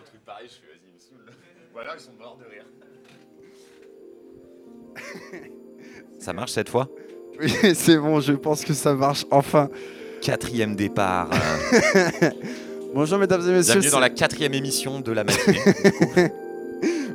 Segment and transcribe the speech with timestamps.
[0.00, 1.30] un truc pareil, je fais vas-y, me.
[1.72, 2.64] Voilà, ils sont morts de rire.
[6.18, 6.88] Ça marche cette fois?
[7.40, 9.68] Oui, c'est bon, je pense que ça marche enfin.
[10.20, 11.30] Quatrième départ.
[12.94, 13.74] Bonjour mesdames et messieurs.
[13.74, 15.58] Bienvenue dans la quatrième émission de la matinée.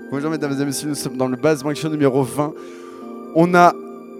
[0.09, 2.55] Bonjour mesdames et messieurs, nous sommes dans le Base Show numéro 20.
[3.35, 3.75] On a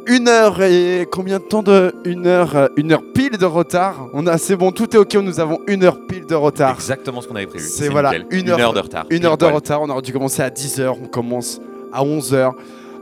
[0.08, 4.08] une heure et combien de temps de une heure euh, une heure pile de retard.
[4.14, 5.16] On a c'est bon, tout est ok.
[5.16, 6.76] Nous avons une heure pile de retard.
[6.76, 7.66] Exactement ce qu'on avait prévu.
[7.66, 9.06] C'est voilà une heure, de retard.
[9.10, 9.82] Une heure de retard.
[9.82, 11.60] On aurait dû commencer à 10 h On commence
[11.92, 12.52] à 11 h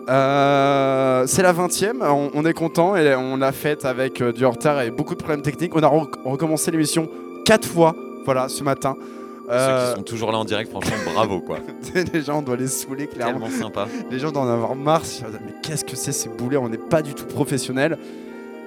[0.10, 2.04] euh, c'est la 20e,
[2.34, 5.42] on, est content et on l'a faite avec euh, du retard et beaucoup de problèmes
[5.42, 5.74] techniques.
[5.76, 7.08] On a recommencé l'émission
[7.46, 8.98] 4 fois voilà, ce matin.
[9.44, 11.60] Ceux qui euh, sont toujours là en direct, franchement, bravo quoi.
[12.14, 13.48] les gens, on doit les saouler clairement.
[13.48, 13.88] Tellement sympa.
[14.10, 15.04] Les gens doivent en avoir marre.
[15.46, 17.98] Mais qu'est-ce que c'est ces boulets On n'est pas du tout professionnels.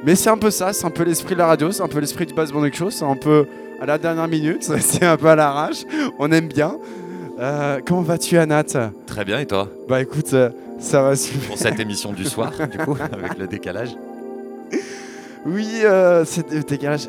[0.04, 1.98] Mais c'est un peu ça, c'est un peu l'esprit de la radio, c'est un peu
[1.98, 3.46] l'esprit du Bass Band Show, c'est un peu
[3.80, 5.84] à la dernière minute, c'est un peu à l'arrache.
[6.18, 6.76] On aime bien.
[7.38, 8.92] Euh, comment vas-tu, Anat?
[9.06, 9.68] Très bien, et toi?
[9.88, 11.48] Bah écoute, euh, ça va super.
[11.48, 13.96] Pour cette émission du soir, du coup, avec le décalage.
[15.46, 16.24] Oui, euh,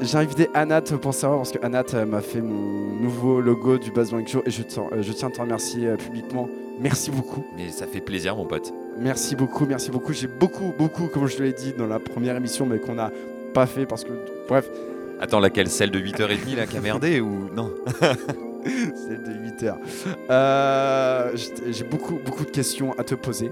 [0.02, 3.90] J'ai invité Anat pour savoir parce que Anat euh, m'a fait mon nouveau logo du
[3.90, 6.48] Bass Show et je, euh, je tiens à te remercier publiquement.
[6.80, 7.44] Merci beaucoup.
[7.58, 8.72] Mais ça fait plaisir, mon pote.
[9.00, 10.14] Merci beaucoup, merci beaucoup.
[10.14, 13.12] J'ai beaucoup, beaucoup, comme je te l'ai dit dans la première émission, mais qu'on n'a
[13.56, 14.12] pas fait parce que,
[14.48, 14.70] bref.
[15.20, 15.68] Attends, laquelle?
[15.70, 17.74] Celle de 8h30 là qui a merdé ou non?
[18.64, 19.32] Celle de
[20.30, 21.34] 8h.
[21.72, 23.50] J'ai beaucoup, beaucoup de questions à te poser.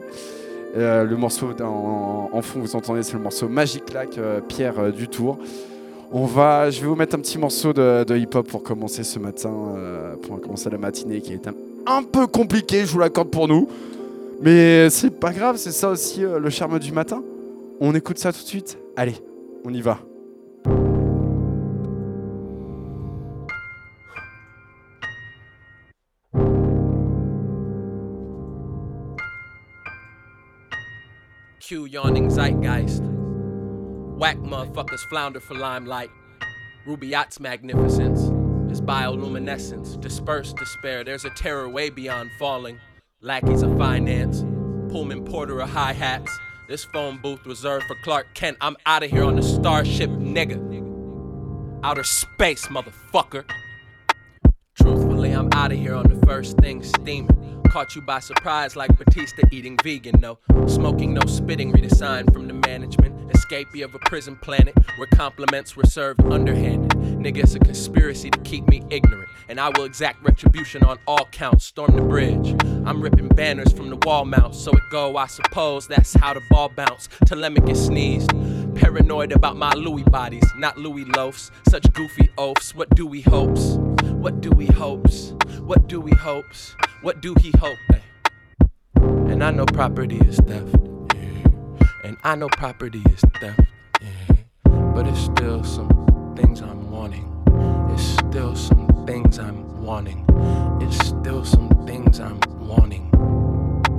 [0.76, 4.92] Euh, le morceau en, fond, vous entendez, c'est le morceau Magic Lac, euh, Pierre euh,
[4.92, 5.38] Dutour.
[6.12, 9.52] On va, je vais vous mettre un petit morceau de, hip-hop pour commencer ce matin,
[10.22, 11.48] pour commencer la matinée qui est
[11.88, 13.68] un, peu compliqué, je vous l'accorde pour nous.
[14.42, 17.24] Mais c'est pas grave, c'est ça aussi le charme du matin.
[17.82, 19.16] On écoute ça tout de suite Allez,
[19.66, 19.98] on y va.
[31.66, 33.02] Q yawning zeitgeist.
[33.02, 36.12] Whack motherfuckers flounder for limelight.
[36.86, 38.20] Rubaiyat's magnificence
[38.72, 40.00] is bioluminescence.
[40.00, 42.78] Dispersed despair, there's a terror way beyond falling.
[43.20, 44.42] Lackeys of finance,
[44.92, 46.32] Pullman Porter of hi hats.
[46.70, 48.58] This phone booth reserved for Clark Kent.
[48.62, 50.62] I'm out of here on the starship, nigga.
[51.84, 53.44] Outer space, motherfucker.
[54.76, 57.45] Truthfully, I'm out of here on the first thing steaming.
[57.76, 60.40] Caught you by surprise like Batista eating vegan, no.
[60.66, 63.28] Smoking, no spitting, read a sign from the management.
[63.34, 66.92] Escapee of a prison planet where compliments were served underhanded.
[66.92, 69.28] Nigga, it's a conspiracy to keep me ignorant.
[69.50, 71.66] And I will exact retribution on all counts.
[71.66, 72.56] Storm the bridge.
[72.86, 74.56] I'm ripping banners from the wall mount.
[74.56, 77.10] So it go, I suppose that's how the ball bounce.
[77.26, 78.30] Telemachus sneezed.
[78.76, 81.52] Paranoid about my Louis bodies, not Louis loafs.
[81.68, 82.74] Such goofy oafs.
[82.74, 83.76] What do we hopes?
[84.14, 85.34] What do we hopes?
[85.60, 86.74] What do we hopes?
[87.06, 87.78] What do he hope?
[88.96, 90.76] And I know property is theft.
[91.14, 91.88] Yeah.
[92.04, 93.60] And I know property is theft.
[94.02, 94.38] Yeah.
[94.64, 97.32] But it's still some things I'm wanting.
[97.94, 100.26] It's still some things I'm wanting.
[100.82, 103.12] It's still some things I'm wanting.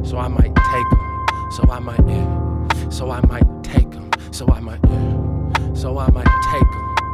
[0.05, 1.27] So I might take them.
[1.53, 2.89] So I might, yeah.
[2.89, 4.11] So I might take them.
[4.33, 5.75] So I might, yeah.
[5.75, 7.06] So I might take them.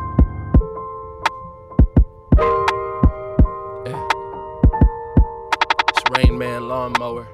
[6.16, 7.26] Rain Man lawnmower,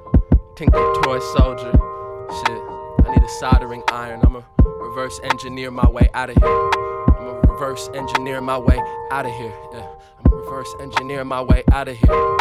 [0.55, 1.73] Tinker toy soldier.
[1.73, 2.63] Shit,
[3.07, 4.21] I need a soldering iron.
[4.23, 6.71] I'ma reverse engineer my way out of here.
[7.19, 8.79] I'ma reverse engineer my way
[9.11, 9.53] out of here.
[9.73, 9.89] Yeah,
[10.25, 12.37] I'ma reverse engineer my way out of here.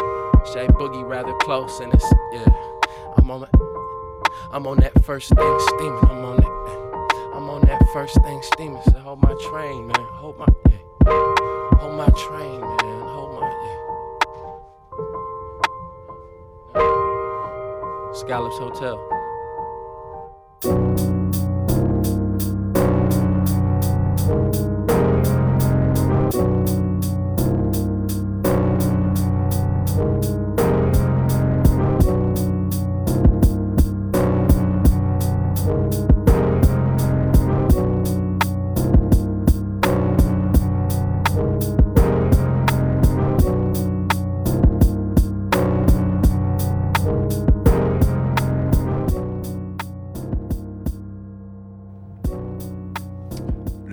[0.53, 2.53] Shay Boogie rather close, and it's yeah.
[3.17, 3.47] I'm on
[4.51, 6.03] I'm on that first thing steaming.
[6.03, 7.31] I'm on that.
[7.35, 8.83] I'm on that first thing steaming.
[8.83, 10.05] So hold my train, man.
[10.21, 10.77] Hold my yeah.
[11.79, 13.06] Hold my train, man.
[18.17, 19.16] Scallops Hotel.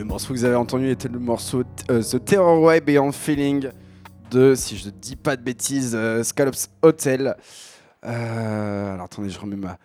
[0.06, 3.68] Vous avez entendu était le morceau euh, The Terror Way Beyond Feeling
[4.30, 7.36] de, si je ne dis pas de bêtises, euh, Scallops Hotel.
[8.04, 9.78] Euh, alors attendez, je remets ma,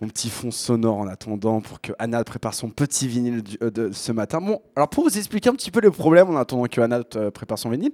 [0.00, 4.12] mon petit fond sonore en attendant pour que Anna prépare son petit vinyle de ce
[4.12, 4.40] matin.
[4.40, 7.02] Bon, alors pour vous expliquer un petit peu le problème en attendant que Anna
[7.32, 7.92] prépare son vinyle,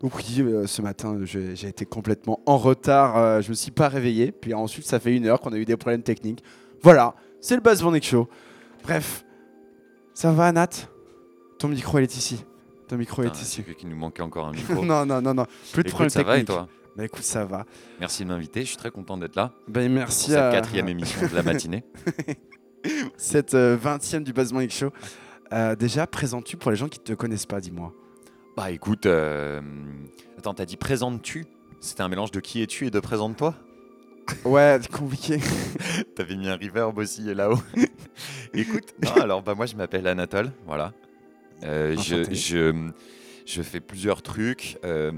[0.00, 3.40] Donc oui, ce matin, j'ai été complètement en retard.
[3.42, 4.30] je me suis pas réveillé.
[4.30, 6.44] Puis ensuite, ça fait une heure qu'on a eu des problèmes techniques.
[6.82, 8.28] Voilà, c'est le Buzz Morning Show.
[8.82, 9.24] Bref,
[10.14, 10.88] ça va, Nat?
[11.58, 12.44] Ton micro, il est ici.
[12.88, 13.62] Ton micro Putain, est ici.
[13.76, 14.84] qu'il nous manquait encore un micro.
[14.84, 15.44] non, non, non, non.
[15.72, 17.64] Plus de Écoute, problèmes ça va et toi Bah écoute, ça va.
[18.00, 19.52] Merci de m'inviter, je suis très content d'être là.
[19.68, 21.84] Ben, Pour merci cette à quatrième émission de la matinée.
[23.16, 24.90] cette euh, 20e du Buzz Morning Show.
[25.52, 27.92] Euh, déjà, présentes-tu pour les gens qui ne te connaissent pas, dis-moi?
[28.56, 29.60] Bah écoute, euh,
[30.36, 31.46] attends, t'as dit présente-tu
[31.80, 33.54] C'était un mélange de qui es-tu et de présente-toi?
[34.44, 35.38] Ouais, compliqué.
[36.16, 37.58] T'avais mis un reverb aussi là-haut.
[38.52, 40.92] Écoute, non, alors bah moi je m'appelle Anatole, voilà.
[41.64, 42.34] Euh, je, Enchanté.
[42.34, 42.90] je,
[43.46, 44.78] je fais plusieurs trucs.
[44.84, 45.12] euh,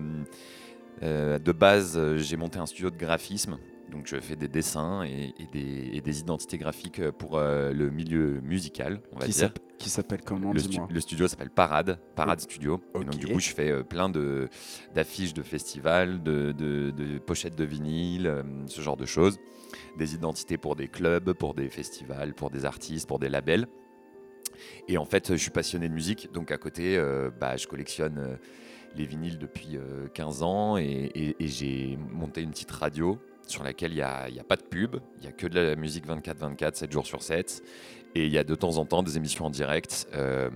[1.03, 3.59] euh, de base, j'ai monté un studio de graphisme,
[3.91, 7.91] donc je fais des dessins et, et des, et des identités graphiques pour euh, le
[7.91, 9.53] milieu musical, on va Qui dire.
[9.79, 12.83] Qui s'appelle comment, Le, stu- le studio s'appelle Parade, Parade Studio.
[12.95, 14.49] Et donc du coup, je fais euh, plein de
[14.95, 19.39] d'affiches de festivals, de, de- de pochettes de vinyle, euh, ce genre de choses.
[19.97, 23.67] Des identités pour des clubs, pour des festivals, pour des artistes, pour des labels.
[24.89, 28.19] Et en fait, je suis passionné de musique, donc à côté, euh, bah, je collectionne
[28.19, 28.37] euh,
[28.97, 30.83] les vinyles depuis euh, 15 ans et,
[31.15, 34.97] et- et j'ai monté une petite radio sur laquelle il n'y a, pas de pub,
[35.19, 37.63] il n'y a que de la musique 24-24, 7 jours sur 7.
[38.15, 40.51] Et il y a de temps en temps des émissions en direct euh,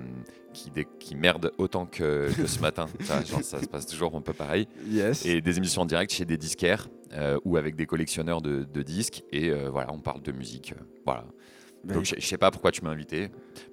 [0.99, 2.87] qui, merdent autant que, que ce matin.
[3.01, 4.67] Ça, genre, ça se passe toujours un peu pareil.
[4.89, 5.25] Yes.
[5.27, 8.83] Et des émissions en direct chez des disquaires euh, ou avec des collectionneurs de, de
[8.83, 9.23] disques.
[9.33, 10.73] Et euh, voilà, on parle de musique.
[10.73, 11.25] euh, voilà.
[11.93, 13.29] Donc je je sais pas pourquoi tu m'as invité.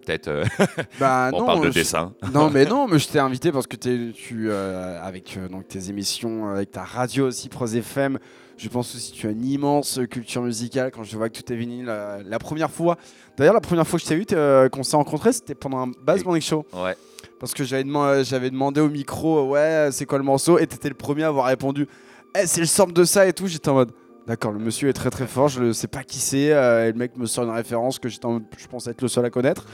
[0.06, 0.44] Peut-être euh,
[1.00, 2.14] bah, on non, parle de je- dessin.
[2.34, 5.90] non, mais non, mais je t'ai invité parce que tu, euh, avec euh, donc tes
[5.90, 8.18] émissions, euh, avec ta radio aussi, Pros FM,
[8.58, 10.92] je pense aussi que tu as une immense culture musicale.
[10.92, 12.98] Quand je vois que tout est vinyle, euh, la première fois,
[13.38, 16.24] d'ailleurs, la première fois que je t'ai euh, qu'on s'est rencontrés, c'était pendant un Bass
[16.26, 16.66] Morning Show.
[16.74, 16.96] Ouais.
[17.40, 20.60] Parce que j'avais demandé, au micro, ouais, c'est quoi le morceau?
[20.60, 21.88] Et t'étais le premier à avoir répondu,
[22.36, 23.48] Eh, c'est le sample de ça et tout.
[23.48, 23.92] J'étais en mode,
[24.28, 26.52] d'accord, le monsieur est très très fort, je ne sais pas qui c'est.
[26.54, 29.26] euh, et le mec me sort une référence que en je pense être le seul
[29.26, 29.66] à connaître.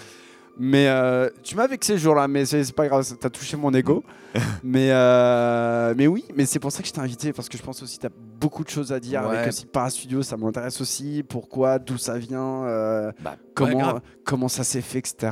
[0.59, 4.03] Mais euh, tu m'as vexé ce jour-là, mais c'est pas grave, t'as touché mon ego.
[4.63, 7.61] mais, euh, mais oui, mais c'est pour ça que je t'ai invité, parce que je
[7.63, 9.37] pense aussi que t'as beaucoup de choses à dire Ouais.
[9.37, 11.23] avec aussi Parastudio, ça m'intéresse aussi.
[11.29, 12.63] Pourquoi, d'où ça vient,
[13.23, 15.31] Bah, comment, comment ça s'est fait, etc.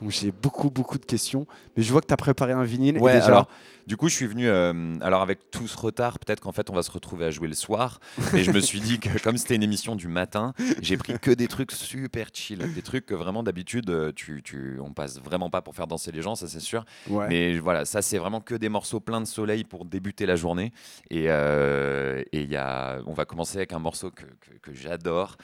[0.00, 1.46] Donc j'ai beaucoup, beaucoup de questions.
[1.76, 2.96] Mais je vois que tu as préparé un vinyle.
[2.96, 3.48] et Ouais, déjà, alors
[3.86, 4.48] du coup, je suis venu.
[4.48, 7.46] euh, alors, avec tout ce retard, peut-être qu'en fait, on va se retrouver à jouer
[7.46, 8.00] le soir.
[8.32, 11.30] Mais je me suis dit que, comme c'était une émission du matin, j'ai pris que
[11.30, 12.58] des trucs super chill.
[12.74, 16.10] Des trucs que vraiment, d'habitude, euh, tu, tu, on passe vraiment pas pour faire danser
[16.10, 16.84] les gens, ça c'est sûr.
[17.08, 17.28] ouais.
[17.28, 20.72] Mais voilà, ça, c'est vraiment que des morceaux pleins de soleil pour débuter la journée.
[21.10, 25.36] Et euh, et y a, on va commencer avec un morceau que, que, que j'adore.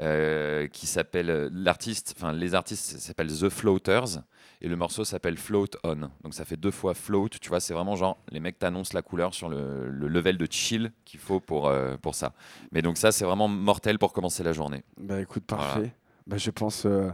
[0.00, 4.22] Euh, qui s'appelle l'artiste, enfin les artistes s'appellent The Floaters
[4.60, 6.10] et le morceau s'appelle Float On.
[6.22, 9.02] Donc ça fait deux fois float, tu vois, c'est vraiment genre les mecs t'annoncent la
[9.02, 12.32] couleur sur le, le level de chill qu'il faut pour, euh, pour ça.
[12.72, 14.82] Mais donc ça c'est vraiment mortel pour commencer la journée.
[14.98, 15.72] Bah écoute, parfait.
[15.78, 15.90] Voilà.
[16.26, 16.86] Bah, je pense.
[16.86, 17.10] euh,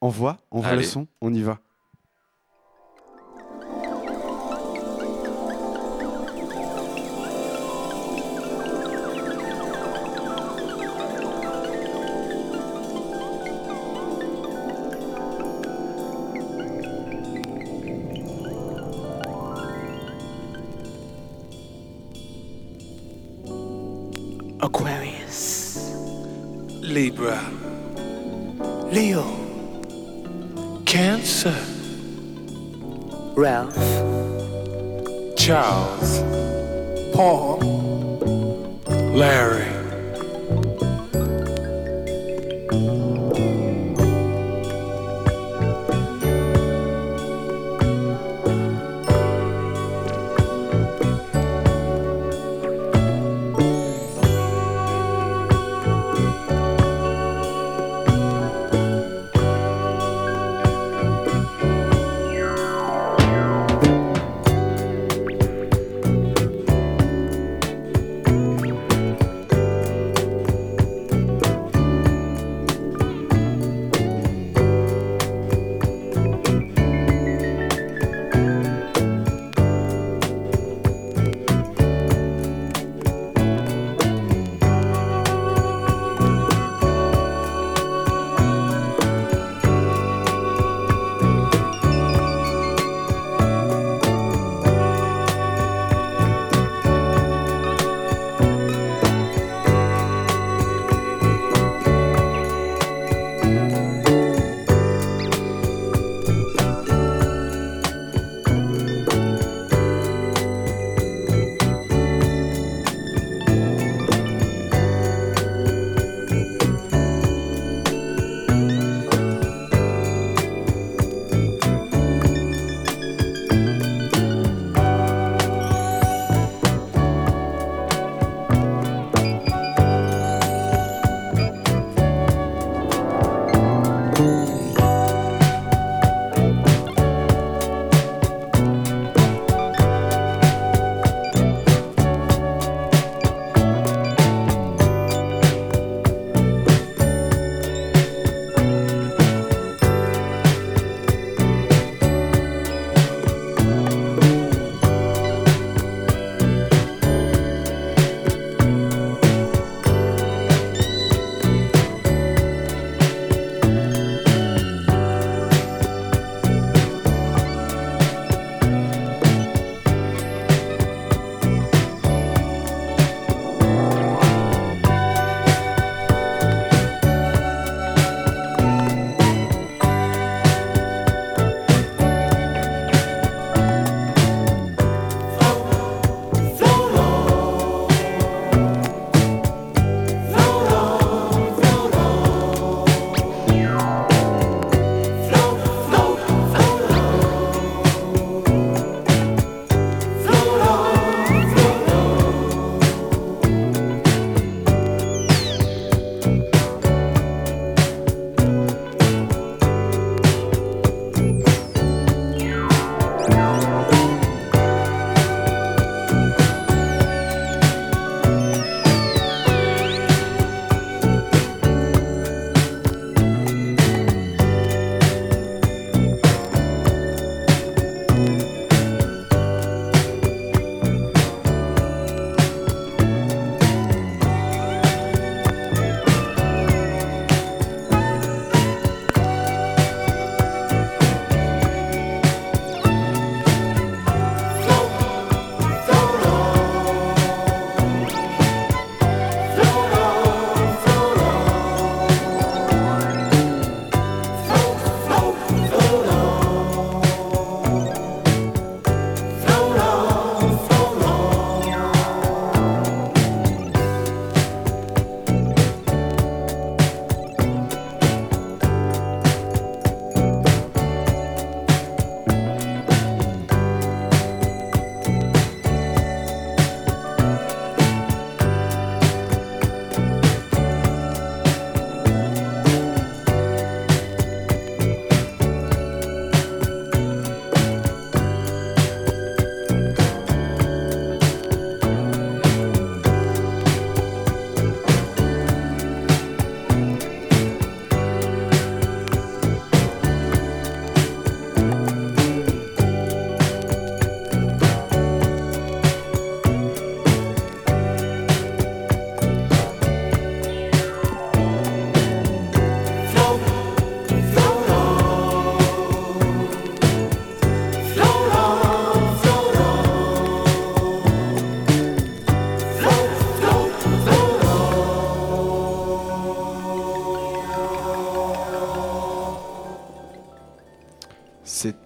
[0.00, 0.86] envoie, envoie le Allez.
[0.86, 1.58] son, on y va.
[27.24, 27.40] Libra,
[28.92, 29.24] Leo,
[30.84, 31.56] Cancer,
[33.34, 33.74] Ralph,
[35.34, 36.22] Charles,
[37.14, 37.60] Paul,
[39.14, 39.73] Larry.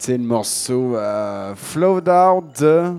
[0.09, 2.95] C'était le morceau euh, Flow Down de...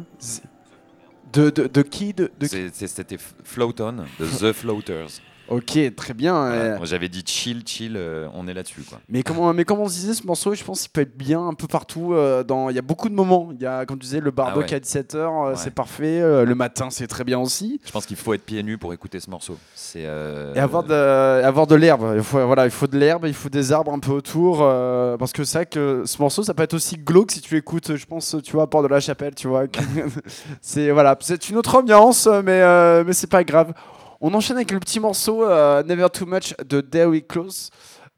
[1.34, 5.20] De, de, de qui de, de C'était Float On de The Floaters.
[5.50, 6.34] Ok, très bien.
[6.34, 6.56] Voilà.
[6.62, 8.82] euh, Moi, J'avais dit chill, chill, euh, on est là-dessus.
[8.88, 9.00] quoi.
[9.10, 11.46] Mais comment, mais comme on se disait, ce morceau, je pense qu'il peut être bien
[11.48, 12.13] un peu partout.
[12.13, 13.50] euh, dans, il y a beaucoup de moments.
[13.53, 14.74] Il y a, comme tu disais, le bardo Ah ouais.
[14.74, 15.53] a 17h, Ouais.
[15.56, 16.22] c'est parfait.
[16.22, 17.82] euh, le matin, c'est très bien aussi.
[17.86, 19.58] Je pense qu'il faut être pieds nus pour écouter ce morceau.
[19.75, 22.13] C'est euh, Et avoir de, avoir de l'herbe.
[22.15, 24.60] Il faut, voilà, il faut de l'herbe, il faut des arbres un peu autour.
[24.62, 27.58] euh, parce que c'est vrai que ce morceau, ça peut être aussi glauque si tu
[27.58, 29.63] écoutes, je pense, tu vois, à Port de la Chapelle, tu vois.
[30.62, 33.74] c'est voilà, c'est une autre ambiance, mais, euh, mais c'est pas grave.
[34.22, 37.70] On enchaîne avec le petit morceau euh, Never Too Much de Dairy Close.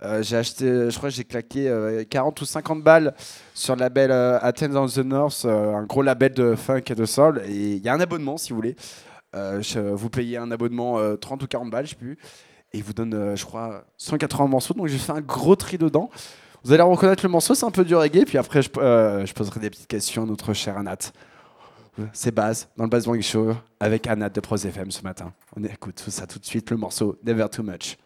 [0.02, 3.14] Euh, j'ai acheté, je crois que j'ai claqué euh, 40 ou 50 balles
[3.54, 6.96] sur le label euh, Athens on the North, euh, un gros label de funk et
[6.96, 7.44] de soul.
[7.46, 8.76] Et il y a un abonnement si vous voulez.
[9.36, 9.62] Euh,
[9.94, 12.18] vous payez un abonnement euh, 30 ou 40 balles, je sais plus.
[12.74, 14.74] Et il vous donne, euh, je crois, 180 morceaux.
[14.74, 16.10] Donc j'ai fait un gros tri dedans.
[16.64, 18.26] Vous allez reconnaître le morceau, c'est un peu du reggae.
[18.26, 21.12] Puis après, je, euh, je poserai des petites questions à notre cher Anat.
[22.14, 25.34] C'est Baz, dans le Bang Show, avec Anat de Pros FM ce matin.
[25.56, 27.98] On écoute ça tout de suite, le morceau Never Too Much.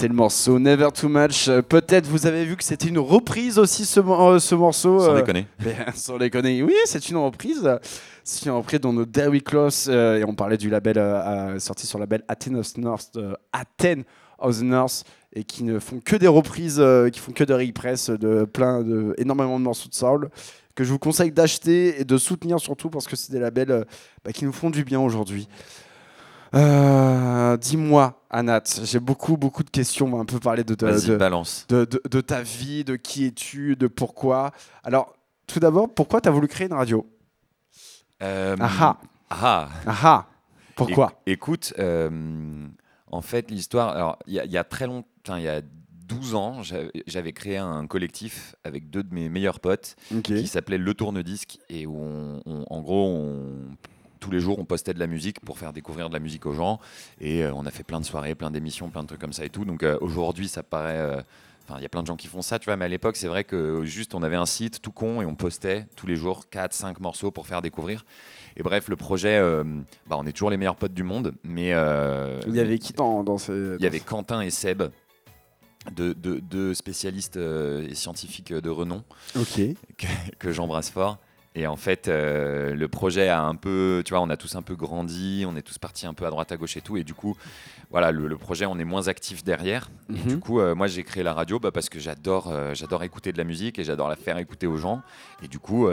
[0.00, 1.48] C'était le morceau Never Too Much.
[1.48, 4.98] Euh, Peut-être vous avez vu que c'était une reprise aussi ce, mo- euh, ce morceau.
[4.98, 5.46] Sans euh, déconner.
[5.94, 6.62] sans déconner.
[6.62, 7.70] Oui, c'est une reprise.
[8.24, 9.90] C'est une reprise dans nos Dairy Close.
[9.90, 10.96] et on parlait du label
[11.60, 13.18] sorti sur le label Athens of the North,
[13.52, 14.04] Athens
[14.38, 17.52] of the North, et qui ne font que des reprises, euh, qui font que des
[17.52, 20.30] repress de plein de énormément de morceaux de soul
[20.74, 23.84] que je vous conseille d'acheter et de soutenir surtout parce que c'est des labels euh,
[24.24, 25.46] bah, qui nous font du bien aujourd'hui.
[26.54, 30.06] Euh, Dis-moi, Anat, j'ai beaucoup beaucoup de questions.
[30.06, 31.66] On va un peu parler de, ta- Vas-y, de, balance.
[31.68, 34.52] de, de- de ta vie, de qui es-tu, de pourquoi.
[34.84, 35.14] Alors,
[35.46, 37.06] tout d'abord, pourquoi tu as voulu créer une radio?
[38.22, 38.96] Euh, Ah ah,
[39.30, 39.68] ah.
[39.86, 40.26] ah ah.
[40.76, 41.08] Pourquoi?
[41.26, 42.66] Éc- Écoute, euh,
[43.10, 43.90] en fait, l'histoire.
[43.90, 45.60] Alors, il y, a- il y a très longtemps, il y a
[46.06, 46.62] 12 ans,
[47.06, 51.86] j'avais créé un collectif avec deux de mes meilleurs potes qui s'appelait Le Tourne-Disque et
[51.86, 53.76] où, on- on- en gros, on-
[54.20, 56.52] tous les jours, on postait de la musique pour faire découvrir de la musique aux
[56.54, 56.78] gens.
[57.20, 59.44] Et euh, on a fait plein de soirées, plein d'émissions, plein de trucs comme ça
[59.44, 59.64] et tout.
[59.64, 60.98] Donc euh, aujourd'hui, ça paraît.
[60.98, 61.20] euh,
[61.68, 63.14] Enfin, il y a plein de gens qui font ça, tu vois, mais à l'époque,
[63.16, 66.16] c'est vrai que juste on avait un site tout con et on postait tous les
[66.16, 68.04] jours 4, 5 morceaux pour faire découvrir.
[68.56, 69.62] Et bref, le projet, euh,
[70.08, 71.72] bah, on est toujours les meilleurs potes du monde, mais.
[71.72, 73.52] euh, Il y avait qui dans, dans ces.
[73.78, 74.82] il y avait Quentin et Seb,
[75.92, 79.04] deux, deux- deux spécialistes euh, et scientifiques de renom
[79.96, 80.06] que,
[80.40, 81.18] que j'embrasse fort.
[81.56, 84.62] Et en fait, euh, le projet a un peu, tu vois, on a tous un
[84.62, 86.96] peu grandi, on est tous partis un peu à droite à gauche et tout.
[86.96, 87.36] Et du coup,
[87.90, 89.90] voilà, le, le projet, on est moins actif derrière.
[90.10, 90.26] Et Mhm.
[90.28, 93.32] du coup, euh, moi, j'ai créé la radio bah, parce que j'adore, euh, j'adore écouter
[93.32, 95.02] de la musique et j'adore la faire écouter aux gens.
[95.42, 95.88] Et du coup,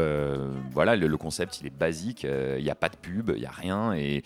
[0.72, 2.24] voilà, le, le concept, il est basique.
[2.58, 3.94] Il n'y a pas de pub, il n'y a rien.
[3.94, 4.22] Et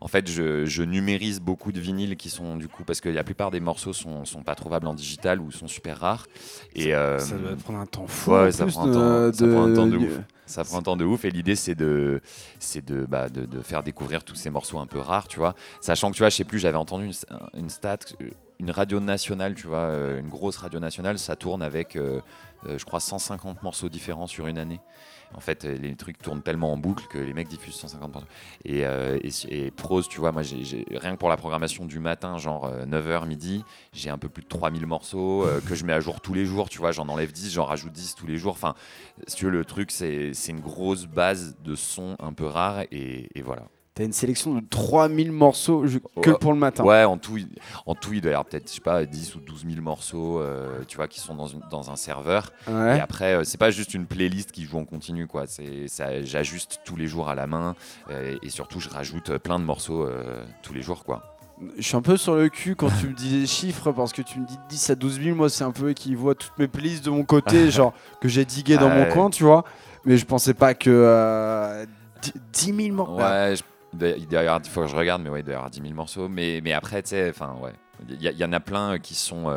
[0.00, 3.24] en fait, je, je numérise beaucoup de vinyles qui sont du coup parce que la
[3.24, 6.26] plupart des morceaux sont, sont pas trouvables en digital ou sont super rares.
[6.76, 8.30] Et euh, Ça doit prendre un temps fou.
[8.32, 8.92] ouais, ça prend un
[9.30, 10.20] temps- ça prend un temps de de- ouf.
[10.50, 12.20] Ça prend un temps de ouf et l'idée c'est de
[12.58, 15.54] c'est de, bah, de faire découvrir tous ces morceaux un peu rares tu vois.
[15.80, 17.10] Sachant que tu vois je sais plus j'avais entendu
[17.54, 17.98] une, stat
[18.58, 22.20] une radio nationale tu vois euh, une grosse radio nationale ça tourne avec euh,
[22.66, 24.80] euh, je crois 150 morceaux différents sur une année
[25.34, 28.28] en fait euh, les trucs tournent tellement en boucle que les mecs diffusent 150 morceaux
[28.64, 32.70] et, euh, et, prose tu vois moi rien que pour la programmation du matin genre
[32.86, 36.20] 9h midi j'ai un peu plus de 3000 morceaux euh, que je mets à jour
[36.20, 38.74] tous les jours tu vois j'en enlève 10 j'en rajoute 10 tous les jours enfin
[39.26, 43.28] si tu veux, le truc, c'est une grosse base de sons un peu rares et
[43.44, 43.64] voilà.
[43.94, 45.84] T'as une sélection de 3000 morceaux
[46.22, 46.84] que pour le matin.
[46.84, 47.38] Ouais, en tout,
[47.86, 50.38] en tout, il doit y avoir peut-être, je sais pas, 10 ou 12 000 morceaux,
[50.38, 52.52] euh, tu vois, qui sont dans, une- dans un serveur.
[52.68, 52.98] Ouais.
[52.98, 55.46] Et après, euh, c'est pas juste une playlist qui joue en continu, quoi.
[55.48, 57.74] C'est, ça, j'ajuste tous les jours à la main
[58.10, 60.08] euh, et surtout, je rajoute euh, plein de morceaux
[60.62, 61.36] tous les jours, quoi.
[61.76, 64.22] Je suis un peu sur le cul quand tu me dis des chiffres parce que
[64.22, 65.36] tu me dis 10 à 12 000.
[65.36, 68.44] Moi, c'est un peu équivaut à toutes mes playlists de mon côté, genre que j'ai
[68.46, 69.08] digué dans mon Ouais.
[69.08, 69.64] coin, tu vois.
[70.06, 71.84] Mais je pensais pas que euh,
[72.22, 72.32] 10
[72.72, 73.16] 10 000 morceaux.
[73.22, 75.56] Ouais, je- il doit- y avoir, faut que je regarde, mais ouais, il doit y
[75.56, 76.28] avoir 10 000 morceaux.
[76.28, 77.72] Mais, mais après, tu sais, enfin, ouais,
[78.08, 79.48] il y, y en a plein qui sont,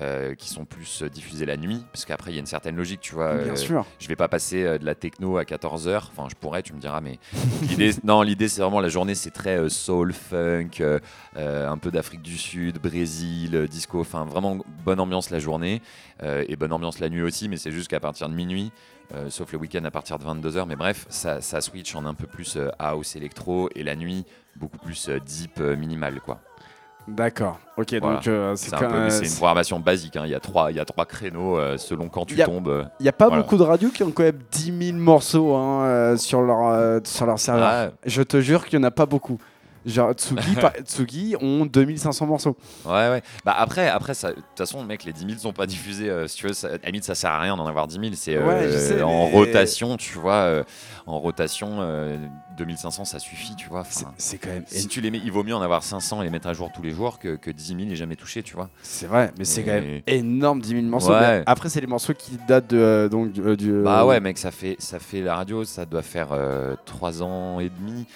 [0.00, 2.76] euh, qui sont plus euh, diffusés la nuit, parce qu'après, il y a une certaine
[2.76, 3.34] logique, tu vois.
[3.34, 3.84] Bien euh, sûr.
[3.98, 5.96] Je vais pas passer euh, de la techno à 14h.
[5.96, 7.18] Enfin, je pourrais, tu me diras, mais
[7.62, 10.82] l'idée, non, l'idée, c'est vraiment la journée, c'est très soul, funk,
[11.36, 14.00] un peu d'Afrique du Sud, Brésil, disco.
[14.00, 15.82] Enfin, vraiment bonne ambiance la journée
[16.22, 18.72] et bonne ambiance la nuit aussi, mais c'est juste qu'à partir de minuit.
[19.14, 22.14] euh, sauf le week-end à partir de 22h, mais bref, ça, ça switch en un
[22.14, 24.24] peu plus euh, house électro et la nuit
[24.56, 26.40] beaucoup plus euh, deep minimal quoi.
[27.08, 27.58] D'accord.
[27.76, 28.16] Ok, Voilà.
[28.16, 30.16] donc euh, c'est un une programmation basique.
[30.16, 30.22] hein.
[30.26, 32.68] Il y a trois, il y a trois créneaux euh, selon quand tu a- tombes.
[32.68, 32.84] euh.
[33.00, 33.42] Il n'y a pas Voilà.
[33.42, 37.38] beaucoup de radios qui ont quand même 10 000 morceaux hein, sur, leur, sur leur
[37.38, 37.68] serveur.
[37.70, 39.38] Ah, Je te jure qu'il n'y en a pas beaucoup.
[39.86, 42.56] Genre Tsugi, par- Tsugi ont 2500 morceaux.
[42.84, 43.22] Ouais, ouais.
[43.44, 46.10] Bah après, après de toute façon, mec, les 10 000 sont pas diffusés.
[46.10, 47.94] euh, si tu veux, ça, à la limite, ça sert à rien d'en avoir 10
[48.00, 48.06] 000.
[48.14, 50.34] C'est euh, Ouais, je sais, en mais- rotation, tu vois.
[50.34, 50.64] euh,
[51.06, 52.16] en rotation, euh,
[52.58, 53.84] 2500, ça suffit, tu vois.
[53.88, 54.64] C'est Enfin, c'est quand même.
[54.66, 56.70] si tu les mets, il vaut mieux en avoir 500 et les mettre à jour
[56.74, 58.68] tous les jours que, que 10 000 et jamais touché, tu vois.
[58.82, 61.10] C'est vrai, mais c'est quand même énorme 10 000 morceaux.
[61.12, 61.38] Ouais.
[61.38, 63.72] Mais Après, c'est les morceaux qui datent de, euh, donc, du- euh, du.
[63.82, 66.28] Bah ouais, mec, ça fait, ça fait la radio, ça doit faire
[66.84, 68.06] 3 ans et demi.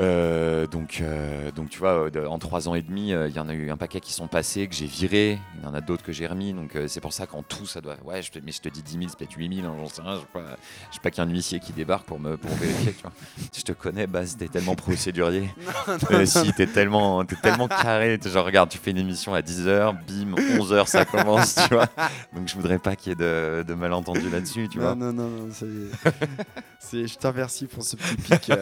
[0.00, 3.48] Euh, donc, euh, donc tu vois, en 3 ans et demi, euh, il y en
[3.48, 6.02] a eu un paquet qui sont passés, que j'ai viré, il y en a d'autres
[6.02, 7.96] que j'ai remis, donc c'est pour ça qu'en tout, ça doit.
[8.04, 9.88] Ouais, je te, mais je te dis 10 000, c'est peut-être 8 000, hein, j'en
[9.88, 10.56] sais rien, je sais pas,
[10.90, 13.02] je sais pas qu'il y a un huissier qui débarque pour me pour vérifier, tu
[13.02, 13.12] vois.
[13.56, 15.48] Je te connais, Baz, t'es tellement procédurier.
[16.10, 19.40] Euh, si, t'es tellement, t'es tellement carré, t'es genre, regarde, tu fais une émission à
[19.40, 21.88] 10h, bim, 11h, ça commence, tu vois.
[22.34, 24.94] Donc je voudrais pas qu'il y ait de, de malentendus là-dessus, tu vois.
[24.94, 25.48] non, non, non, non,
[26.92, 28.52] je te remercie pour ce petit pic.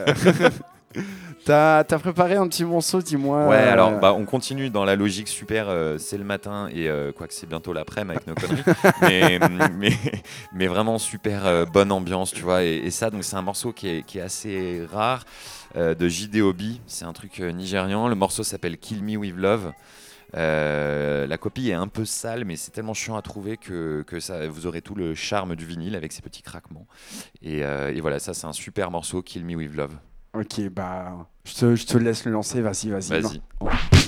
[1.45, 3.49] T'as préparé un petit morceau, dis-moi.
[3.49, 7.11] Ouais, alors bah, on continue dans la logique super, euh, c'est le matin et euh,
[7.13, 8.63] quoi que c'est bientôt l'après-midi avec nos conneries.
[9.03, 9.39] mais,
[10.55, 12.63] mais, vraiment super euh, bonne ambiance, tu vois.
[12.63, 15.25] Et, ça, donc c'est un morceau qui est, qui est assez rare
[15.75, 16.43] de JD
[16.87, 18.09] C'est un truc nigérian.
[18.09, 19.73] Le morceau s'appelle Kill Me With Love.
[20.35, 24.47] La copie est un peu sale, mais c'est tellement chiant à trouver que, que, ça,
[24.49, 26.87] vous aurez tout le charme du vinyle avec ses petits craquements.
[27.43, 29.97] Et, et voilà, ça c'est un super morceau, Kill Me With Love.
[30.35, 33.21] Ok, bah, je te, je te laisse le lancer, vas-y, vas-y.
[33.21, 34.02] Vas-y.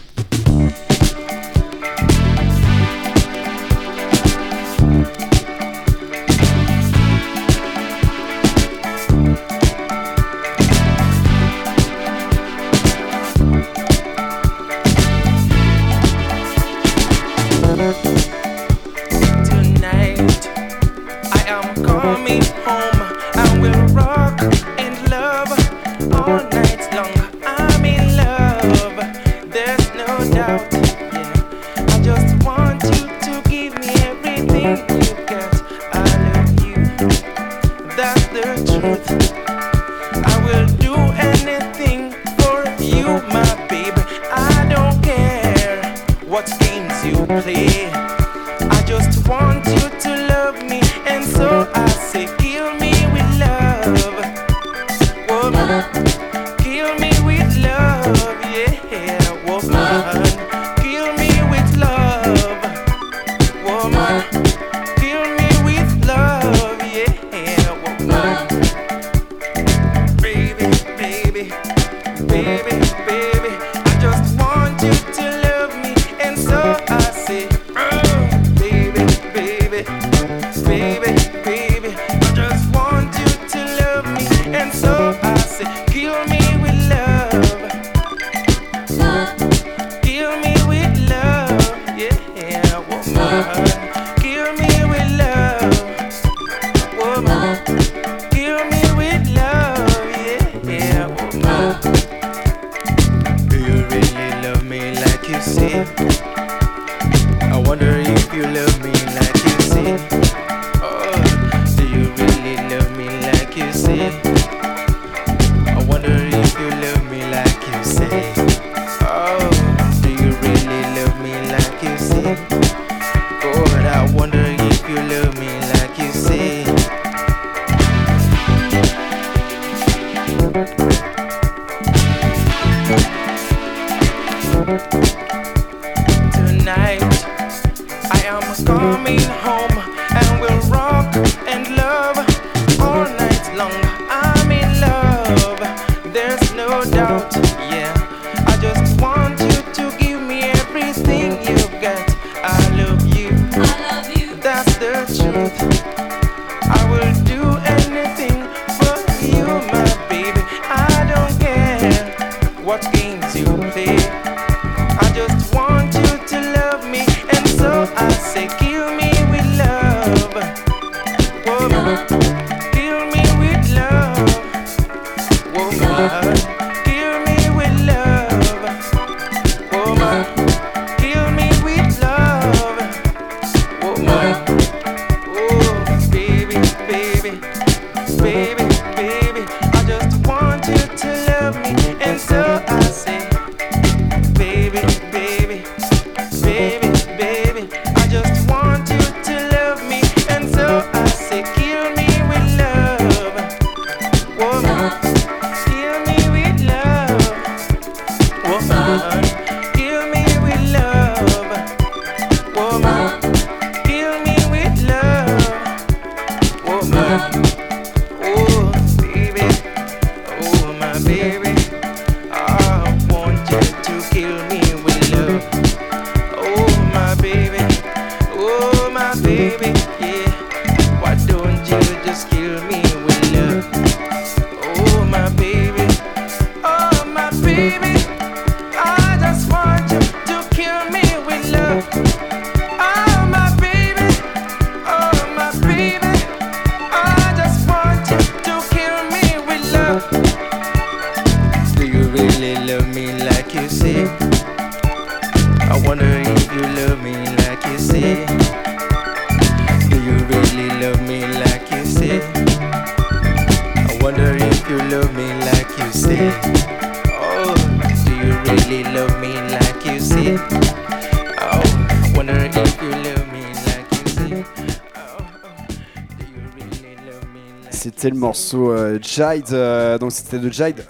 [278.34, 280.84] morceau Jide, euh, donc c'était de Jide,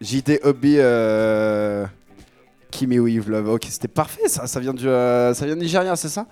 [0.00, 1.84] JD Hobby, euh,
[2.70, 3.48] Kimi Weave Love.
[3.48, 6.26] Ok, c'était parfait ça, ça vient du, euh, ça vient de Nigeria, c'est ça?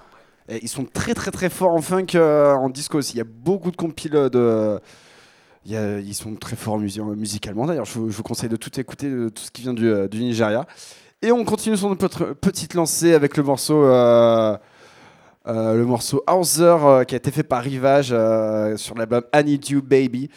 [0.48, 3.14] Ils sont très très très forts en funk, en disco aussi.
[3.14, 4.78] Il y a beaucoup de compiles de.
[5.66, 7.86] Ils sont très forts musicalement d'ailleurs.
[7.86, 10.64] Je, vous conseille de tout écouter, de tout ce qui vient du, du Nigeria.
[11.22, 13.82] Et on continue sur notre petite lancée avec le morceau
[15.46, 19.44] euh, le morceau Hauser euh, qui a été fait par Rivage euh, sur l'album I
[19.44, 20.30] Need You Baby.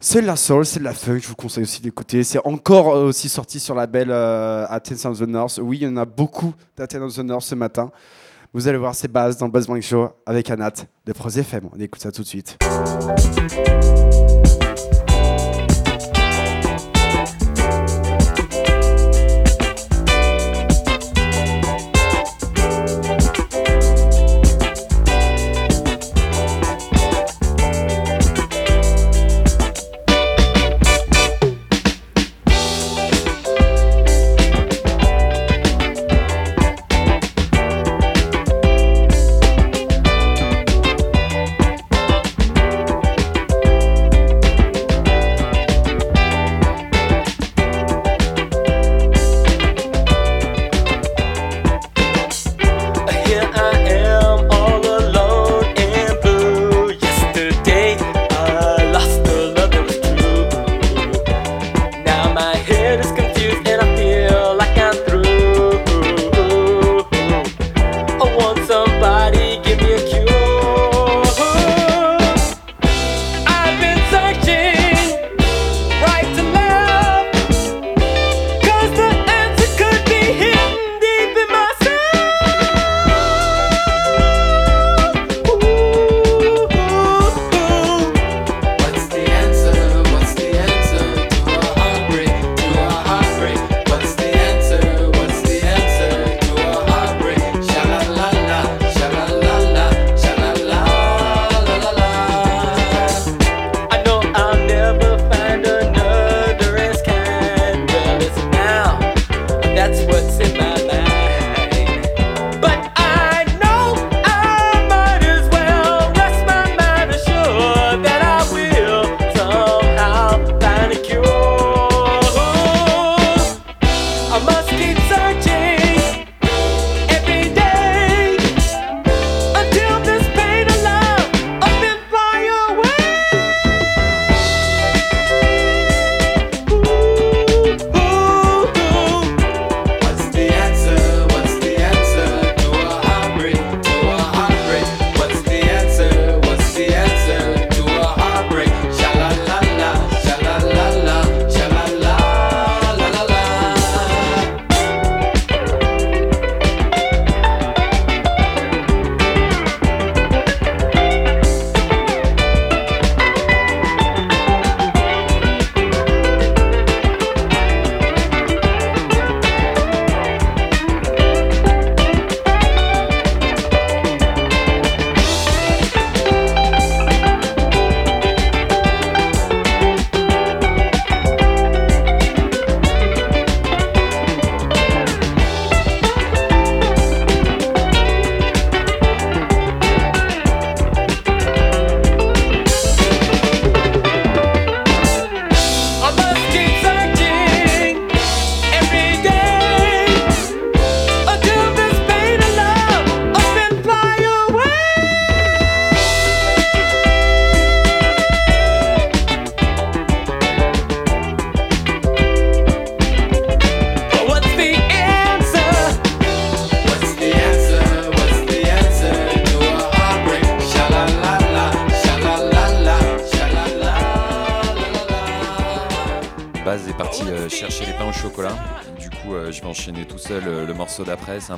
[0.00, 2.22] C'est de la soul, c'est de la funk, je vous conseille aussi d'écouter.
[2.22, 5.58] C'est encore euh, aussi sorti sur la belle Athens of the North.
[5.62, 7.90] Oui, il y en a beaucoup d'Athens of the North ce matin.
[8.52, 10.72] Vous allez voir ces bases dans le Buzz Morning Show avec Anat
[11.04, 11.68] de Pros FM.
[11.74, 12.56] On écoute ça tout de suite.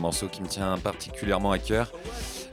[0.09, 1.93] Morceau qui me tient particulièrement à cœur.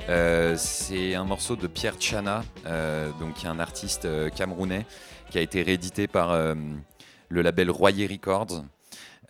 [0.09, 4.85] Euh, c'est un morceau de Pierre Chana, euh, donc un artiste euh, camerounais
[5.29, 8.65] qui a été réédité par le label Royer Records.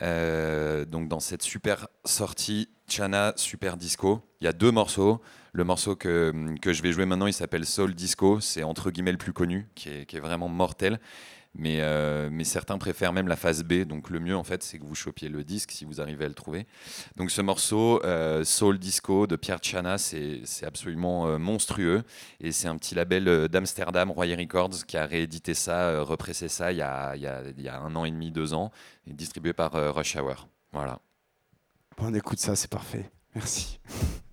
[0.01, 5.21] Donc dans cette super sortie Chana Super Disco, il y a deux morceaux.
[5.53, 8.39] Le morceau que, que je vais jouer maintenant, il s'appelle Soul Disco.
[8.39, 10.99] C'est entre guillemets le plus connu, qui est, qui est vraiment mortel.
[11.58, 13.84] Mais, euh, mais certains préfèrent même la phase B.
[13.84, 16.28] Donc le mieux, en fait, c'est que vous chopiez le disque si vous arrivez à
[16.28, 16.68] le trouver.
[17.16, 22.03] Donc ce morceau, euh, Soul Disco de Pierre Chana, c'est absolument euh, monstrueux.
[22.41, 26.78] Et c'est un petit label d'Amsterdam, Royer Records, qui a réédité ça, repressé ça il
[26.78, 28.72] y, a, un an et demi, deux ans,
[29.08, 30.47] et distribué par Rush Hour.
[30.74, 30.99] Voilà.
[31.97, 33.10] Bon, on écoute ça, c'est parfait.
[33.34, 33.80] Merci.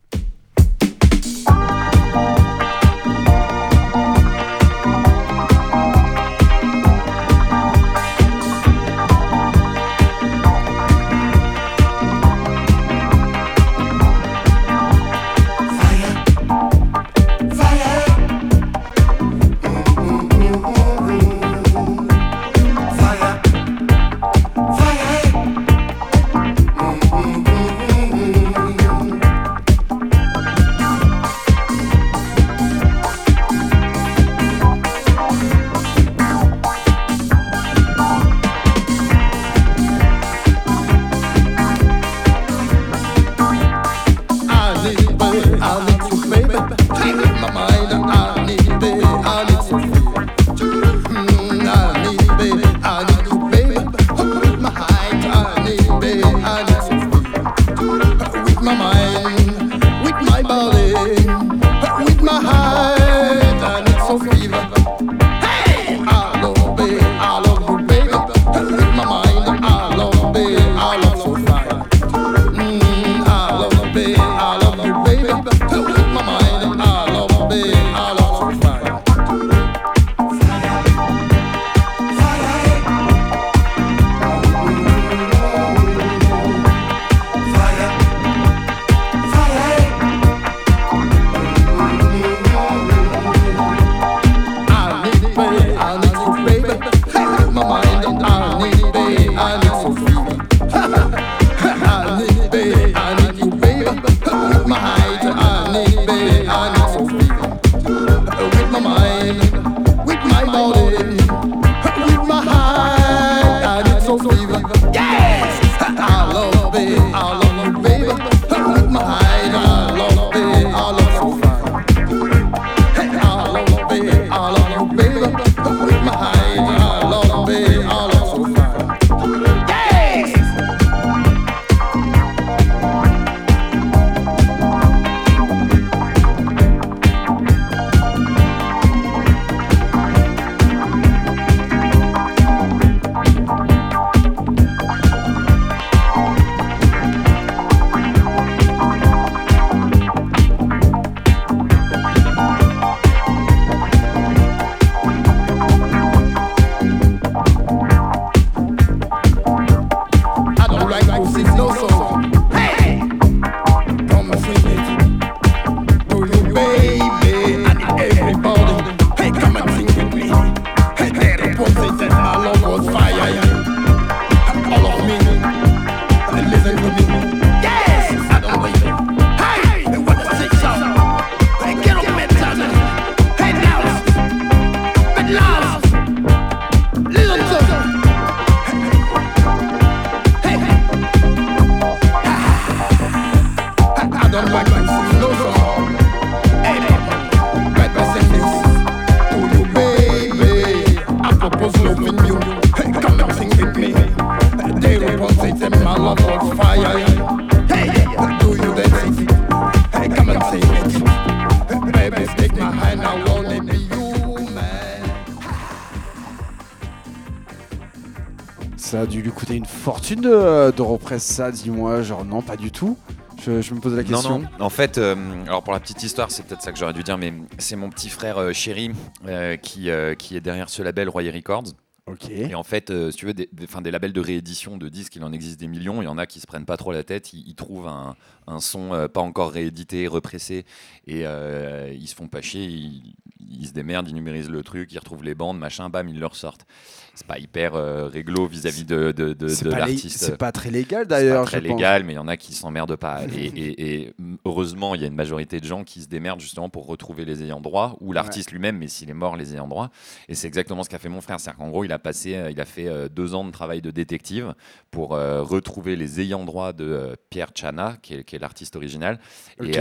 [220.20, 222.02] de, de represse ça, dis-moi.
[222.02, 222.96] Genre, non, pas du tout.
[223.44, 224.38] Je, je me pose la question.
[224.38, 224.64] Non, non.
[224.66, 227.18] En fait, euh, alors pour la petite histoire, c'est peut-être ça que j'aurais dû dire,
[227.18, 228.90] mais c'est mon petit frère euh, chéri
[229.26, 229.88] euh, qui,
[230.18, 231.64] qui est derrière ce label Royer Records.
[232.06, 232.30] Ok.
[232.30, 234.88] Et en fait, euh, si tu veux, des, des, 'fin, des labels de réédition de
[234.88, 236.02] disques, il en existe des millions.
[236.02, 237.32] Il y en a qui se prennent pas trop la tête.
[237.32, 238.16] Ils, ils trouvent un,
[238.48, 240.64] un son euh, pas encore réédité, repressé,
[241.06, 242.64] et euh, ils se font pas chier.
[242.64, 243.14] Ils,
[243.48, 246.26] ils se démerdent, ils numérisent le truc, ils retrouvent les bandes, machin, bam, ils le
[246.26, 246.66] ressortent.
[247.14, 250.18] C'est pas hyper euh, réglo vis-à-vis de, de, de, l'artiste.
[250.18, 251.44] c'est pas très légal C'est pas d'ailleurs.
[251.44, 251.76] très je pense.
[251.76, 253.20] légal, mais il y en a qui s'emmerdent pas.
[253.36, 254.14] Et, et- et,
[254.46, 257.42] heureusement, il y a une majorité de gens qui se démerdent justement pour retrouver les
[257.42, 259.90] ayants droit, ou l'artiste lui-même, mais s'il est mort, les ayants droit.
[260.28, 261.38] Et c'est exactement ce qu'a fait mon frère.
[261.38, 263.82] C'est-à-dire qu'en gros, il a passé, euh, il a fait euh, deux ans de travail
[263.82, 264.54] de détective
[264.90, 269.20] pour euh, retrouver les ayants droit de euh, Pierre Chana, qui est, l'artiste original.
[269.62, 269.72] Et,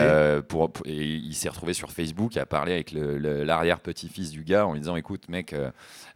[0.50, 4.74] pour, pour- et il s'est retrouvé sur Facebook à parler avec l'arrière-petit-fils du gars en
[4.74, 5.56] lui disant écoute, mec,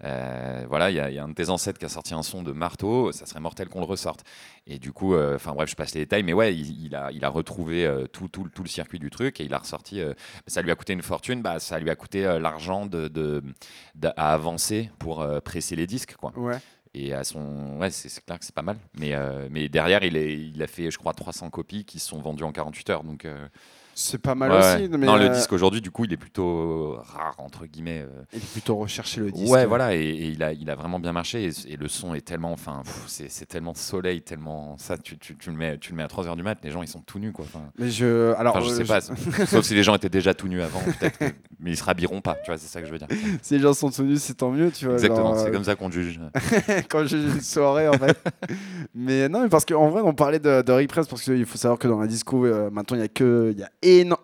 [0.02, 2.24] voilà, il y, a- il y a un de tes ancêtres qui a sorti un
[2.24, 4.24] son de marteau, ça serait mortel qu'on le ressorte.
[4.68, 7.12] Et du coup, euh, enfin bref, je passe les détails, mais ouais, il, il a,
[7.12, 10.00] il a retrouvé euh, tout, tout, tout le circuit du truc et il a ressorti.
[10.02, 10.14] euh,
[10.48, 13.42] ça lui a coûté une fortune, bah, ça lui a coûté l'argent de,
[14.04, 16.32] à avancer pour presser les disques, quoi.
[16.38, 16.58] Ouais.
[16.94, 17.78] et à son.
[17.80, 18.78] Ouais, c'est c'est clair que c'est pas mal.
[18.98, 22.08] Mais, euh, mais derrière, il, est, il a fait, je crois, 300 copies qui se
[22.08, 23.04] sont vendues en 48 heures.
[23.04, 23.48] Donc, euh,
[23.98, 24.90] C'est pas mal ouais, aussi.
[24.90, 28.02] Mais non, le euh, disque aujourd'hui, du coup, il est plutôt rare, entre guillemets.
[28.02, 28.24] euh.
[28.34, 29.50] Il est plutôt recherché le disque.
[29.50, 31.46] Ouais, voilà, et, et il, a, il a vraiment bien marché.
[31.46, 34.78] Et, et le son est tellement, enfin, c'est tellement soleil, tellement.
[34.78, 36.82] Ça, tu, tu, tu le mets, tu le mets à 3h du mat, les gens,
[36.82, 37.46] ils sont tout nus, quoi.
[37.46, 38.34] Enfin, Mais je.
[38.36, 39.00] Alors, enfin, je euh, sais pas,
[39.46, 41.20] sauf si les gens étaient déjà tout nus avant, peut-être.
[41.60, 43.08] Mais ils se rhabilleront pas, tu vois, c'est ça que je veux dire.
[43.42, 44.96] si les gens sont tenus, c'est tant mieux, tu vois.
[44.96, 46.20] Exactement, genre, c'est euh, comme ça qu'on juge.
[46.90, 48.18] quand j'ai une soirée en fait.
[48.96, 51.80] mais non, mais parce qu'en vrai, on parlait de, de repress parce qu'il faut savoir
[51.80, 54.18] que dans la disco, euh, maintenant, il y a que il y a, éno-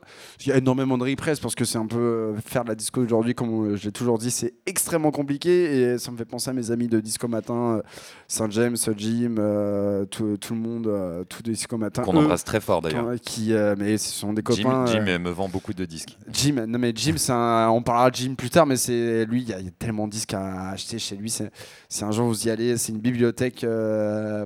[0.43, 2.75] il y a énormément de repress parce que c'est un peu euh, faire de la
[2.75, 6.25] disco aujourd'hui, comme euh, je l'ai toujours dit, c'est extrêmement compliqué et ça me fait
[6.25, 7.81] penser à mes amis de disco matin, euh,
[8.27, 12.01] Saint James, Jim, euh, tout, tout le monde, euh, tout de disco matin.
[12.03, 13.13] Qu'on embrasse très fort d'ailleurs.
[13.21, 14.85] qui, euh, mais ce sont des Jim, copains.
[14.87, 16.17] Jim euh, me vend beaucoup de disques.
[16.31, 19.41] Jim, non mais Jim, c'est un- on parlera de Jim plus tard, mais c'est lui,
[19.41, 21.29] il y, a il y a tellement de disques à acheter chez lui.
[21.29, 23.65] C'est un jour vous y allez, c'est une bibliothèque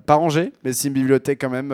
[0.06, 1.70] pas rangée, mais c'est une bibliothèque quand même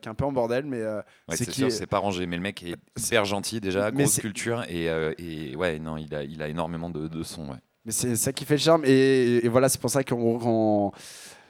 [0.00, 0.82] qui est un peu en bordel, mais
[1.28, 4.02] Ouais, c'est qui sûr, c'est pas rangé, mais le mec est hyper gentil déjà, Mais
[4.04, 7.22] grosse c'est- culture et, euh, et ouais, non, il a, il a énormément de, de
[7.22, 7.48] sons.
[7.50, 7.56] Ouais.
[7.84, 8.82] mais c'est ça qui fait le charme.
[8.84, 10.92] Et, et voilà, c'est pour ça qu'on qu'on-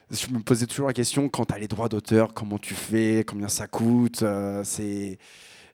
[0.09, 3.23] je me posais toujours la question quand tu as les droits d'auteur, comment tu fais,
[3.27, 5.17] combien ça coûte, euh, c'est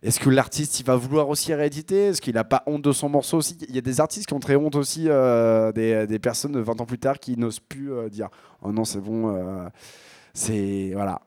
[0.01, 2.07] est-ce que l'artiste il va vouloir aussi rééditer?
[2.07, 3.55] Est-ce qu'il n'a pas honte de son morceau aussi?
[3.69, 6.59] Il y a des artistes qui ont très honte aussi, euh, des, des personnes de
[6.59, 8.27] 20 ans plus tard qui n'osent plus euh, dire
[8.63, 9.67] Oh non, c'est bon, euh,
[10.33, 10.91] c'est.
[10.93, 11.21] Voilà.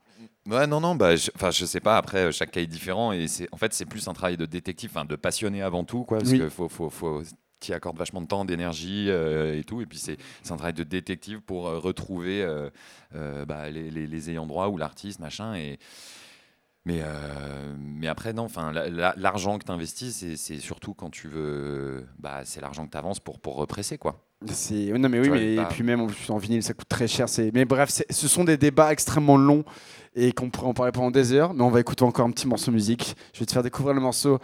[0.47, 1.97] Ouais, non, non, bah, je, enfin, je sais pas.
[1.97, 4.45] Après, euh, chaque cas est différent et c'est, en fait, c'est plus un travail de
[4.45, 6.37] détective, enfin, de passionné avant tout, quoi, parce Oui.
[6.39, 7.21] que faut, faut, faut
[7.59, 10.73] t'y accordes vachement de temps, d'énergie euh, et tout, et puis c'est, c'est un travail
[10.75, 15.55] de détective pour euh, retrouver euh, bah, les, les- les ayants droit ou l'artiste, machin,
[15.55, 15.79] et
[16.85, 17.01] mais,
[17.77, 21.27] mais après, non, enfin, la- la- l'argent que tu investis, c'est, c'est surtout quand tu
[21.27, 24.23] veux, bah, c'est l'argent que tu avances pour, pour represser, quoi.
[24.45, 27.27] C'est non mais oui mais bah- et puis même en, vinyle ça coûte très cher
[27.27, 29.63] c'est mais bref c'est- ce sont des débats extrêmement longs
[30.15, 32.47] et qu'on pourrait en parler pendant des heures mais on va écouter encore un petit
[32.47, 34.37] morceau de musique je vais te faire découvrir le morceau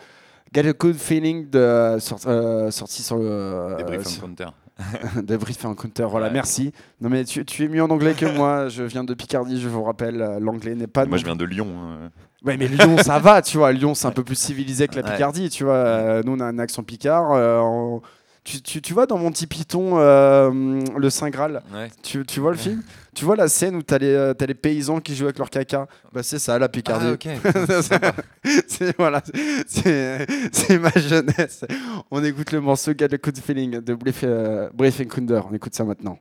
[0.52, 4.48] Get a Good Feeling de sort- euh, sorti sur le Des briefs euh, sur- Encounter.
[5.22, 6.34] de Brief Encounter voilà Ouais.
[6.34, 9.62] merci non mais tu, tu es mieux en anglais que moi je viens de Picardie
[9.62, 11.68] je vous rappelle euh, l'anglais n'est pas Moi, non je viens de Lyon.
[11.80, 12.10] hein.
[12.44, 13.72] Ouais, mais Lyon, ça va, tu vois.
[13.72, 15.04] Lyon, c'est un peu plus civilisé que la.
[15.04, 15.76] Picardie, tu vois.
[15.76, 17.32] Euh, nous, on a un accent picard.
[17.32, 18.02] euh, on-
[18.44, 21.90] tu, tu, tu vois, dans mon petit Python, euh, le Saint Graal, Ouais.
[22.02, 22.82] tu, tu vois le film?
[23.16, 25.50] Tu vois la scène où t'as les, euh, t'as les paysans qui jouent avec leur
[25.50, 25.88] caca?
[26.12, 27.06] Bah, c'est ça, la Picardie.
[27.10, 27.28] Ah, ok.
[28.68, 29.22] c'est voilà,
[29.68, 31.64] c'est c'est ma jeunesse.
[32.12, 35.42] On écoute le morceau Get a Good Feeling de Brief, euh, Brief Encounter.
[35.50, 36.18] On écoute ça maintenant.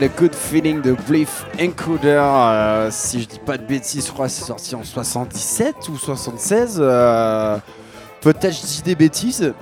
[0.00, 2.20] A good feeling de Bliff Encoder.
[2.22, 5.96] euh, si je dis pas de bêtises, je crois que c'est sorti en 77 ou
[5.96, 6.78] 76.
[6.78, 7.58] euh,
[8.20, 9.52] Peut-être je des bêtises.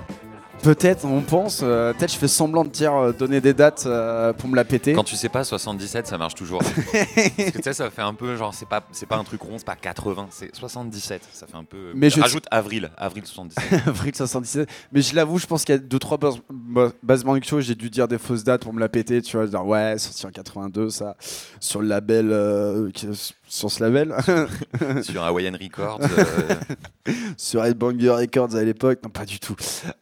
[0.66, 1.60] Peut-être, on pense.
[1.62, 4.64] euh, Peut-être je fais semblant de dire euh, donner des dates euh, pour me la
[4.64, 4.94] péter.
[4.94, 6.58] Quand tu sais pas 77, ça marche toujours.
[6.62, 9.40] Parce que tu sais, ça fait un peu genre, c'est pas, c'est pas un truc
[9.42, 11.22] rond, c'est pas 80, c'est 77.
[11.32, 11.92] Ça fait un peu.
[11.94, 13.82] Mais je- Rajoute avril, avril 77.
[13.86, 14.68] Avril 77.
[14.90, 17.88] Mais je l'avoue, je pense qu'il y a 2-3 bases, ba- bases Mancho, j'ai dû
[17.88, 19.22] dire des fausses dates pour me la péter.
[19.22, 21.16] Tu vois, dire ouais, sorti en 82, ça.
[21.60, 22.90] Sur le label.
[22.92, 23.06] qui-
[23.46, 24.14] sur ce label.
[25.02, 26.00] sur Hawaiian Records.
[27.08, 28.98] euh, sur Headbanger Records à l'époque.
[29.04, 29.54] Non, pas du tout.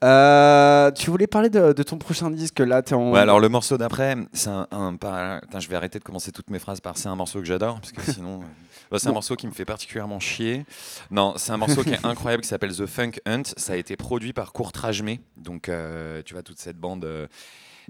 [0.03, 3.12] Euh, tu voulais parler de, de ton prochain disque là t'es en...
[3.12, 6.32] Ouais, alors le morceau d'après, c'est un, un- pas- Putain, je vais arrêter de commencer
[6.32, 8.40] toutes mes phrases par c'est un morceau que j'adore, parce que sinon.
[8.40, 8.45] euh,
[8.90, 10.64] bah, c'est un morceau qui me fait particulièrement chier.
[11.11, 13.42] Non, c'est un morceau qui est incroyable qui s'appelle The Funk Hunt.
[13.57, 17.07] Ça a été produit par Courtrage May, donc euh, tu vois toute cette bande.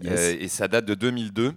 [0.02, 0.36] Yes.
[0.40, 1.52] et ça date de 2002.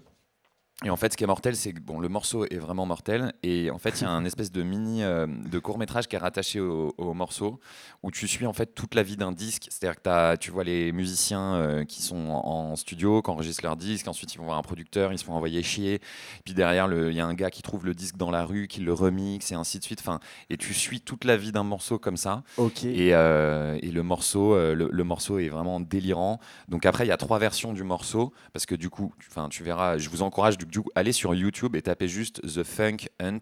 [0.86, 3.34] Et en fait, ce qui est mortel, c'est que bon, le morceau est vraiment mortel.
[3.42, 6.16] Et en fait, il y a un espèce de mini euh, de court métrage qui
[6.16, 7.60] est rattaché au, au morceau,
[8.04, 9.64] où tu suis en fait toute la vie d'un disque.
[9.72, 13.64] C'est-à-dire que t'as- tu vois les musiciens euh, qui sont en, en studio, qui enregistrent
[13.64, 14.08] leur disque.
[14.08, 16.00] Ensuite, ils vont voir un producteur, ils se font envoyer chier.
[16.46, 18.82] Puis derrière, il y a un gars qui trouve le disque dans la rue, qui
[18.82, 20.00] le remixe, et ainsi de suite.
[20.02, 20.20] Enfin,
[20.52, 22.44] et tu suis toute la vie d'un morceau comme ça.
[22.58, 22.84] Ok.
[22.84, 26.40] Et, euh, et le morceau, euh, le, le morceau est vraiment délirant.
[26.68, 29.64] Donc après, il y a trois versions du morceau parce que du coup, tu, tu
[29.64, 29.98] verras.
[29.98, 33.40] Je vous encourage du coup aller sur YouTube et taper juste The Funk Hunt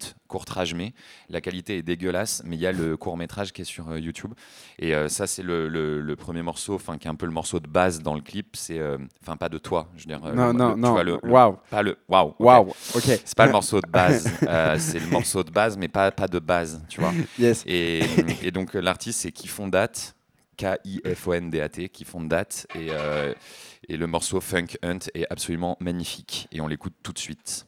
[0.75, 0.93] mais
[1.29, 3.99] la qualité est dégueulasse, mais il y a le court métrage qui est sur euh,
[3.99, 4.33] YouTube.
[4.79, 7.31] Et euh, ça, c'est le, le- le premier morceau, enfin qui est un peu le
[7.31, 8.55] morceau de base dans le clip.
[8.55, 10.19] C'est, euh, enfin pas de toi, je veux dire.
[10.21, 10.91] non, le- non, non.
[10.91, 11.57] vois, le- Waouh.
[11.69, 11.97] Pas le.
[12.09, 12.29] Waouh.
[12.29, 12.35] ok.
[12.39, 12.69] Waouh.
[12.95, 13.03] Ok.
[13.03, 14.29] C'est pas le morceau de base,
[14.79, 17.13] c'est le morceau de base, mais pas, pas de base, tu vois.
[17.39, 17.63] Yes.
[17.65, 18.01] Et,
[18.43, 20.15] et donc l'artiste c'est Kifondate,
[20.57, 23.33] K-I-F-O-N-D-A-T, Kifondate, et, euh,
[23.89, 26.47] et le morceau Funk Hunt est absolument magnifique.
[26.51, 27.65] Et on l'écoute tout de suite.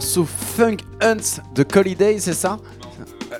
[0.00, 2.58] Morceau Funk Hunt de Holiday, c'est ça
[3.30, 3.36] Euh,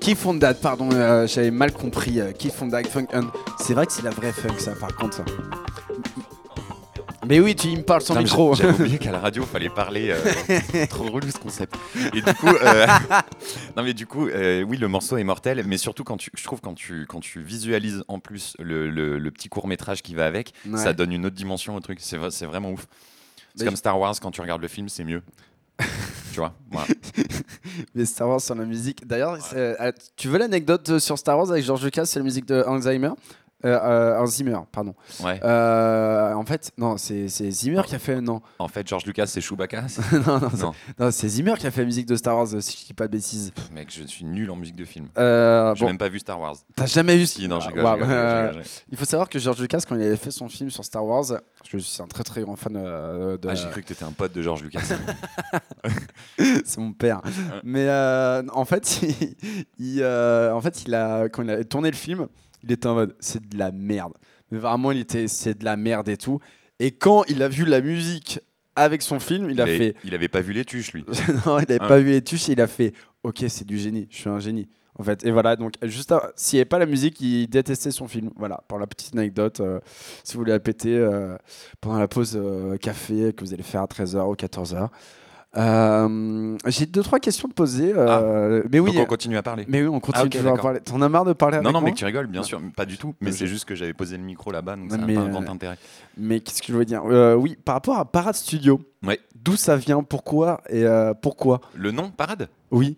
[0.00, 2.18] Keith on That, pardon, euh, j'avais mal compris.
[2.20, 3.30] euh, Keith on That, Funk Hunt.
[3.60, 5.18] C'est vrai que c'est la vraie funk, ça, par contre.
[5.18, 5.24] ça.
[7.28, 8.54] Mais oui, tu il me parles sans mais micro.
[8.56, 10.10] j'a- J'avais oublié qu'à la radio, fallait parler.
[10.10, 11.76] euh, trop relou ce concept.
[12.12, 12.86] Et du coup, euh,
[13.76, 16.42] non mais du coup, euh, oui, le morceau est mortel, mais surtout quand tu, je
[16.42, 20.16] trouve quand tu quand tu visualises en plus le, le- le petit court métrage qui
[20.16, 20.76] va avec, Ouais.
[20.76, 21.98] ça donne une autre dimension au truc.
[22.00, 22.88] C'est vrai- c'est vraiment ouf.
[23.54, 25.20] C'est comme Star Wars quand tu regardes le film, c'est mieux.
[26.32, 26.54] tu vois.
[26.70, 26.88] voilà.
[27.94, 29.06] Mais Star Wars sur la musique.
[29.06, 32.46] D'ailleurs, euh, tu veux l'anecdote euh, sur Star Wars avec George Lucas C'est la musique
[32.46, 32.80] de Hans
[33.64, 34.94] Euh, euh, Hans Zimmer, pardon.
[35.24, 35.40] Ouais.
[35.42, 38.20] Euh, en fait, non, c'est Zimmer qui a fait.
[38.20, 39.82] Non, En fait, George Lucas, c'est Chewbacca.
[40.26, 40.64] non, non, c'est-
[41.00, 43.08] non, c'est Zimmer qui a fait la musique de Star Wars, si je dis pas
[43.08, 43.50] de bêtises.
[43.52, 45.08] Pff, mec, je suis nul en musique de film.
[45.18, 46.54] Euh, J'ai bon, même pas vu Star Wars.
[46.76, 48.52] t'as jamais vu Si, non, Ah, euh.
[48.92, 51.24] Il faut savoir que George Lucas, quand il avait fait son film sur Star Wars,
[51.68, 53.48] je suis un très très grand fan euh, de.
[53.48, 54.82] Ah, j'ai cru que t'étais un pote de George Lucas.
[56.64, 57.20] c'est mon père.
[57.64, 61.96] Mais euh, en fait, il, il, en fait, il a quand il a tourné le
[61.96, 62.28] film,
[62.62, 64.12] il était en mode c'est de la merde.
[64.50, 66.40] Mais vraiment, il était c'est de la merde et tout.
[66.80, 68.40] Et quand il a vu la musique
[68.76, 71.04] avec son film, il a fait il avait pas vu les tuches, lui.
[71.46, 71.88] non, il n'avait Ah.
[71.88, 72.92] pas vu les touches et il a fait
[73.24, 74.68] ok, c'est du génie, je suis un génie.
[75.00, 77.92] En fait, et voilà, donc juste à- s'il n'y avait pas la musique, il détestait
[77.92, 78.30] son film.
[78.36, 79.78] Voilà, pour la petite anecdote, euh,
[80.24, 81.36] si vous voulez la péter euh,
[81.80, 84.88] pendant la pause euh, café que vous allez faire à 13h ou 14h.
[85.58, 87.92] Euh, J'ai deux, trois questions de poser.
[87.94, 88.96] euh, mais oui, Ah.
[88.98, 89.64] Donc on continue à parler.
[89.68, 90.80] mais oui, on continue Ah, toujours à parler.
[90.80, 92.60] T'en as marre de parler Non, avec non, moi mais tu rigoles, bien sûr.
[92.76, 93.14] Pas du tout.
[93.20, 95.30] Mais c'est juste que j'avais posé le micro là-bas, donc ça n'a pas un euh,
[95.30, 95.76] grand intérêt.
[96.16, 99.18] Mais qu'est-ce que je voulais dire Oui, par rapport à Parade Studio, Ouais.
[99.34, 100.84] d'où ça vient, pourquoi et
[101.22, 101.60] pourquoi?
[101.74, 102.48] Le nom, Parade?
[102.70, 102.96] Oui.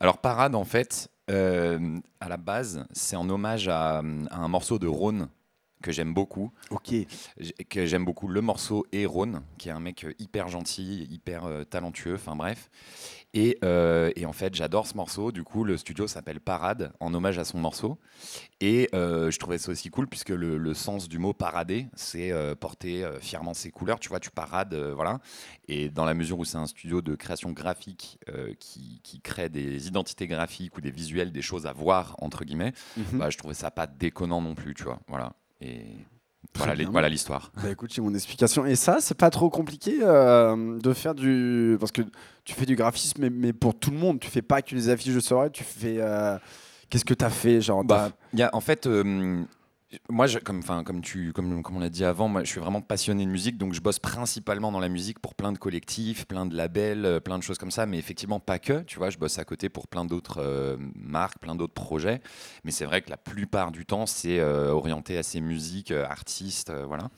[0.00, 1.78] Alors, Parade, en fait, euh,
[2.20, 5.28] à la base, c'est en hommage à, à un morceau de Rhône
[5.84, 6.50] que j'aime beaucoup.
[6.70, 6.94] Ok.
[7.68, 11.44] Que j'aime beaucoup le morceau et Rhône, qui est un mec euh, hyper gentil, hyper
[11.44, 12.70] euh, talentueux, enfin bref.
[13.34, 15.30] Et, euh, et en fait, j'adore ce morceau.
[15.32, 17.98] Du coup, le studio s'appelle Parade, en hommage à son morceau.
[18.60, 22.32] Et euh, je trouvais ça aussi cool, puisque le, le sens du mot parader, c'est
[22.60, 23.98] porter fièrement ses couleurs.
[24.00, 25.18] Tu vois, tu parades, voilà.
[25.68, 28.18] Et dans la mesure où c'est un studio de création graphique
[28.60, 32.72] qui, qui crée des identités graphiques ou des visuels, des choses à voir, entre guillemets,
[32.96, 33.18] Mhm.
[33.18, 35.00] bah, je trouvais ça pas déconnant non plus, tu vois.
[35.08, 35.32] Voilà.
[35.64, 35.84] Et
[36.56, 36.92] voilà, les- bien.
[36.92, 37.50] voilà l'histoire.
[37.62, 38.64] Bah écoute, j'ai mon explication.
[38.66, 41.76] Et ça, c'est pas trop compliqué euh, de faire du.
[41.80, 42.02] Parce que
[42.44, 44.20] tu fais du graphisme, mais, mais pour tout le monde.
[44.20, 45.96] Tu fais pas que les affiches de soirée, tu fais.
[45.98, 46.38] euh,
[46.90, 49.42] Qu'est-ce que t'as fait genre, Bah, y a, en fait, euh,
[50.08, 52.80] moi, je, comme, comme, tu, comme, comme on l'a dit avant, moi, je suis vraiment
[52.80, 56.46] passionné de musique, donc je bosse principalement dans la musique pour plein de collectifs, plein
[56.46, 59.18] de labels, euh, plein de choses comme ça, mais effectivement pas que, tu vois, je
[59.18, 62.20] bosse à côté pour plein d'autres euh, marques, plein d'autres projets,
[62.64, 66.72] mais c'est vrai que la plupart du temps, c'est euh, orienté à ces musiques, artistes,
[66.86, 67.10] voilà.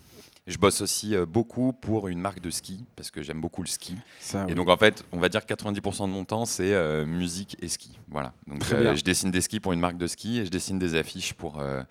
[0.47, 3.68] Je bosse aussi euh, beaucoup pour une marque de ski, parce que j'aime beaucoup le
[3.68, 3.97] ski.
[4.20, 4.55] ça, Et oui.
[4.55, 7.68] donc en fait, on va dire que 90% de mon temps, c'est euh, musique et
[7.68, 7.99] ski.
[8.09, 8.32] Voilà.
[8.47, 10.94] Donc euh, je dessine des skis pour une marque de ski et je dessine des
[10.94, 11.82] affiches pour, euh,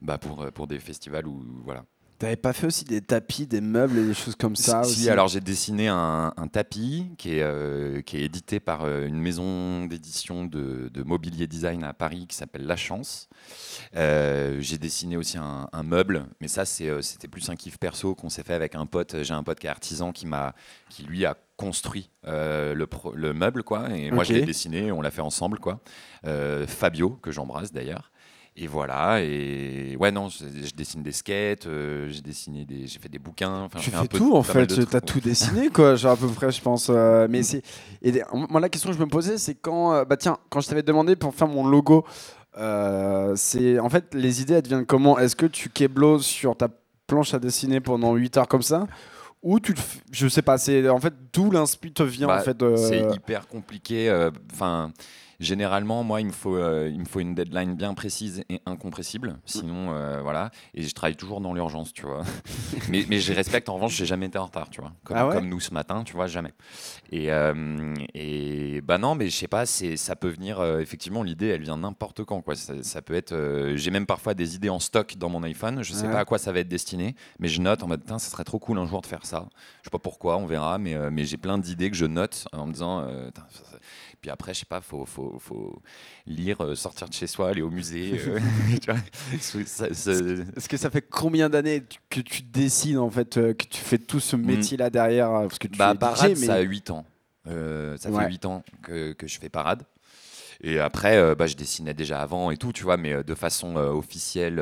[0.00, 1.84] bah, pour, pour des festivals ou voilà.
[2.18, 5.10] T'avais pas fait aussi des tapis, des meubles et des choses comme ça si, aussi
[5.10, 9.20] alors j'ai dessiné un, un tapis qui est, euh, qui est édité par euh, une
[9.20, 13.28] maison d'édition de, de mobilier design à Paris qui s'appelle La Chance.
[13.94, 18.30] Euh, j'ai dessiné aussi un, un meuble, mais ça c'était plus un kiff perso qu'on
[18.30, 19.22] s'est fait avec un pote.
[19.22, 20.56] J'ai un pote qui est artisan qui, m'a,
[20.90, 24.90] qui lui a construit euh, le, pro- le meuble quoi, et moi je l'ai dessiné,
[24.90, 25.80] on l'a fait ensemble quoi.
[26.26, 28.10] Euh, Fabio que j'embrasse d'ailleurs.
[28.60, 29.20] Et voilà.
[29.22, 33.18] Et ouais, non, je, je dessine des skates, euh, j'ai dessiné des, j'ai fait des
[33.18, 33.62] bouquins.
[33.62, 36.12] enfin, Tu fais un fais peu tout en fait, t'as trucs, tout dessiné quoi, genre
[36.12, 36.88] à peu près je pense.
[36.90, 37.62] euh, mais c'est
[38.02, 38.12] et
[38.50, 40.82] moi la question que je me posais c'est quand euh, bah tiens quand je t'avais
[40.82, 42.04] demandé pour faire mon logo,
[43.36, 45.18] c'est en fait les idées elles deviennent comment?
[45.18, 46.68] Est-ce que tu keblos sur ta
[47.06, 48.86] planche à dessiner pendant 8 heures comme ça?
[49.42, 52.38] Ou tu le f- je sais pas c'est en fait d'où l'inspi te vient Bah,
[52.40, 52.56] en fait.
[52.76, 54.10] C'est hyper compliqué.
[54.52, 54.92] Enfin,
[55.40, 59.38] généralement, moi, il me faut, euh, il me faut une deadline bien précise et incompressible.
[59.44, 60.50] Sinon, euh, voilà.
[60.74, 62.22] Et je travaille toujours dans l'urgence, tu vois.
[62.90, 63.68] mais, mais je respecte.
[63.68, 64.92] En revanche, j'ai jamais été en retard, tu vois.
[65.04, 66.52] Comme, Ah ouais comme nous ce matin, tu vois, jamais.
[67.12, 69.66] Et, euh, et bah non, mais je sais pas.
[69.66, 70.60] Ça peut venir.
[70.60, 72.54] euh, effectivement, l'idée, elle vient n'importe quand, quoi.
[72.54, 73.72] Ça, ça peut être.
[73.76, 75.82] j'ai même parfois des idées en stock dans mon iPhone.
[75.82, 76.12] Je sais Ouais.
[76.12, 78.58] pas à quoi ça va être destiné, mais je note en mode, ça serait trop
[78.58, 79.46] cool un jour de faire ça.
[79.82, 82.66] Je sais pas pourquoi, on verra, mais, mais j'ai plein d'idées que je note en
[82.66, 83.06] me disant.
[84.20, 85.80] Puis après, je sais pas, faut, faut, faut
[86.26, 88.18] lire, euh, sortir de chez soi, aller au musée.
[88.18, 88.38] euh,
[89.32, 93.98] Est-ce que ça fait combien d'années que tu dessines en fait, euh, que tu fais
[93.98, 95.78] tout ce métier là derrière Parce que tu Mm.
[95.78, 97.04] bah, parade, DJ, mais ça a 8 ans.
[97.46, 98.24] Euh, ça Ouais.
[98.24, 99.84] fait 8 ans que, que je fais parade.
[100.60, 104.60] Et après, bah, je dessinais déjà avant et tout, tu vois, mais de façon officielle,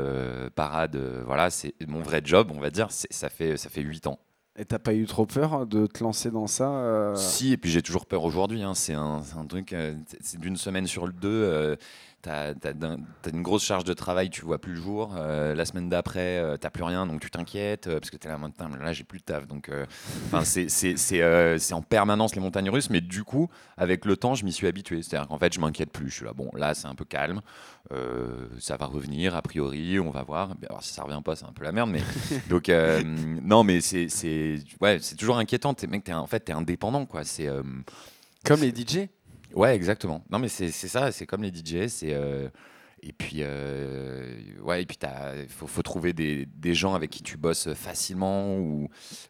[0.54, 0.94] parade,
[1.24, 4.18] voilà, c'est mon vrai job, on va dire, ça fait, ça fait 8 ans.
[4.58, 7.70] Et t'as pas eu trop peur de te lancer dans ça euh, Si, et puis
[7.70, 8.62] j'ai toujours peur aujourd'hui.
[8.62, 8.74] hein.
[8.74, 11.28] C'est un, truc, euh, c'est- d'une semaine sur deux.
[11.28, 11.76] euh,
[12.26, 15.14] T'as as, une grosse charge de travail, tu vois plus le jour.
[15.16, 18.28] Euh, la semaine d'après, euh, t'as plus rien, donc tu t'inquiètes euh, parce que t'es
[18.28, 18.68] là maintenant.
[18.80, 19.70] Là, j'ai plus de taf, donc
[20.26, 22.90] enfin, c'est en permanence les montagnes russes.
[22.90, 25.02] Mais du coup, avec le temps, je m'y suis habitué.
[25.02, 26.10] C'est-à-dire qu'en fait, je m'inquiète plus.
[26.10, 27.42] Je suis là, bon, là, c'est un peu calme.
[28.58, 30.50] ça va revenir a priori, on va voir.
[30.68, 31.90] Alors si ça revient pas, c'est un peu la merde.
[31.90, 32.02] Mais
[32.48, 32.68] donc
[33.44, 34.08] non, mais c'est
[34.80, 35.74] ouais, c'est toujours inquiétant.
[35.74, 37.22] T'es mec, un- en fait, t'es indépendant, quoi.
[37.22, 37.48] C'est
[38.44, 39.08] Comme les DJ
[39.56, 40.22] Ouais, exactement.
[40.30, 41.88] Non, mais c'est ça, c'est comme les DJ.
[41.88, 42.48] C'est euh,
[43.02, 47.72] et puis euh, ouais, et puis il faut, trouver des, gens avec qui tu bosses
[47.74, 48.88] facilement où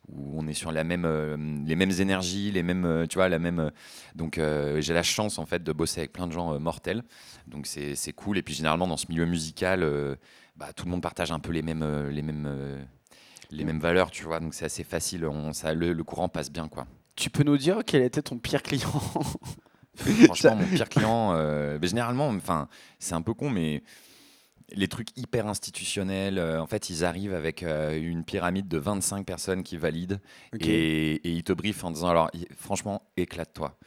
[0.09, 3.39] on est sur la même euh, les mêmes énergies, les mêmes euh, tu vois la
[3.39, 3.71] même.
[4.15, 4.41] donc
[4.79, 7.03] j'ai la chance en fait de bosser avec plein de gens mortels.
[7.49, 8.39] Donc c'est cool.
[8.39, 9.85] Et puis généralement dans ce milieu musical,
[10.57, 12.87] bah, tout le monde partage un peu les mêmes les mêmes
[13.51, 14.41] les mêmes valeurs, tu vois.
[14.41, 15.29] Donc c'est assez facile.
[15.53, 16.87] Ça, le, le courant passe bien, quoi.
[17.15, 19.03] Tu peux nous dire quel était ton pire client?
[20.25, 22.69] Franchement, mon pire client, euh, mais généralement, enfin,
[22.99, 23.83] c'est un peu con, mais
[24.73, 29.25] les trucs hyper institutionnels, euh, en fait, ils arrivent avec euh, une pyramide de 25
[29.25, 30.19] personnes qui valident
[30.59, 33.79] et, et ils te briefent en disant alors, franchement, éclate-toi.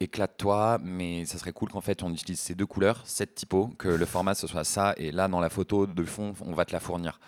[0.00, 3.88] Éclate-toi, mais ça serait cool qu'en fait, on utilise ces deux couleurs, cette typo, que
[3.88, 6.72] le format ce soit ça, et là, dans la photo de fond, on va te
[6.72, 7.20] la fournir.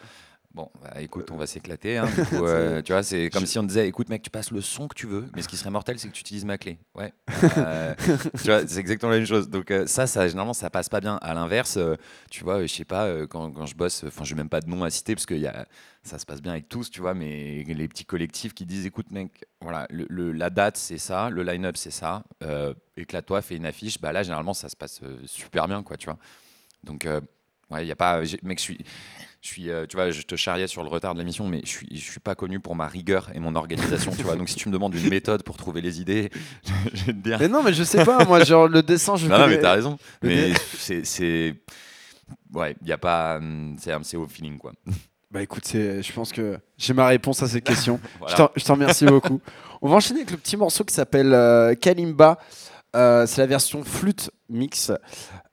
[0.58, 1.98] Bon, bah, écoute, on va s'éclater.
[1.98, 4.50] hein, du coup, euh, tu vois, c'est comme si on disait, écoute, mec, tu passes
[4.50, 6.58] le son que tu veux, mais ce qui serait mortel, c'est que tu utilises ma
[6.58, 6.78] clé.
[6.96, 7.12] Ouais.
[7.58, 7.94] Euh,
[8.42, 9.48] tu vois, c'est exactement la même chose.
[9.48, 11.16] Donc euh, ça, ça, généralement, ça passe pas bien.
[11.22, 11.94] À l'inverse, euh,
[12.30, 14.48] tu vois, euh, je sais pas, euh, quand, quand je bosse, enfin, je n'ai même
[14.48, 15.66] pas de nom à citer parce que y a,
[16.02, 19.10] ça se passe bien avec tous, tu vois, mais les petits collectifs qui disent, écoute,
[19.12, 23.56] mec, voilà, le, le- la date, c'est ça, le line-up, c'est ça, euh, éclate-toi, fais
[23.56, 24.00] une affiche.
[24.00, 26.18] Bah là, généralement, ça se passe euh, super bien, quoi, tu vois.
[26.84, 27.20] Donc, euh,
[27.70, 28.78] ouais, il y a pas, j'ai- mec, je suis.
[29.40, 31.68] Je suis, euh, tu vois, je te charriais sur le retard de l'émission, mais je
[31.68, 34.34] suis, je suis pas connu pour ma rigueur et mon organisation, tu vois.
[34.34, 36.30] Donc, si tu me demandes une méthode pour trouver les idées,
[36.94, 37.38] je vais te dire.
[37.38, 39.62] Mais non, mais je sais pas, moi, genre le dessin, je Non, non, connais- mais
[39.62, 39.96] t'as raison.
[40.22, 41.54] Le Mais c'est, c'est,
[42.52, 43.40] ouais, il y a pas,
[43.78, 44.72] c'est, c'est au feeling quoi.
[45.30, 47.46] Bah écoute, je pense que j'ai ma réponse à.
[47.46, 47.98] Voilà.
[48.26, 49.40] Je t'en- Je t'en remercie beaucoup.
[49.82, 52.38] On va enchaîner avec le petit morceau qui s'appelle euh, Kalimba.
[52.96, 54.90] Euh, c'est la version flûte mix.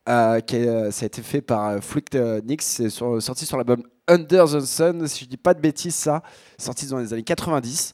[0.08, 1.78] Euh, qui est- ça a été fait par euh,
[2.14, 2.64] euh, Nix.
[2.64, 5.06] C'est sur- sorti sur l'album Under the Sun.
[5.08, 6.22] Si je dis pas de bêtises, ça.
[6.58, 7.92] Sorti dans les années 90.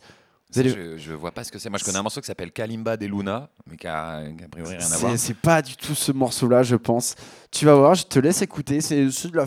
[0.52, 1.70] Vous allez- Je, je vois pas ce que c'est.
[1.70, 4.48] Moi, je connais un morceau qui s'appelle Kalimba des Luna, mais qui a, qui a
[4.48, 5.12] priori rien à voir.
[5.16, 7.14] C'est pas du tout ce morceau-là, je pense.
[7.50, 8.80] Tu vas voir, je te laisse écouter.
[8.82, 9.46] C'est de la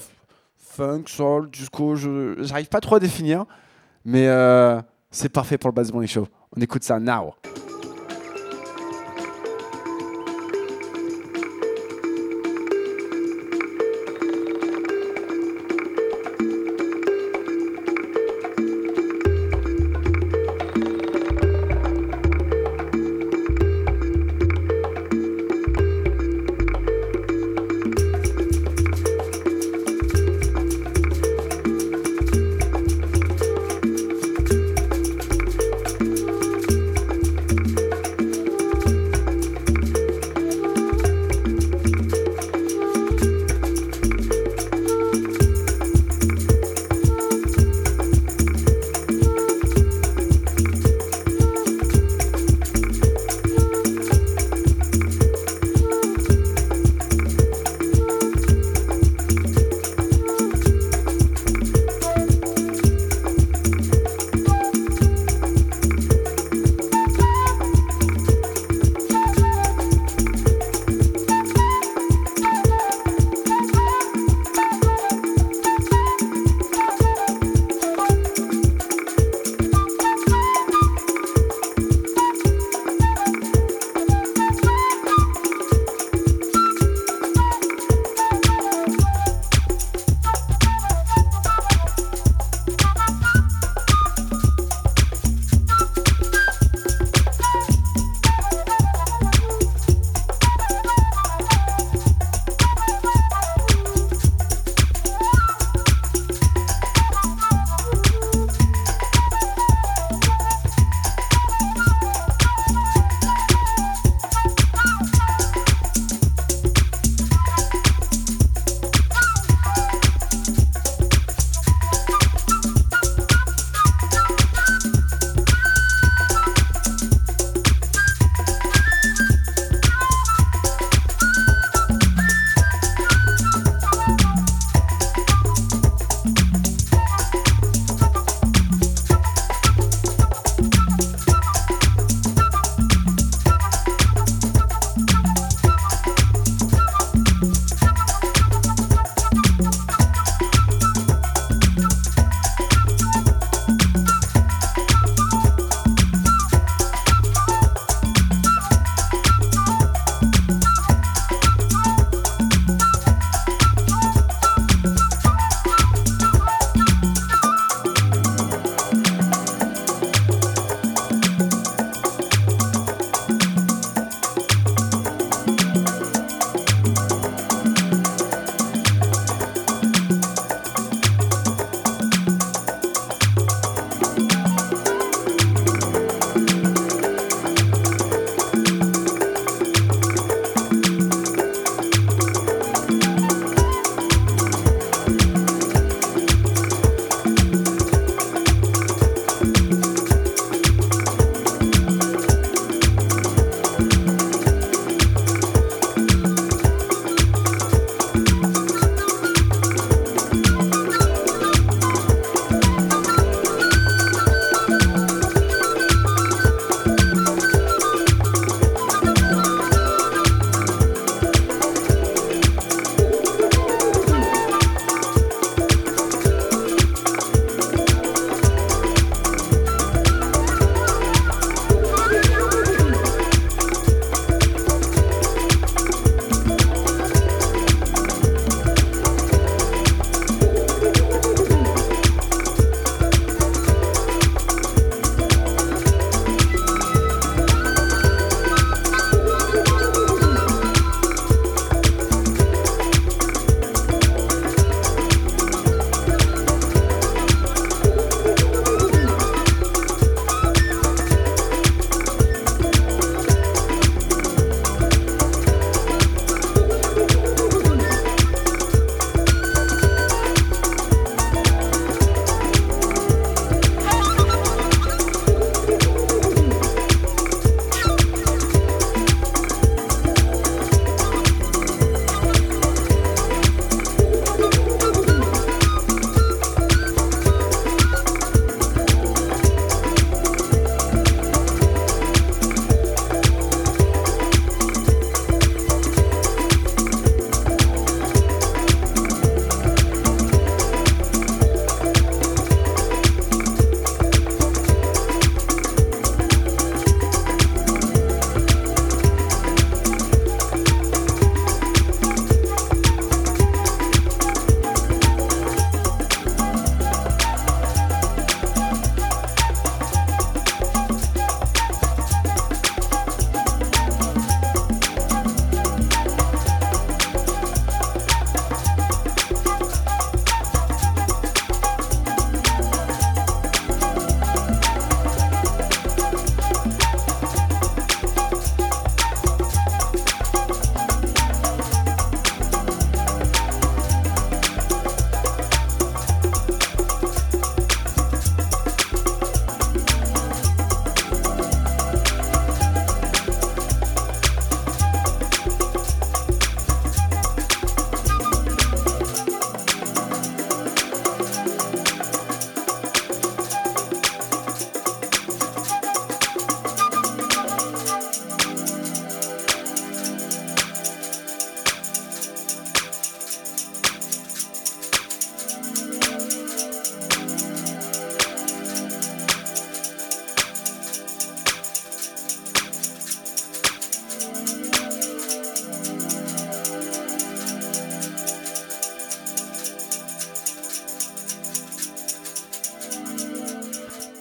[0.57, 1.95] funk, soul, jusqu'au.
[1.95, 3.45] je- J'arrive pas trop à définir,
[4.03, 6.27] mais euh, c'est parfait pour le Morning Show.
[6.57, 7.35] On écoute ça now.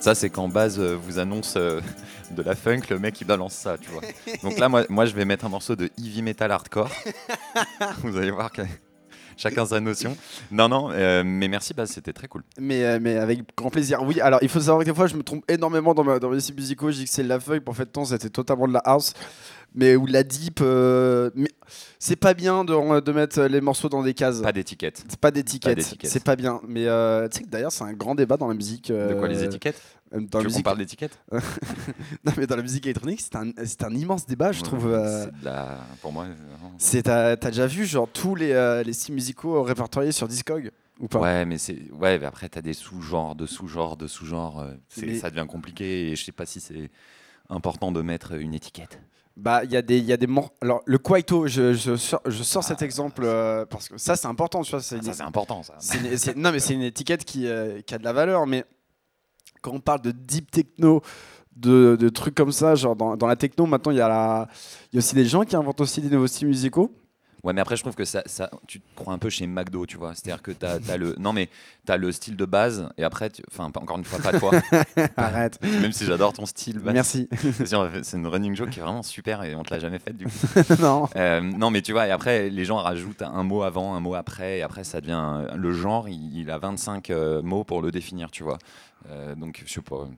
[0.05, 1.80] Ça, c'est quand Baz euh, vous annonce euh,
[2.30, 4.02] de la funk, le mec il balance ça, tu vois.
[4.42, 6.90] Donc là, moi, moi je vais mettre un morceau de heavy metal hardcore.
[8.02, 8.61] vous allez voir que
[9.38, 10.14] chacun sa notion.
[10.51, 12.42] Non, non, euh, mais merci, Baz, c'était très cool.
[12.59, 14.03] Mais, euh, mais avec grand plaisir.
[14.03, 16.30] Oui, alors il faut savoir que des fois je me trompe énormément dans, ma, dans
[16.30, 16.90] mes styles musicaux.
[16.90, 19.12] Je dis que c'est de la feuille, pour fait, temps c'était totalement de la house.
[19.76, 20.61] Mais ou de la deep.
[20.61, 21.49] euh, mais
[21.99, 24.40] c'est pas bien de, de mettre les morceaux dans des cases.
[24.40, 25.03] Pas d'étiquette.
[25.09, 25.78] C'est pas d'étiquette.
[25.78, 26.11] d'étiquette.
[26.11, 26.61] C'est pas bien.
[26.68, 28.92] Mais euh, tu sais que d'ailleurs c'est un grand débat dans la musique.
[28.92, 29.80] De quoi euh, les étiquettes?
[30.15, 30.65] Dans Tu la veux qu'on musique.
[30.65, 31.19] parle d'étiquettes
[32.25, 34.87] Non mais dans la musique électronique c'est un, c'est un immense débat je trouve.
[34.93, 36.27] euh, la- Pour moi.
[36.79, 40.71] C'est t'as t'as déjà vu genre tous les, euh, les styles musicaux répertoriés sur Discog
[41.01, 41.19] ou pas?
[41.21, 44.61] Ouais, mais c'est ouais, mais après t'as des sous-genres, de sous-genres, de sous-genres.
[44.61, 46.91] euh, c'est- Mais- Ça devient compliqué et je sais pas si c'est
[47.49, 49.01] important de mettre une étiquette.
[49.37, 52.21] Bah, il y a des, y a des mor- Alors, le Kwaito, je, je sors,
[52.25, 54.81] je sors cet exemple euh, parce que ça, c'est important, tu vois.
[54.81, 55.75] C'est Ah, une- ça c'est important ça.
[55.81, 58.47] c'est une- c'est- non, mais c'est une étiquette qui, euh, qui a de la valeur.
[58.47, 58.65] Mais
[59.65, 61.01] quand on parle de deep techno,
[61.57, 64.49] de, trucs comme ça, genre dans, la techno, maintenant, il y, a
[64.93, 66.93] y a aussi des gens qui inventent aussi des nouveaux styles musicaux.
[67.45, 69.84] Ouais, mais après, je trouve que ça, ça tu te crois un peu chez McDo,
[69.86, 70.14] tu vois.
[70.14, 71.49] C'est-à-dire que t'as as le, non mais
[71.99, 74.51] le style de base et après, tu- enfin, encore une fois, pas toi.
[75.16, 75.61] Arrête.
[75.62, 76.80] Même si j'adore ton style.
[76.82, 77.28] Merci.
[77.62, 80.24] C'est une running joke qui est vraiment super et on te l'a jamais faite du
[80.24, 80.32] coup.
[80.80, 81.09] non.
[81.16, 84.14] Euh, non, mais tu vois, et après, les gens rajoutent un mot avant, un mot
[84.14, 85.47] après, et après, ça devient.
[85.55, 88.59] Le genre, il, il a 25 euh, mots pour le définir, tu vois.
[89.11, 90.09] Euh, donc, je sais pas.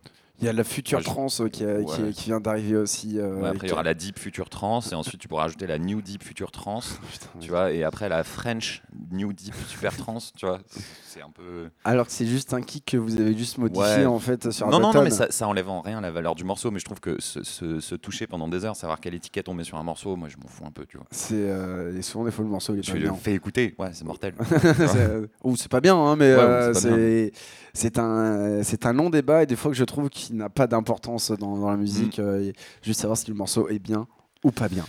[0.41, 2.13] Il y a la future je- trance euh, qui, a- qui- Ouais.
[2.13, 3.19] qui vient d'arriver aussi.
[3.19, 5.67] euh, Ouais, après, il y aura la Deep Future Trance, et ensuite, tu pourras ajouter
[5.67, 9.97] la New Deep Future Trance, Putain, tu vois, et après, la French New Deep Super
[9.97, 10.59] Trance, tu vois.
[11.05, 11.71] C'est un peu.
[11.85, 14.05] Alors que c'est juste un kick que vous avez juste modifié Ouais.
[14.05, 15.05] en fait sur Non, non, non, Ableton.
[15.05, 17.43] mais ça, ça enlève en rien la valeur du morceau, mais je trouve que se,
[17.43, 20.29] se- se toucher pendant des heures, savoir quelle étiquette on met sur un morceau, moi,
[20.29, 21.07] je m'en fous un peu, tu vois.
[21.11, 23.15] C'est euh, et souvent des fois le morceau il est Je pas le bien.
[23.15, 24.35] fais écouter, ouais, c'est mortel.
[25.45, 27.33] Ou c'est pas bien, hein, mais euh, c'est pas c'est
[27.73, 30.67] c'est un c'est un long débat et des fois que je trouve qu'il n'a pas
[30.67, 32.19] d'importance dans, dans la musique.
[32.19, 34.07] euh, et juste savoir si le morceau est bien
[34.45, 34.85] ou pas bien.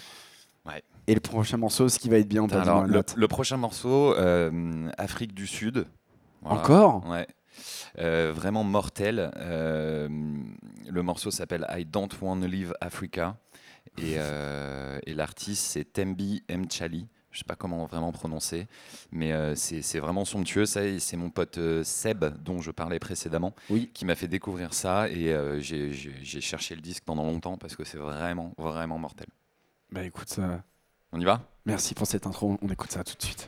[0.66, 0.84] Ouais.
[1.08, 4.90] Et le prochain morceau, ce qui va être bien Alors, le, le prochain morceau, euh,
[4.98, 5.86] Afrique du Sud.
[6.42, 6.60] Voilà.
[6.62, 7.08] Encore?
[7.08, 7.28] Ouais.
[8.00, 9.32] Euh, vraiment mortel.
[9.38, 10.08] Euh,
[10.88, 13.38] le morceau s'appelle I Don't Wanna Leave Africa.
[13.98, 17.08] Et, euh, et l'artiste, c'est Tembi Mchali.
[17.32, 18.68] Je sais pas comment vraiment prononcer,
[19.12, 20.66] mais euh, c'est vraiment somptueux.
[20.66, 23.92] Ça, et c'est mon pote euh, Seb, dont je parlais précédemment, Oui.
[23.94, 25.10] qui m'a fait découvrir ça.
[25.10, 25.92] Et euh, j'ai-
[26.42, 29.28] cherché le disque pendant longtemps parce que c'est vraiment, vraiment mortel.
[29.92, 30.58] Bah écoute, euh,
[31.12, 31.42] On y va?
[31.66, 32.58] Merci pour cette intro.
[32.62, 33.48] On écoute ça tout de suite.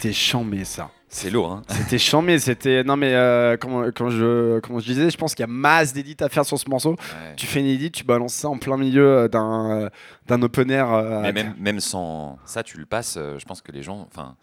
[0.00, 0.90] C'était chambé ça.
[1.08, 1.62] C'est lourd, hein.
[1.68, 2.84] C'était chambé, c'était.
[2.84, 5.92] Non mais euh, comment, quand je, comment je disais, je pense qu'il y a masse
[5.92, 6.92] d'édits à faire sur ce morceau.
[6.92, 7.34] Ouais.
[7.36, 9.88] Tu fais une edit, tu balances ça en plein milieu euh, d'un euh,
[10.28, 10.92] d'un open air.
[10.92, 14.06] euh, Mais même, même sans ça, tu le passes, euh, je pense que les gens.
[14.10, 14.36] Enfin,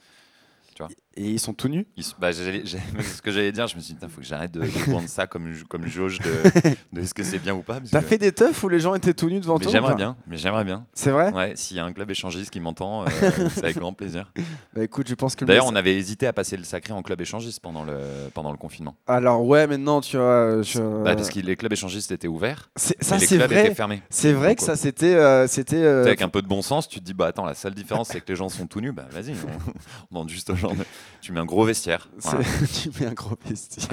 [1.20, 1.88] Et ils sont tout nus?
[1.98, 4.62] ils bah, ce que j'allais dire, je me suis dit, il faut que j'arrête de,
[4.62, 6.32] de prendre ça comme, comme jauge de,
[6.94, 7.80] de est-ce que c'est bien ou pas.
[7.92, 9.96] T'as que- fait des teufs où les gens étaient tout nus devant mais toi j'aimerais
[9.96, 10.86] bien, mais j'aimerais bien.
[10.94, 11.32] C'est vrai?
[11.34, 13.08] Ouais, s'il y a un club échangiste qui m'entend, euh,
[13.50, 14.32] c'est avec grand plaisir.
[14.76, 15.44] Bah écoute, je pense que.
[15.44, 17.98] le D'ailleurs, on avait hésité à passer le sacré en club échangiste pendant le,
[18.36, 18.96] pendant le confinement.
[19.08, 20.62] Alors ouais, maintenant tu vois.
[20.62, 23.66] je- Bah, parce que les clubs échangistes étaient ouverts, C'est- ça les clubs vrai.
[23.66, 24.04] étaient fermés.
[24.12, 25.78] C'est vrai que ça c'était euh, c'était.
[25.78, 28.10] euh, Avec un peu de bon sens, tu te dis, bah attends, la seule différence,
[28.10, 28.92] c'est que les gens sont tout nus.
[28.92, 30.67] Bah vas-y, on, on demande juste aux gens.
[30.76, 30.86] De-
[31.22, 32.10] Tu mets un gros vestiaire.
[32.18, 32.40] Voilà,
[32.82, 33.88] tu mets un gros vestiaire.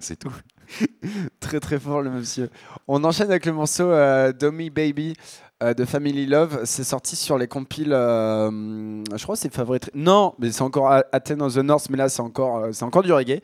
[0.00, 0.32] c'est tout.
[1.40, 2.50] très très fort le monsieur.
[2.88, 5.14] On enchaîne avec le morceau euh, Dummy Baby
[5.62, 6.62] euh, de Family Love.
[6.64, 7.92] C'est sorti sur les compiles.
[7.92, 8.50] euh,
[9.16, 9.90] je crois que c'est Favorite.
[9.94, 12.84] Non, mais c'est encore A- Athens of the North, mais là c'est encore euh, c'est
[12.84, 13.40] encore du reggae.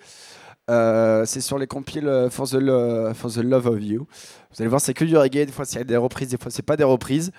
[0.69, 2.59] C'est sur les compiles for, the
[3.15, 4.01] for the Love of You.
[4.51, 5.45] Vous allez voir, c'est que du reggae.
[5.45, 7.31] Des fois, c'est des reprises, des fois, c'est pas des reprises.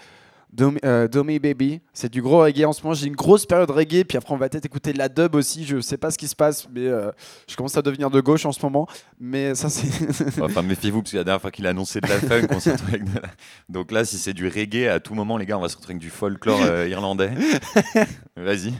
[0.85, 2.93] Euh, Dummy Baby, c'est du gros reggae en ce moment.
[2.93, 5.65] J'ai une grosse période reggae, puis après, on va peut-être écouter de la dub aussi.
[5.65, 7.09] Je sais pas ce qui se passe, mais euh,
[7.49, 8.87] je commence à devenir de gauche en ce moment.
[9.19, 9.87] Mais ça, c'est.
[10.41, 12.71] Enfin, méfiez-vous, parce que la dernière fois qu'il a annoncé de la funk, on s'est
[12.73, 13.29] retrouvé avec de la-
[13.69, 15.93] Donc là, si c'est du reggae, à tout moment, les gars, on va se retrouver
[15.93, 17.31] avec du folklore euh, irlandais.
[18.37, 18.73] Vas-y.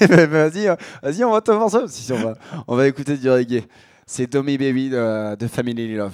[0.00, 1.84] Vas-y, euh, vas-y, on va te voir ça.
[1.88, 2.34] Si, on, va,
[2.68, 3.64] on va écouter du reggae.
[4.06, 6.12] C'est Tommy Baby de, de Family Love.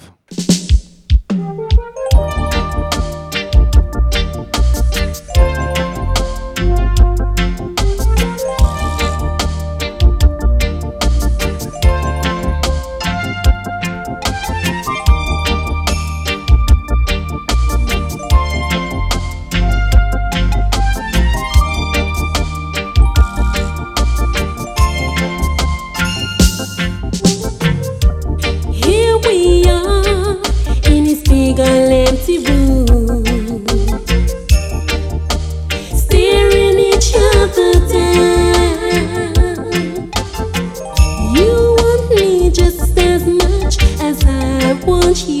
[44.89, 45.38] I want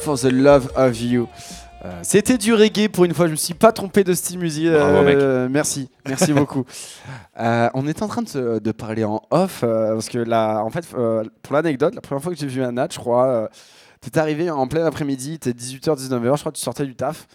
[0.00, 1.28] For the Love of You.
[1.84, 4.70] Euh, C'était du reggae pour une fois, je me suis pas trompé de style musique.
[4.70, 5.16] Bravo, mec.
[5.50, 6.64] Merci, merci beaucoup.
[7.38, 10.84] Euh, on est en train de, parler en off euh, parce que là, en fait,
[10.94, 13.48] euh, pour l'anecdote, la première fois que j'ai vu Anna, je crois, euh,
[14.02, 17.26] t'es arrivé en plein après-midi, t'es 18h, 19h, je crois que tu sortais du taf.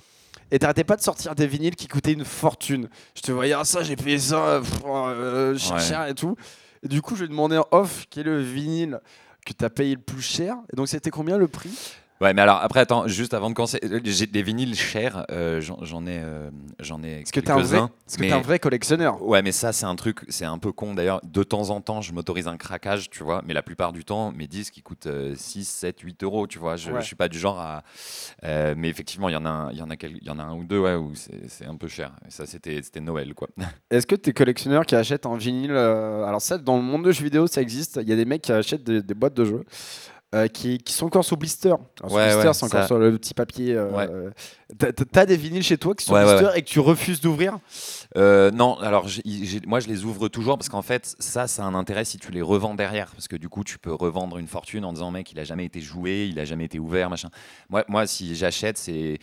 [0.51, 2.87] Et t'arrêtais pas de sortir des vinyles qui coûtaient une fortune.
[3.15, 5.81] Je te voyais, ah ça, j'ai payé ça, pff, euh, cher, Ouais.
[5.81, 6.35] cher et tout.
[6.83, 8.99] Et du coup, je lui ai demandé en off quel est le vinyle
[9.43, 10.55] que t'as payé le plus cher.
[10.71, 11.71] Et donc, c'était combien le prix?
[12.21, 15.59] Ouais, mais alors après, attends, juste avant de commencer, euh, j'ai des vinyles chers, euh,
[15.59, 18.57] j'en ai, euh, j'en ai Est-ce que t'es un, vrai- que mais- t'es un vrai
[18.57, 21.19] collectionneur Ouais, mais ça, c'est un truc, c'est un peu con d'ailleurs.
[21.25, 24.31] De temps en temps, je m'autorise un craquage, tu vois, mais la plupart du temps,
[24.31, 26.77] mes disques, ils coûtent euh, 6, 7, 8 euros, tu vois.
[26.77, 27.01] Je, Ouais.
[27.01, 27.83] je suis pas du genre à.
[28.45, 30.39] euh, mais effectivement, il y, en a un- y, en a quel- il y en
[30.39, 32.13] a un ou deux, ouais, où c'est un peu cher.
[32.25, 33.49] Et ça, c'était Noël, quoi.
[33.91, 37.25] Est-ce que t'es collectionneur qui achètent un vinyle Alors ça, dans le monde de jeux
[37.25, 37.99] vidéo, ça existe.
[38.01, 39.65] Il y a des mecs qui achètent des, des boîtes de jeux.
[40.33, 41.69] Euh, qui, qui sont encore sous blister.
[41.69, 41.79] Alors,
[42.09, 43.75] sous Ouais, blister, ouais, c'est encore ça- sur le petit papier.
[43.75, 44.09] euh, Ouais.
[44.77, 44.91] t'as-
[45.25, 47.57] des vinyles chez toi qui sont blister et que tu refuses d'ouvrir?
[48.17, 49.07] Euh, non, alors
[49.67, 52.31] moi je les ouvre toujours parce qu'en fait ça, ça a un intérêt si tu
[52.31, 55.31] les revends derrière parce que du coup tu peux revendre une fortune en disant mec
[55.33, 57.29] il a jamais été joué, il a jamais été ouvert machin.
[57.69, 59.19] Moi, moi si j'achète c'est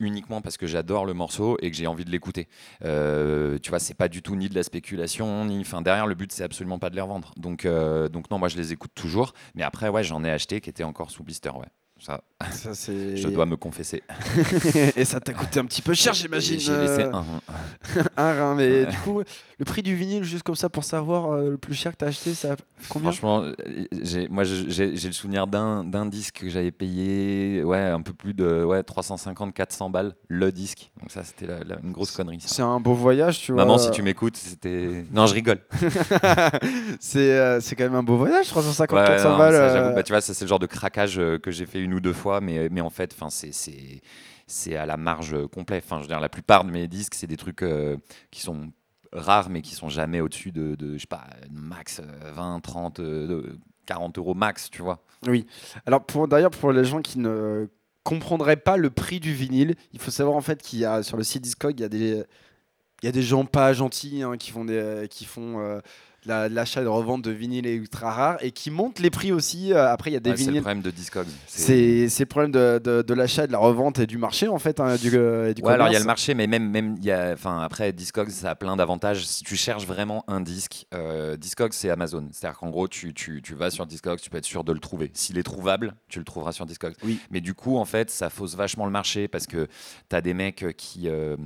[0.00, 2.48] uniquement parce que j'adore le morceau et que j'ai envie de l'écouter.
[2.84, 6.16] Euh, tu vois c'est pas du tout ni de la spéculation ni enfin derrière le
[6.16, 7.32] but c'est absolument pas de les revendre.
[7.36, 10.60] Donc euh, donc non moi je les écoute toujours mais après ouais j'en ai acheté
[10.60, 11.68] qui étaient encore sous blister ouais.
[12.04, 12.20] Ça,
[12.74, 14.02] je dois me confesser.
[14.96, 16.60] et ça t'a coûté un petit peu cher, j'imagine.
[16.60, 17.24] J'ai laissé euh, un.
[18.18, 18.54] un rein.
[18.54, 19.22] Mais du coup,
[19.58, 22.08] le prix du vinyle, juste comme ça pour savoir euh, le plus cher que t'as
[22.08, 22.56] acheté, ça
[22.88, 23.12] combien?
[23.12, 28.12] Franchement, euh, moi j'ai le souvenir d'un d'un disque que j'avais payé ouais, un peu
[28.12, 30.90] plus de ouais, 350-400 balles le disque.
[31.00, 31.46] Donc ça c'était
[31.82, 32.38] une grosse connerie.
[32.40, 33.64] C'est un beau voyage, tu vois.
[33.64, 35.04] Maman, si tu m'écoutes, c'était.
[35.12, 35.60] Non, je rigole.
[37.00, 39.52] c'est euh, c'est quand même un beau voyage, 350 Ouais, 400 non, balles.
[39.54, 41.80] ça, j'avoue, euh, bah, tu vois, ça c'est le genre de craquage que j'ai fait
[41.80, 43.14] une deux fois, mais, mais en fait,
[44.46, 45.84] c'est à la marge complète.
[45.84, 47.96] Enfin, je veux dire, la plupart de mes disques, c'est des trucs euh,
[48.30, 48.72] qui sont
[49.12, 53.26] rares, mais qui sont jamais au-dessus de, je sais pas, max euh, 20, 30, euh,
[53.26, 55.02] de- 40 euros max, tu vois.
[55.26, 55.46] Oui.
[55.86, 57.68] Alors pour d'ailleurs pour les gens qui ne
[58.02, 61.16] comprendraient pas le prix du vinyle, il faut savoir en fait qu'il y a sur
[61.16, 62.24] le site Discog, il y a des
[63.02, 65.80] il y a des gens pas gentils hein, qui font des qui font euh,
[66.26, 69.72] l'achat et de revente de vinyles ultra rares et qui montent les prix aussi.
[69.72, 71.26] Euh, Après il y a des Ouais, c'est le vinyles problème de Discogs.
[71.46, 74.80] c'est le problème de, de, de l'achat, de la revente et du marché en fait,
[74.80, 77.04] hein, du, euh, du Ouais, alors il y a le marché, mais même, même il
[77.04, 79.24] y a, après Discogs, ça a plein d'avantages.
[79.26, 82.28] Si tu cherches vraiment un disque, euh, Discogs c'est Amazon.
[82.32, 84.80] C'est-à-dire qu'en gros, tu, tu, tu vas sur Discogs, tu peux être sûr de le
[84.80, 85.10] trouver.
[85.14, 86.94] S'il est trouvable, tu le trouveras sur Discogs.
[87.04, 87.18] Oui.
[87.30, 89.66] Mais du coup, en fait, ça fausse vachement le marché parce que
[90.08, 91.36] tu as des mecs qui, euh,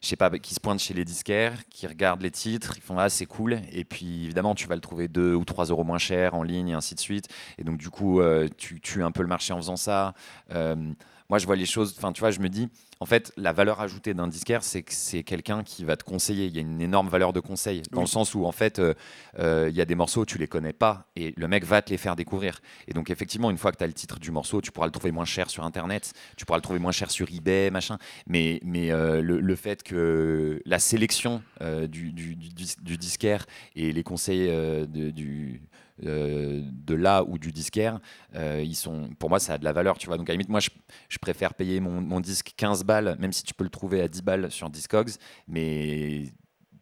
[0.00, 2.98] je sais pas, qui se pointent chez les disquaires, qui regardent les titres, ils font
[2.98, 5.98] ah c'est cool, et puis évidemment tu vas le trouver 2 ou 3 euros moins
[5.98, 7.28] cher en ligne et ainsi de suite.
[7.58, 10.14] Et donc du coup, euh, tu tues un peu le marché en faisant ça.
[10.52, 10.92] Euh,
[11.28, 12.68] moi, je vois les choses, enfin, tu vois, je me dis,
[13.00, 16.46] en fait, la valeur ajoutée d'un disquaire, c'est que c'est quelqu'un qui va te conseiller.
[16.46, 18.04] Il y a une énorme valeur de conseil, dans Oui.
[18.04, 18.94] le sens où, en fait, euh,
[19.38, 21.90] euh, il y a des morceaux, tu les connais pas, et le mec va te
[21.90, 22.60] les faire découvrir.
[22.88, 24.92] Et donc, effectivement, une fois que tu as le titre du morceau, tu pourras le
[24.92, 27.98] trouver moins cher sur Internet, tu pourras le trouver moins cher sur eBay, machin.
[28.26, 33.46] Mais, mais euh, le, le fait que la sélection du, du, du dis- du disquaire
[33.76, 35.60] et les conseils de- du
[36.04, 38.00] euh, de là ou du disquaire,
[38.34, 40.16] euh, ils sont, pour moi, ça a de la valeur, tu vois.
[40.16, 40.70] Donc à la limite, moi, je,
[41.08, 44.22] je préfère payer mon, disque 15 balles, même si tu peux le trouver à 10
[44.22, 45.10] balles sur Discogs,
[45.46, 46.32] mais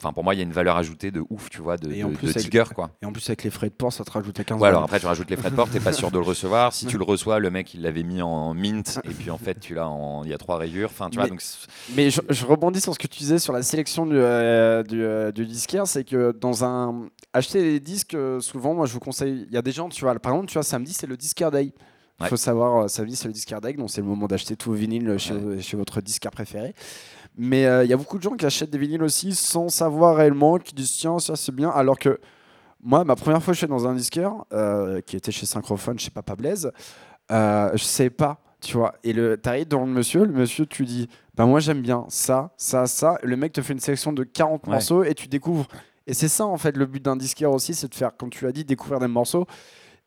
[0.01, 2.05] enfin pour moi, il y a une valeur ajoutée de ouf, tu vois, de, Et
[2.05, 2.91] en de- plus, de avec- digger, quoi.
[3.03, 4.83] Et en plus, avec les frais de port, ça te rajoute à 15 Ouais, alors
[4.85, 6.73] après, tu rajoutes les frais de port, t'es pas sûr de le recevoir.
[6.73, 9.59] Si tu le reçois, le mec, il l'avait mis en mint, et puis en fait,
[9.61, 10.23] tu l'as en.
[10.25, 10.91] Il y a trois rayures.
[10.91, 11.41] Enfin, tu vois, Mais- donc.
[11.41, 14.83] c'est- Mais je, je rebondis sur ce que tu disais sur la sélection du, euh,
[14.83, 18.93] du, euh, du disquaire, c'est que dans un acheter les disques, euh, souvent, moi je
[18.93, 21.07] vous conseille, il y a des gens, tu vois, par exemple, tu vois, samedi c'est
[21.07, 21.73] le disquaire day.
[22.19, 22.29] Il Ouais.
[22.31, 25.19] faut savoir, euh, samedi c'est le disquaire day, donc c'est le moment d'acheter tout vinyle
[25.19, 26.75] chez, chez votre disquaire préféré.
[27.37, 30.17] Mais euh, il y a beaucoup de gens qui achètent des vinyles aussi sans savoir
[30.17, 32.19] réellement, qui disent tiens, ça c'est bien, alors que
[32.83, 36.11] moi, ma première fois je suis dans un disquaire, euh, qui était chez Synchrophone, chez
[36.11, 36.71] Papa Blaise,
[37.31, 38.95] euh, je sais pas, tu vois.
[39.05, 42.53] Et le t'arrives dans le monsieur, le monsieur, tu dis, bah moi j'aime bien ça,
[42.57, 43.19] ça, ça.
[43.23, 44.73] Le mec te fait une sélection de 40 Ouais.
[44.75, 45.67] morceaux et tu découvres.
[46.07, 48.45] Et c'est ça en fait le but d'un disquaire aussi, c'est de faire, comme tu
[48.45, 49.47] l'as dit, découvrir des morceaux.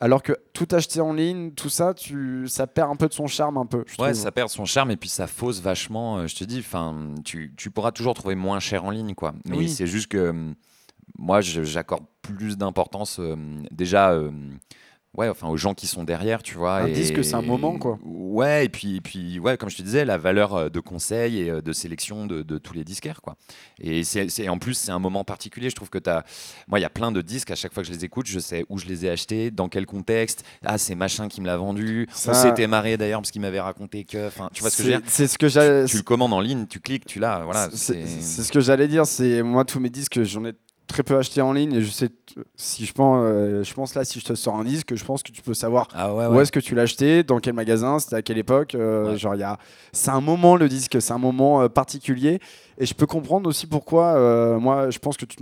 [0.01, 3.27] Alors que tout acheter en ligne, tout ça, tu, ça perd un peu de son
[3.27, 3.83] charme, un peu.
[3.85, 4.23] je Ouais, trouve.
[4.23, 6.19] ça perd son charme et puis ça fausse vachement.
[6.19, 9.33] euh, je te dis, enfin, tu, tu pourras toujours trouver moins cher en ligne, quoi.
[9.45, 9.69] Mais Oui.
[9.69, 10.55] c'est juste que hum,
[11.17, 13.35] moi, j'accorde plus d'importance euh,
[13.71, 14.11] déjà.
[14.11, 14.31] euh,
[15.17, 16.77] Ouais, enfin aux gens qui sont derrière, tu vois.
[16.81, 17.97] Un et- disque, c'est un moment, quoi.
[18.03, 21.39] Ouais, et puis, et puis ouais, comme je te disais, la valeur euh, de conseil
[21.39, 23.35] et euh, de sélection de, de tous les disquaires, quoi.
[23.81, 25.71] Et c'est en plus, c'est un moment particulier.
[25.71, 26.23] Je trouve que tu as.
[26.67, 28.39] Moi, il y a plein de disques, à chaque fois que je les écoute, je
[28.39, 30.43] sais où je les ai achetés, dans quel contexte.
[30.63, 32.07] Ah, c'est machin qui me l'a vendu.
[32.13, 34.27] Ça- On s'était marré d'ailleurs parce qu'il m'avait raconté que.
[34.27, 35.01] Enfin, tu vois ce que dire?
[35.07, 35.85] C'est ce que j'allais.
[35.85, 37.43] tu le commandes en ligne, tu cliques, tu l'as.
[37.43, 39.07] Voilà, c'est ce que j'allais dire.
[39.07, 40.53] C'est moi tous mes disques, j'en ai
[40.89, 42.09] très peu acheté en ligne et je sais
[42.55, 45.23] si je pense, euh, je pense là si je te sors un disque, je pense
[45.23, 47.99] que tu peux savoir Ah ouais, où est-ce que tu l'as acheté, dans quel magasin,
[47.99, 48.75] c'était à quelle époque.
[48.75, 49.17] euh, Ouais.
[49.17, 49.57] Genre il y a,
[49.93, 52.39] c'est un moment le disque, c'est un moment euh, particulier
[52.77, 54.15] et je peux comprendre aussi pourquoi.
[54.15, 55.37] euh, moi, je pense que tu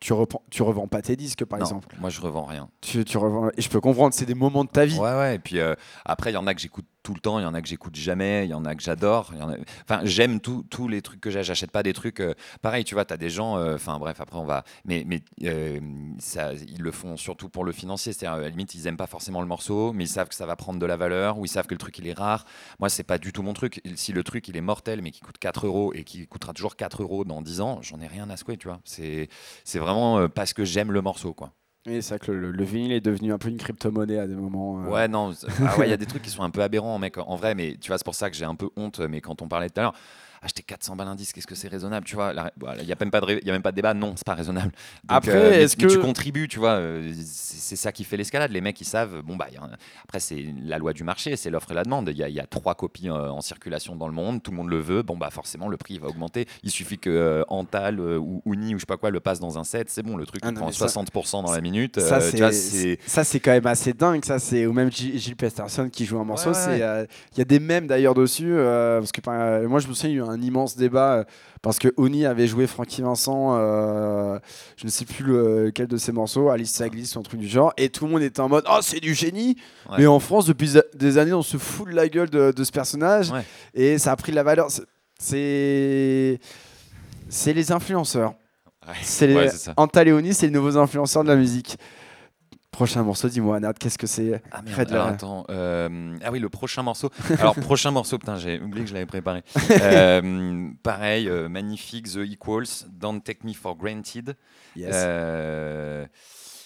[0.00, 1.88] tu, reprends- tu revends pas tes disques par Non, exemple.
[2.00, 2.68] moi je revends rien.
[2.80, 4.98] Tu, tu revends et je peux comprendre, c'est des moments de ta vie.
[4.98, 5.36] Ouais, ouais.
[5.36, 5.58] Et puis
[6.04, 7.68] après, il y en a que j'écoute tout le temps, il y en a que
[7.68, 9.32] j'écoute jamais, il y en a que j'adore.
[9.88, 11.30] Enfin, j'aime tous les trucs que.
[11.30, 12.20] J'achète pas des trucs.
[12.20, 13.56] euh, Pareil, tu vois, tu as des gens.
[13.56, 14.62] euh, Enfin, bref, après, on va.
[14.84, 15.06] Mais,
[15.44, 15.80] euh,
[16.18, 18.12] ça, ils le font surtout pour le financier.
[18.12, 20.44] C'est-à-dire, à la limite, ils aiment pas forcément le morceau, mais ils savent que ça
[20.44, 22.44] va prendre de la valeur ou ils savent que le truc il est rare.
[22.78, 23.80] Moi, c'est pas du tout mon truc.
[23.94, 26.76] Si le truc il est mortel, mais qui coûte 4 euros et qui coûtera toujours
[26.76, 28.80] 4 euros dans 10 ans, j'en ai rien à secouer, tu vois.
[28.84, 29.28] C'est
[29.64, 31.52] c'est vraiment euh, parce que j'aime le morceau, quoi.
[31.86, 34.34] Et c'est vrai que le, le vinyle est devenu un peu une crypto-monnaie à des
[34.34, 34.82] moments.
[34.84, 34.88] euh.
[34.88, 35.32] Ouais, non,
[35.66, 37.54] ah ouais, il y a des trucs qui sont un peu aberrants, mec, en vrai,
[37.54, 39.70] mais tu vois, c'est pour ça que j'ai un peu honte, mais quand on parlait
[39.70, 39.94] tout à l'heure,
[40.42, 42.92] acheter 400 balles un disque, est-ce que c'est raisonnable, tu vois la- voilà, Il n'y
[42.92, 44.70] a, même pas de il y a même pas de débat, non, c'est pas raisonnable.
[44.70, 48.16] Donc, Après, mais- est-ce mais tu que- contribues, tu vois, euh, c'est ça qui fait
[48.16, 49.70] l'escalade, les mecs, ils savent, bon, bah, il un-
[50.04, 52.34] après, c'est la loi du marché, c'est l'offre et la demande, il y, a- il
[52.34, 55.02] y a trois copies euh, en circulation dans le monde, tout le monde le veut,
[55.02, 58.74] bon, bah, forcément, le prix va augmenter, il suffit que euh, Antal euh, ou Uni
[58.74, 60.48] ou je sais pas quoi le passe dans un set, c'est bon, le truc Ah
[60.48, 62.20] il non, prend mais ça- 60% dans la minute, Ça, euh,
[63.24, 64.24] c'est quand même assez dingue.
[64.24, 66.50] Ça, c'est ou même Gilles Peterson qui joue un morceau.
[66.50, 69.68] Ouais, ouais, c'est euh, il y a des mèmes d'ailleurs dessus euh, parce que euh,
[69.68, 71.24] moi, je me souviens, il y a eu un immense débat euh,
[71.62, 73.56] parce que Oni avait joué Frankie Vincent.
[73.56, 74.38] euh,
[74.76, 77.48] je ne sais plus le- lequel de ses morceaux, Alice Saglis ou un truc du
[77.48, 79.56] genre, et tout le monde était en mode oh c'est du génie.
[79.90, 79.96] Ouais.
[79.98, 82.72] Mais en France, depuis des années, on se fout de la gueule de, de ce
[82.72, 83.44] personnage Ouais.
[83.74, 84.68] et ça a pris de la valeur.
[85.18, 86.38] C'est-
[87.52, 88.34] les influenceurs.
[88.86, 88.94] Ouais.
[89.02, 89.34] C'est les
[90.12, 91.76] Oni, c'est les nouveaux influenceurs de la musique.
[92.70, 95.14] Prochain morceau, dis-moi, Nat, qu'est-ce que c'est Ah merde, Fred alors, Lara.
[95.14, 95.44] attends.
[95.50, 97.10] euh, ah oui, le prochain morceau.
[97.40, 99.42] Alors, prochain morceau, putain, j'ai oublié que je l'avais préparé.
[99.70, 104.36] Euh, pareil, euh, magnifique, The Equals, Don't Take Me For Granted.
[104.76, 104.90] Yes.
[104.94, 106.06] Euh,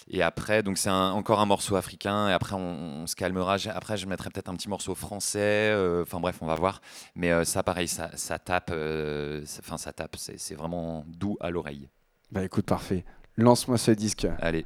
[0.09, 2.27] et après, donc c'est un- encore un morceau africain.
[2.29, 2.59] Et après, on,
[3.03, 3.55] on se calmera.
[3.57, 5.39] J'ai- Après, je mettrai peut-être un petit morceau français.
[5.71, 6.81] euh, Enfin bref, on va voir.
[7.15, 8.69] Mais euh, ça, pareil, ça, ça tape.
[8.71, 10.17] euh, c'est- Enfin, ça tape.
[10.17, 11.87] C'est c'est vraiment doux à l'oreille.
[12.31, 13.05] Bah écoute, parfait.
[13.37, 14.27] Lance-moi ce disque.
[14.41, 14.65] Allez.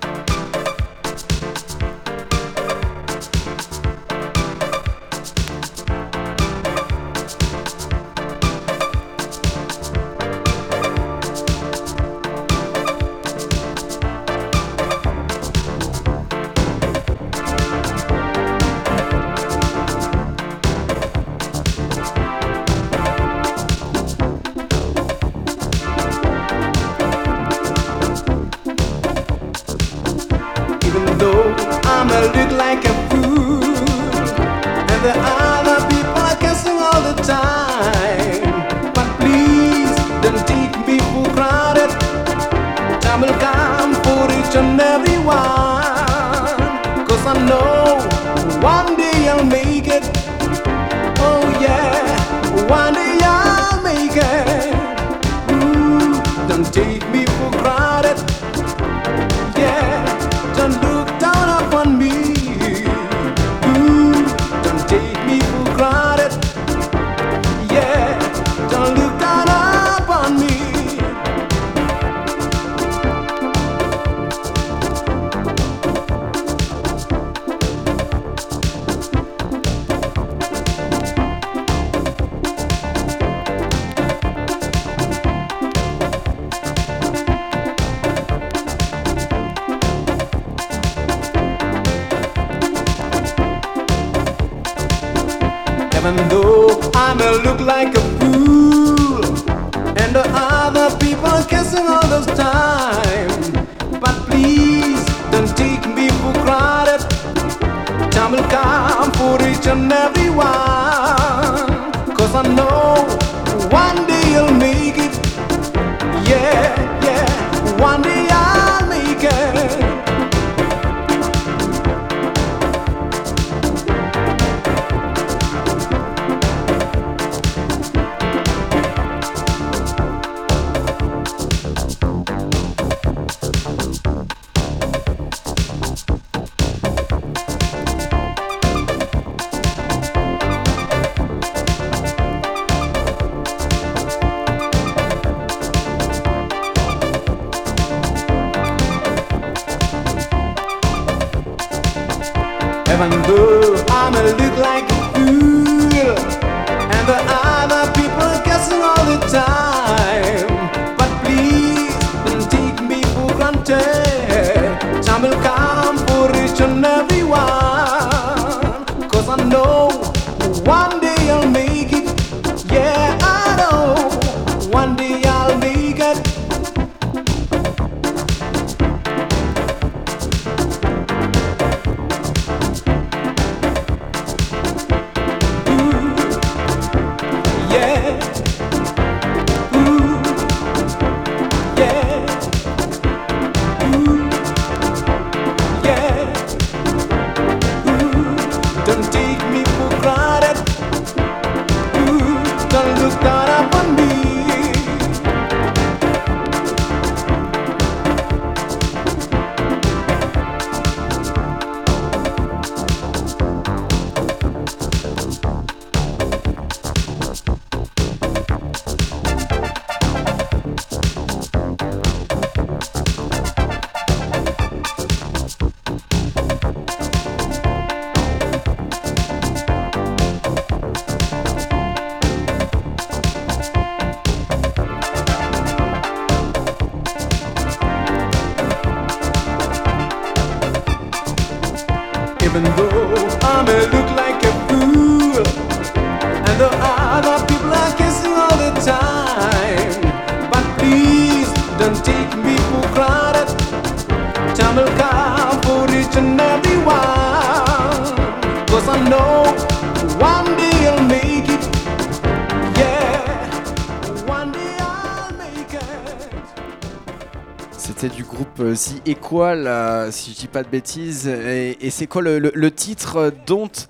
[268.73, 271.27] The Equal, euh, si je dis pas de bêtises.
[271.27, 273.87] Et, c'est quoi le, titre euh, Don't,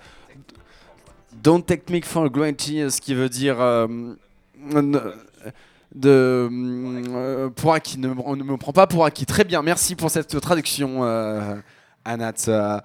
[1.44, 3.88] Don't Take Me for Granted, ce qui veut dire euh,
[4.58, 5.14] ne-
[5.94, 9.26] de pour acquis, ne, on ne me prend pas pour acquis.
[9.26, 11.04] Très bien, merci pour cette traduction,
[12.06, 12.82] Anat.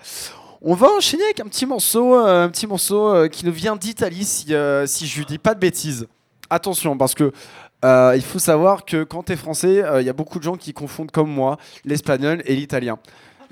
[0.63, 4.53] On va enchaîner avec un petit morceau, un petit morceau qui nous vient d'Italie, si,
[4.87, 6.09] si je dis pas de bêtises.
[6.51, 7.33] Attention, parce que
[7.85, 10.45] euh, il faut savoir que quand tu es français, euh, il y a beaucoup de
[10.45, 12.99] gens qui confondent comme moi l'espagnol et l'italien.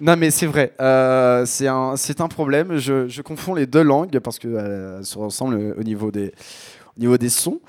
[0.01, 2.79] Non mais c'est vrai, euh, c'est un, problème.
[2.79, 6.33] Je, confonds les deux langues parce qu'elles se ressemblent au niveau des,
[7.29, 7.61] sons.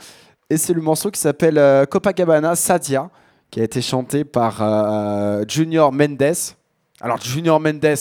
[0.49, 3.09] Et c'est le morceau qui s'appelle euh, Copacabana Sadia,
[3.51, 6.35] qui a été chanté par euh, Junior Mendes.
[7.01, 7.95] Alors Junior Mendes,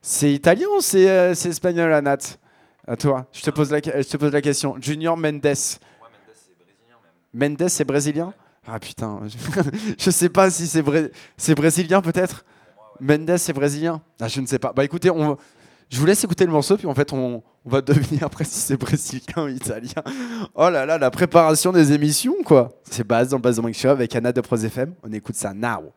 [0.00, 2.18] c'est italien ou c'est euh, espagnol, Anat?
[2.86, 3.70] À toi, je te pose
[4.32, 4.76] la question.
[4.80, 5.56] Junior Mendes.
[7.32, 8.32] Mendes, c'est brésilien?
[8.66, 9.20] Ah putain,
[9.98, 12.44] je, sais pas si c'est bré- c'est brésilien peut-être?
[13.00, 14.02] Mendes, c'est brésilien?
[14.20, 14.72] Ah, je ne sais pas.
[14.74, 15.36] Bah écoutez, on,
[15.88, 18.76] je vous laisse écouter le morceau, puis en fait, on, va deviner après si c'est
[18.76, 20.02] brésilien ou italien.
[20.54, 24.32] Oh là là, la préparation des émissions, quoi C'est base dans Mike Show avec Anna
[24.32, 24.94] de Pros FM.
[25.02, 25.92] On écoute ça now.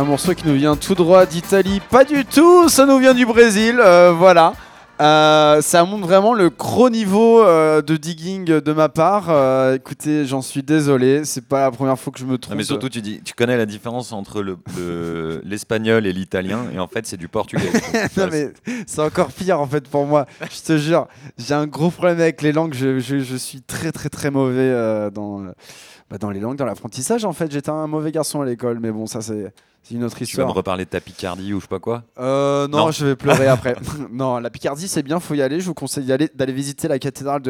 [0.00, 1.80] Un morceau qui nous vient tout droit d'Italie.
[1.90, 3.78] Pas du tout, ça nous vient du Brésil.
[3.80, 4.54] euh, voilà.
[5.00, 9.26] Euh, ça montre vraiment le gros niveau euh, de digging de ma part.
[9.30, 11.24] Euh, écoutez, j'en suis désolé.
[11.24, 12.52] C'est pas la première fois que je me trompe.
[12.52, 16.60] Non, mais surtout, tu dis, tu connais la différence entre le- le- l'espagnol et l'italien,
[16.74, 17.70] et en fait, c'est du portugais.
[18.18, 18.52] non mais
[18.86, 20.26] c'est encore pire en fait pour moi.
[20.42, 21.08] Je te jure,
[21.38, 22.74] j'ai un gros problème avec les langues.
[22.74, 24.70] Je, je- je suis très très très mauvais
[25.14, 25.44] dans,
[26.10, 27.24] bah, dans les langues, dans l'apprentissage.
[27.24, 29.50] En fait, j'étais un mauvais garçon à l'école, mais bon, ça c'est
[29.82, 30.54] c'est une autre Tu vas me histoire.
[30.54, 32.04] reparler de ta Picardie ou je sais pas quoi?
[32.18, 32.90] Euh, non, Non.
[32.90, 33.76] je vais pleurer après.
[34.10, 35.60] non, la Picardie, c'est bien, faut y aller.
[35.60, 37.42] Je vous conseille d'aller visiter la cathédrale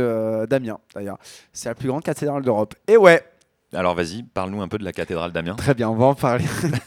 [0.48, 1.18] d'Amiens, d'ailleurs.
[1.52, 2.74] C'est la plus grande cathédrale d'Europe.
[2.88, 3.22] Et ouais,
[3.74, 5.54] Alors vas-y, parle-nous un peu de la cathédrale d'Amiens.
[5.54, 6.44] très bien, on va en parler.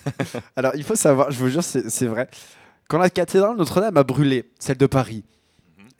[0.55, 2.27] Alors, il faut savoir, je vous jure, c'est vrai.
[2.89, 5.23] Quand la cathédrale Notre-Dame a brûlé, celle de Paris,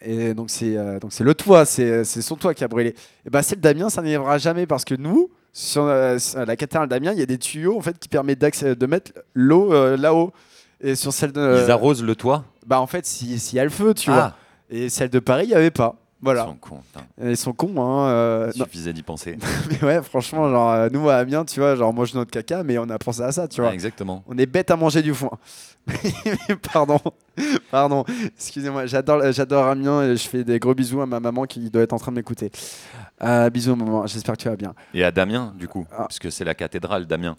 [0.05, 2.93] et donc c'est euh, le toit, c'est son toit qui a brûlé.
[3.25, 6.89] Et ben celle d'Amiens, ça n'arrivera jamais parce que nous, sur euh, sur la cathédrale
[6.89, 10.33] d'Amiens, il y a des tuyaux en fait qui permettent de mettre l'eau euh, là-haut.
[10.81, 12.43] Et sur celle de Ils arrosent le toit?
[12.65, 14.13] Bah en fait, s'il si y a le feu, tu Ah.
[14.13, 14.33] vois.
[14.69, 15.95] Et celle de Paris, il n'y avait pas.
[16.23, 16.45] Ils Voilà.
[16.45, 17.05] sont cons, putain.
[17.21, 18.07] Ils sont cons, hein.
[18.07, 19.37] euh, Il suffisait d'y penser.
[19.69, 22.63] mais ouais, franchement, genre, euh, nous à Amiens, tu vois, genre, on mange notre caca,
[22.63, 23.69] mais on a pensé à ça, tu vois.
[23.69, 24.23] Ouais, exactement.
[24.27, 25.31] On est bête à manger du foin.
[26.71, 26.97] pardon,
[27.71, 28.05] pardon,
[28.37, 31.81] excusez-moi, j'adore, j'adore Amiens et je fais des gros bisous à ma maman qui doit
[31.81, 32.51] être en train de m'écouter.
[33.21, 34.73] Euh, bisous maman, j'espère que tu vas bien.
[34.93, 35.97] Et à Damien, du coup, Ah.
[36.03, 37.35] parce que c'est la cathédrale d'Amiens.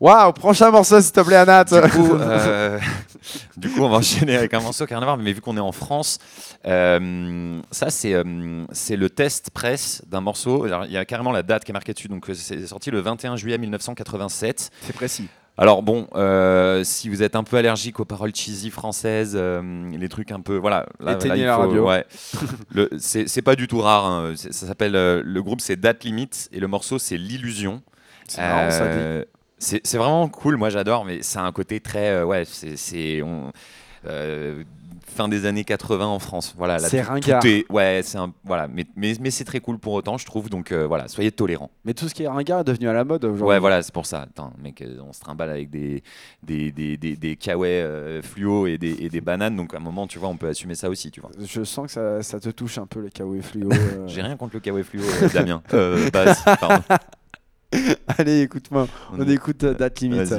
[0.00, 1.64] Waouh, prochain morceau s'il te plaît Anat.
[1.64, 2.78] Du coup, euh,
[3.58, 5.42] du coup, on va enchaîner avec un morceau qui n'a rien à voir, mais vu
[5.42, 6.18] qu'on est en France,
[6.66, 10.64] euh, ça c'est euh, c'est le test presse d'un morceau.
[10.64, 13.00] Alors, Il y a carrément la date qui est marquée dessus, donc c'est sorti le
[13.00, 14.70] 21 juillet 1987.
[14.80, 15.28] C'est précis.
[15.58, 20.08] Alors bon, euh, si vous êtes un peu allergique aux paroles cheesy françaises, euh, les
[20.08, 21.86] trucs un peu, voilà, là, Éteignez il la radio.
[21.86, 22.06] ouais.
[22.98, 24.06] C'est pas du tout rare.
[24.06, 24.32] hein.
[24.36, 27.82] Ça s'appelle euh, le groupe, c'est Date Limit et le morceau c'est l'illusion.
[28.26, 29.24] C'est marrant, ça dit.
[29.60, 32.08] C'est vraiment cool, moi j'adore, mais c'est un côté très.
[32.08, 33.22] euh, ouais, c'est-
[34.06, 34.64] euh,
[35.06, 36.54] fin des années 80 en France.
[36.56, 37.40] Voilà, là, C'est tout- ringard.
[37.42, 38.32] tout est- ouais, c'est un.
[38.44, 41.30] Voilà, mais, mais, mais c'est très cool pour autant, je trouve, donc euh, voilà, soyez
[41.32, 41.70] tolérants.
[41.84, 43.48] Mais tout ce qui est ringard est devenu à la mode aujourd'hui.
[43.48, 44.22] Ouais, voilà, c'est pour ça.
[44.22, 46.02] Attends, mec, on se trimballe avec des,
[46.42, 49.80] des, des, des, des kawaii euh, fluo et des, et des bananes, donc à un
[49.80, 51.30] moment, tu vois, on peut assumer ça aussi, tu vois.
[51.38, 53.68] Je sens que ça, ça te touche un peu les kawaii fluo.
[53.72, 54.06] euh.
[54.06, 55.62] J'ai rien contre le kawaii fluo, euh, Damien.
[55.74, 56.82] Euh, Baz, pardon.
[58.18, 60.34] Allez, écoute-moi, on On- écoute euh, Date Limite.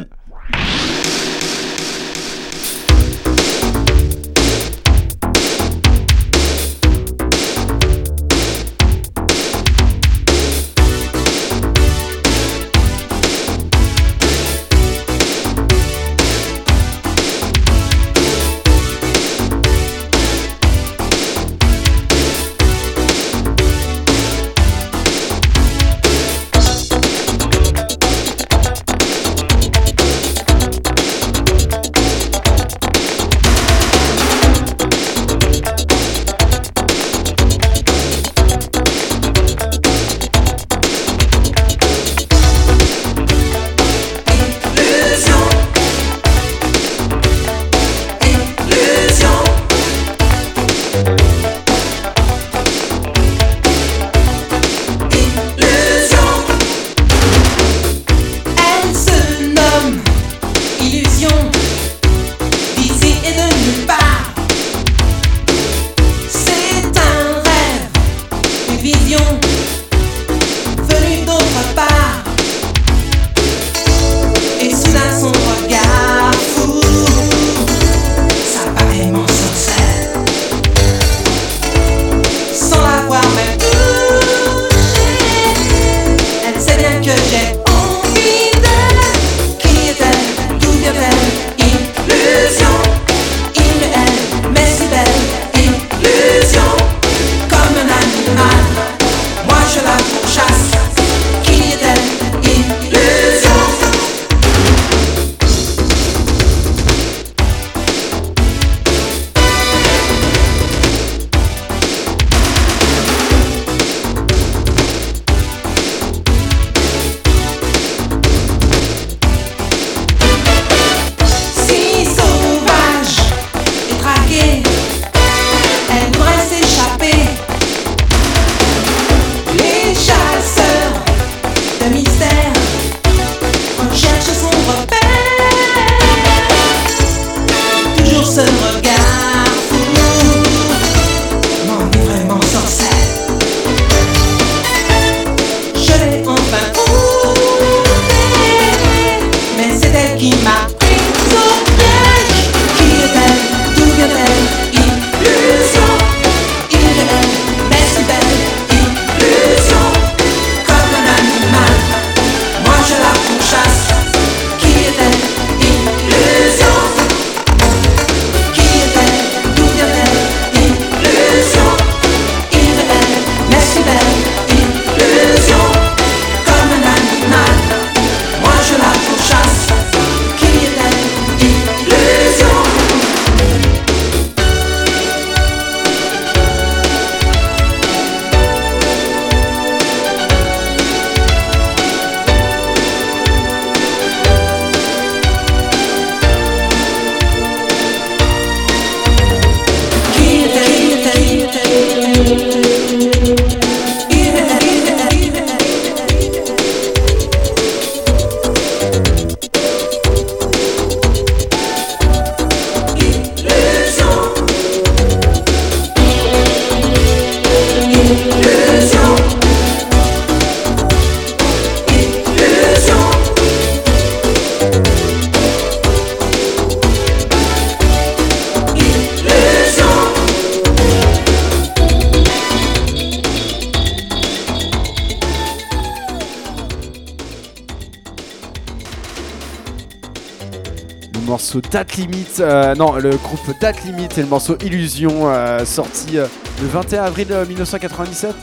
[241.72, 246.28] Date Limit, euh, non, le groupe Date Limit et le morceau Illusion, euh, sorti euh,
[246.62, 248.36] le 21 avril euh, 1997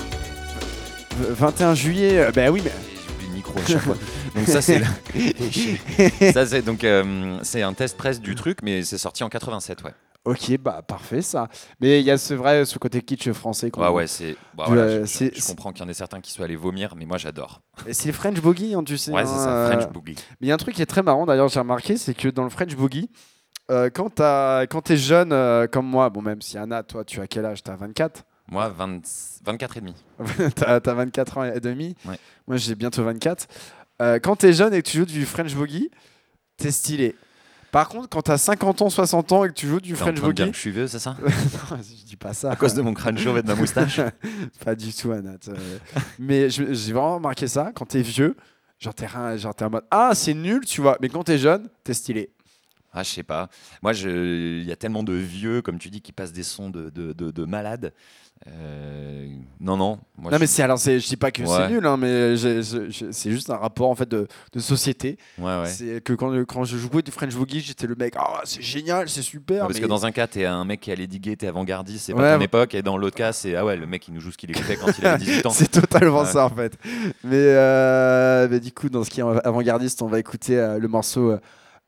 [1.21, 2.73] Euh, 21 juillet, euh, ben oui, mais.
[3.07, 3.97] J'oublie le micro à chaque fois.
[4.35, 4.81] Donc ça c'est
[6.33, 6.87] ça c'est donc
[7.43, 9.93] c'est un test presse du truc, mais c'est sorti en 87, ouais.
[10.25, 11.49] Ok, bah parfait ça.
[11.81, 13.71] Mais il y a ce vrai, ce côté kitsch français.
[13.71, 14.37] qu'on- Ouais ouais c'est.
[14.57, 17.07] bah, voilà, je- je comprends qu'il y en ait certains qui soient allés vomir, mais
[17.07, 17.61] moi j'adore.
[17.93, 19.13] C'est le French Boogie, hein, tu sais.
[19.13, 20.17] Ouais c'est hein, ça, euh, French Boogie.
[20.41, 22.29] Mais il y a un truc qui est très marrant d'ailleurs, j'ai remarqué, c'est que
[22.29, 23.11] dans le French Boogie,
[23.71, 27.45] euh, quand t'es jeune euh, comme moi, bon même si Anna, toi tu as quel
[27.45, 27.63] âge?
[27.63, 29.01] T'as 24 Moi 20,
[29.45, 29.95] 24 et demi.
[30.55, 31.95] T'as t'as 24 ans et demi?
[32.07, 32.19] Ouais.
[32.47, 33.47] Moi j'ai bientôt 24.
[34.01, 35.91] Euh, quand t'es jeune et que tu joues du French Boogie,
[36.57, 37.17] t'es stylé.
[37.71, 40.51] Par contre, quand t'as 50 ans, 60 ans et que tu joues du French Boogie,
[40.53, 41.17] je suis vieux, c'est ça
[41.71, 42.53] Non, je dis pas ça.
[42.53, 44.01] À cause de mon crâne chauve et de ma moustache
[44.65, 45.37] pas du tout, Anat.
[45.49, 45.79] euh.
[46.19, 47.71] mais j'ai vraiment remarqué ça.
[47.75, 48.37] Quand t'es vieux,
[48.79, 49.07] genre t'es
[49.65, 50.97] en mode Ah, c'est nul, tu vois.
[51.03, 52.31] Mais quand t'es jeune, t'es stylé.
[52.93, 53.49] Ah, je sais pas.
[53.83, 56.89] Moi, il y a tellement de vieux, comme tu dis, qui passent des sons de,
[56.89, 57.93] de, de, de malades.
[58.47, 59.27] Euh,
[59.61, 59.99] non, non.
[60.17, 63.31] Moi, non, je- mais c'est alors, je dis pas que c'est nul, hein, mais c'est
[63.31, 65.19] juste un rapport en fait de, de société.
[65.39, 65.67] Ouais, ouais.
[65.67, 69.09] C'est que quand, quand je jouais du French Boogie, j'étais le mec Ah, c'est génial,
[69.09, 69.63] c'est super.
[69.63, 72.15] Parce mais- que dans un cas, t'es un mec qui allait diguer, t'es avant-gardiste, c'est
[72.15, 72.75] pas ton époque.
[72.75, 74.77] Et dans l'autre cas, c'est ah ouais, le mec, il nous joue ce qu'il écoutait
[74.77, 75.51] quand il avait 18 ans.
[75.51, 76.79] C'est totalement ça en fait.
[77.25, 80.89] Mais, euh, mais du coup, dans ce qui est avant-gardiste, on va écouter euh, le
[80.89, 81.35] morceau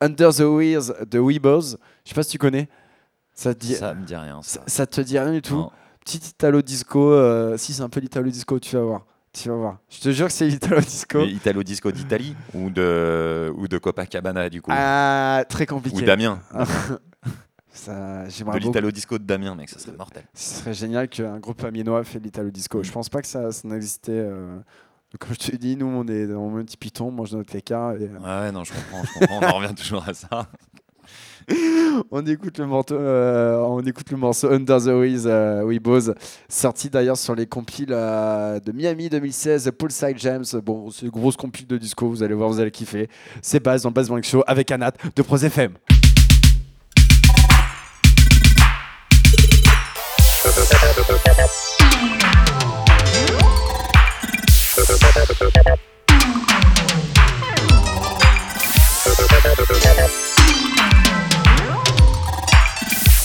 [0.00, 1.76] Under the Wheels de Weebles.
[2.04, 2.68] Je sais pas si tu connais.
[3.34, 4.40] Ça te dit, Ça me dit rien.
[4.42, 4.64] ça, Ça.
[4.66, 5.54] ça te dit rien du tout.
[5.54, 5.70] Non.
[6.04, 7.12] Petit Italo disco.
[7.12, 9.02] euh, si c'est un peu l'Italo disco, tu vas voir.
[9.32, 9.78] Tu vas voir.
[9.88, 11.18] Je te jure que c'est l'Italo disco.
[11.18, 14.70] Mais Italo Disco d'Italie ou de, ou de Copacabana, du coup.
[14.74, 16.02] Ah, très ou compliqué.
[16.02, 16.40] Damien.
[17.72, 20.24] Ça, De l'Italo Disco de Damien, mec, ça serait mortel.
[20.34, 22.82] Ce serait génial qu'un groupe amiénois fait l'Italo disco.
[22.82, 24.10] Je pense pas que ça, ça n'existait.
[24.12, 24.58] euh,
[25.20, 27.94] Comme je te dis, nous, on est dans un petit piton, on mange notre caca.
[27.98, 29.38] Et, euh, Ouais, ouais, non, je comprends, je comprends.
[29.40, 30.28] On en revient toujours à ça.
[32.10, 36.14] on, écoute le morceau, euh, on écoute le morceau Under the Wheels, euh,
[36.48, 40.44] sorti d'ailleurs sur les compiles euh, de Miami 2016, Poolside Jams.
[40.64, 43.08] Bon, c'est une grosse compile de disco, vous allez voir, vous allez kiffer.
[43.42, 45.72] C'est Baz dans Baz Bank Show avec Anat de Pros FM.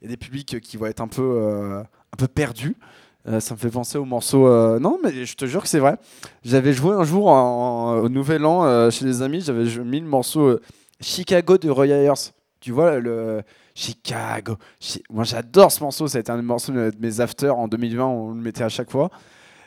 [0.00, 2.76] il y a des publics qui vont être un peu, un peu perdus.
[3.26, 4.46] Euh, ça me fait penser au morceau.
[4.46, 5.96] euh, Non, mais je te jure que c'est vrai.
[6.44, 9.40] J'avais joué un jour au Nouvel An euh, chez des amis.
[9.40, 10.58] J'avais mis le morceau
[11.00, 12.12] Chicago de Roy Ayers.
[12.60, 13.42] Tu vois, le
[13.74, 14.56] Chicago.
[14.80, 16.06] Chi- Moi, j'adore ce morceau.
[16.06, 18.04] Ça a été un des morceaux de mes afters en 2020.
[18.06, 19.10] On le mettait à chaque fois.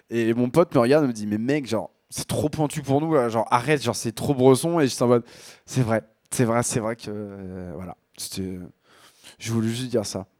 [0.09, 3.01] Et mon pote me regarde et me dit Mais mec, genre, c'est trop pointu pour
[3.01, 3.13] nous.
[3.29, 4.79] Genre, arrête, genre, c'est trop bresson.
[4.79, 5.23] Et j'étais en mode
[5.65, 7.71] C'est vrai, c'est vrai, c'est vrai que.
[7.75, 7.97] voilà.
[9.39, 10.27] Je voulais juste dire ça.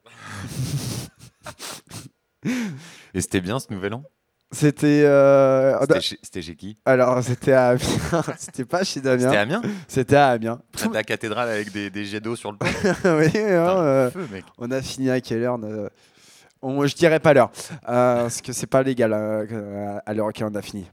[3.14, 4.04] Et c'était bien ce nouvel an?
[4.52, 5.04] C'était.
[5.06, 6.78] euh, C'était chez, c'était chez qui?
[6.86, 7.82] Alors, c'était à Amiens.
[8.38, 9.20] c'était pas chez Damien.
[9.26, 9.62] C'était à Amiens?
[9.88, 10.62] C'était à Amiens.
[10.72, 12.66] Près de la cathédrale avec des, des jets d'eau sur le pont?
[12.66, 14.46] Oui, hein, euh, feu, mec.
[14.58, 15.60] on a fini à quelle heure
[16.62, 17.52] on- Je dirais pas l'heure.
[17.90, 20.86] euh, parce que c'est pas légal à l'heure auquel on a fini.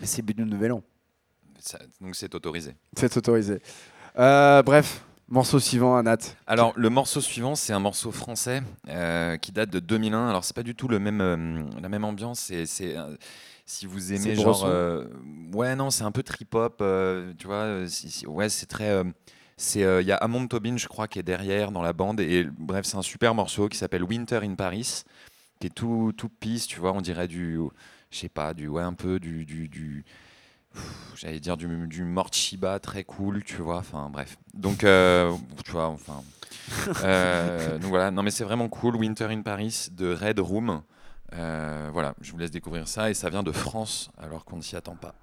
[0.00, 0.82] Mais c'est but du nouvel an.
[1.60, 2.74] Ça- donc c'est autorisé.
[2.96, 3.60] C'est autorisé.
[4.16, 6.18] Bref, morceau suivant, Anat.
[6.46, 10.28] Alors, le morceau suivant, c'est un morceau français euh, qui date de 2001.
[10.28, 12.40] Alors, c'est pas du tout le même, euh, la même ambiance.
[12.40, 13.16] C'est, c'est, euh,
[13.64, 14.64] si vous aimez genre,
[15.52, 16.82] ouais, non, c'est un peu trip hop.
[17.38, 19.02] tu vois, si- si- ouais, c'est très.
[19.56, 22.20] c'est, il y a Amon Tobin, je crois, qui est derrière dans la bande.
[22.20, 25.02] Et bref, c'est un super morceau qui s'appelle Winter in Paris,
[25.60, 26.66] qui est tout, tout peace.
[26.68, 27.58] Tu vois, on dirait du,
[28.10, 30.04] je sais pas, du, ouais, un peu du, du, du-
[31.16, 33.78] j'allais dire du, du Mort Shiba très cool, tu vois.
[33.78, 34.36] Enfin, bref.
[34.54, 35.32] Donc, euh,
[35.64, 36.22] tu vois, enfin.
[37.04, 38.96] Euh, donc voilà, non mais c'est vraiment cool.
[38.96, 40.82] Winter in Paris de Red Room.
[41.32, 44.62] Euh, voilà, je vous laisse découvrir ça et ça vient de France alors qu'on ne
[44.62, 45.14] s'y attend pas.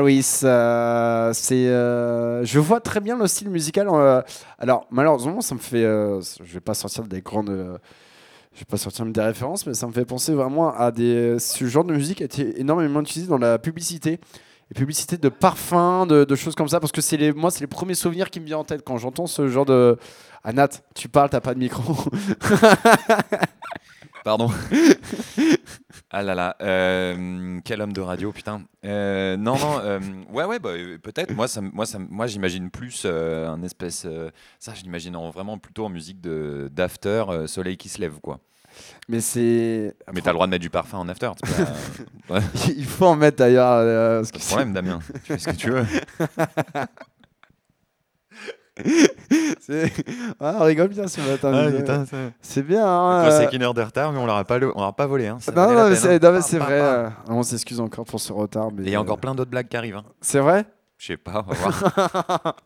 [0.00, 0.40] Paris.
[0.44, 3.88] Euh, c'est, euh, je vois très bien le style musical.
[3.90, 4.22] euh,
[4.58, 5.84] alors, malheureusement, ça me fait.
[5.84, 7.48] euh, je vais pas sortir des grandes.
[8.54, 11.38] je vais pas sortir des références, mais ça me fait penser vraiment à des.
[11.38, 14.20] Ce genre de musique a été énormément utilisé dans la publicité.
[14.70, 17.60] Les publicités de parfums, de, de choses comme ça, parce que c'est les, moi, c'est
[17.60, 19.96] les premiers souvenirs qui me viennent en tête quand j'entends ce genre de.
[20.44, 21.94] Ah, Nat, tu parles, t'as pas de micro.
[24.24, 24.50] Pardon.
[26.18, 28.62] ah là là, euh, quel homme de radio, putain.
[28.86, 30.00] Euh, non, non, euh,
[30.32, 30.70] ouais, ouais, bah,
[31.02, 31.34] peut-être.
[31.34, 34.06] Moi, ça, moi, ça, moi, j'imagine plus un espèce.
[34.58, 38.40] ça, je l'imagine en- vraiment plutôt en musique de d'after, soleil qui se lève, quoi.
[39.08, 39.94] mais c'est.
[40.12, 41.30] Mais t'as le droit de mettre du parfum en after.
[41.44, 41.64] c'est
[42.26, 42.40] pas- ouais,
[42.76, 44.22] Il faut en mettre d'ailleurs.
[44.32, 45.00] pas de problème, Damien.
[45.14, 45.84] Tu fais ce que tu veux.
[49.60, 49.92] c'est-
[50.40, 51.52] Ah, on rigole bien ce matin.
[51.54, 52.04] Ah,
[52.40, 52.84] C'est bien.
[52.86, 54.94] hein, Quoi, euh, c'est qu'une heure de retard, mais on l'aura pas, le- on l'aura
[54.94, 55.26] pas volé.
[55.28, 55.38] Hein.
[55.40, 56.18] Ça Non, c'est hein.
[56.32, 56.80] non, c'est vrai.
[56.80, 58.70] euh, On s'excuse encore pour ce retard.
[58.72, 59.96] Mais il y a euh, encore plein d'autres blagues qui arrivent.
[59.96, 60.04] hein.
[60.20, 60.64] C'est vrai?
[60.98, 62.56] Je sais pas, on va voir.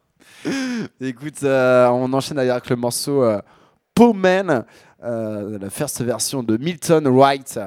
[1.00, 3.40] Écoute, euh, on enchaîne avec le morceau euh,
[3.94, 4.64] Poor Man,
[5.02, 7.58] euh, la first version de Milton Wright.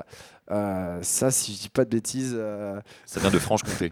[0.52, 2.36] Euh, ça, si je dis pas de bêtises.
[2.38, 3.92] euh, Ça vient de Franche-Comté.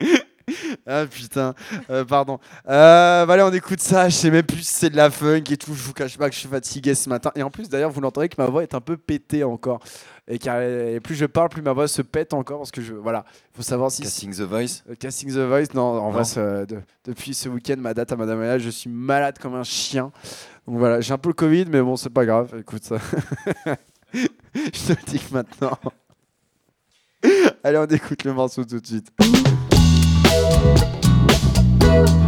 [0.86, 1.54] Ah putain,
[1.90, 2.38] Euh, pardon.
[2.68, 4.08] Euh, bah allez, on écoute ça.
[4.08, 5.74] Je sais même plus si c'est de la funk et tout.
[5.74, 7.30] Je vous cache pas que je suis fatigué ce matin.
[7.36, 9.80] Et en plus, d'ailleurs, vous l'entendrez que ma voix est un peu pétée encore.
[10.28, 12.92] Et, car, et plus je parle, plus ma voix se pète encore parce que je
[12.94, 13.24] voilà.
[13.52, 14.82] faut savoir si Casting the Voice.
[14.88, 16.22] Euh, Casting the Voice, non, en vrai,
[16.66, 20.12] de- depuis ce week-end, ma date à Madame Ayala, je suis malade comme un chien.
[20.68, 22.54] Donc voilà, j'ai un peu le Covid, mais bon, c'est pas grave.
[22.60, 22.98] Écoute, ça.
[24.14, 25.76] je te le dis maintenant.
[27.64, 29.08] Allez, on écoute le morceau tout de suite.
[30.60, 32.19] Thank you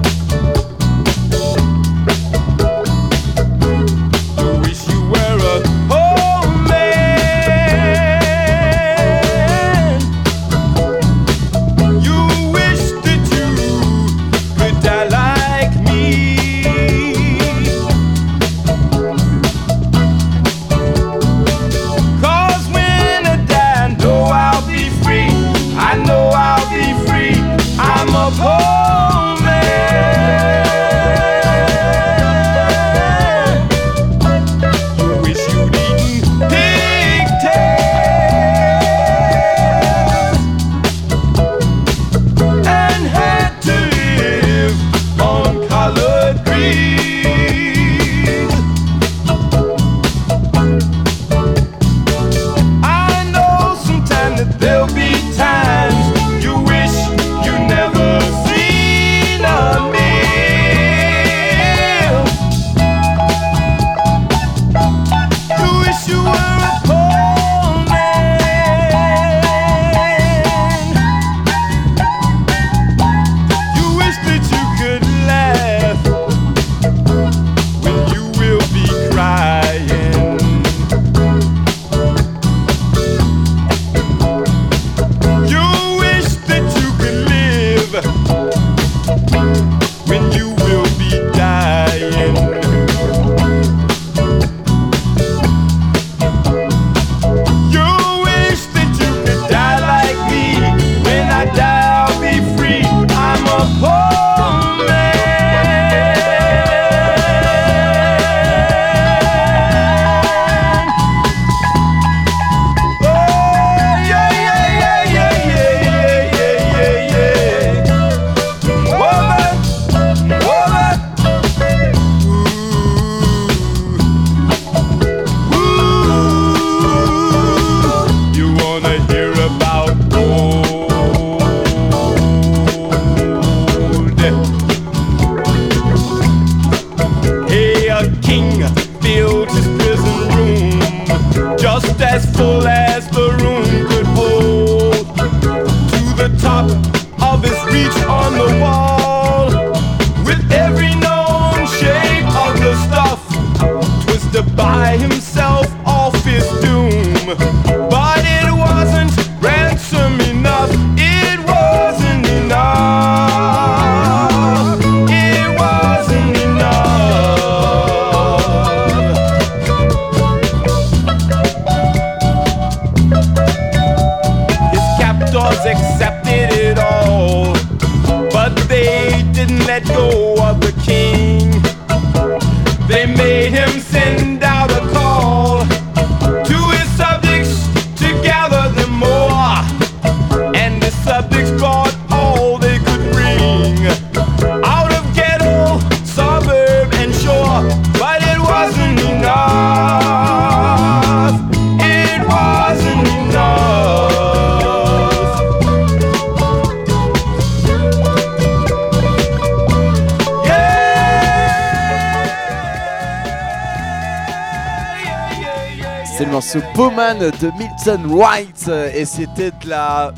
[216.55, 220.12] Morceau Bowman de Milton White euh, et c'était de la,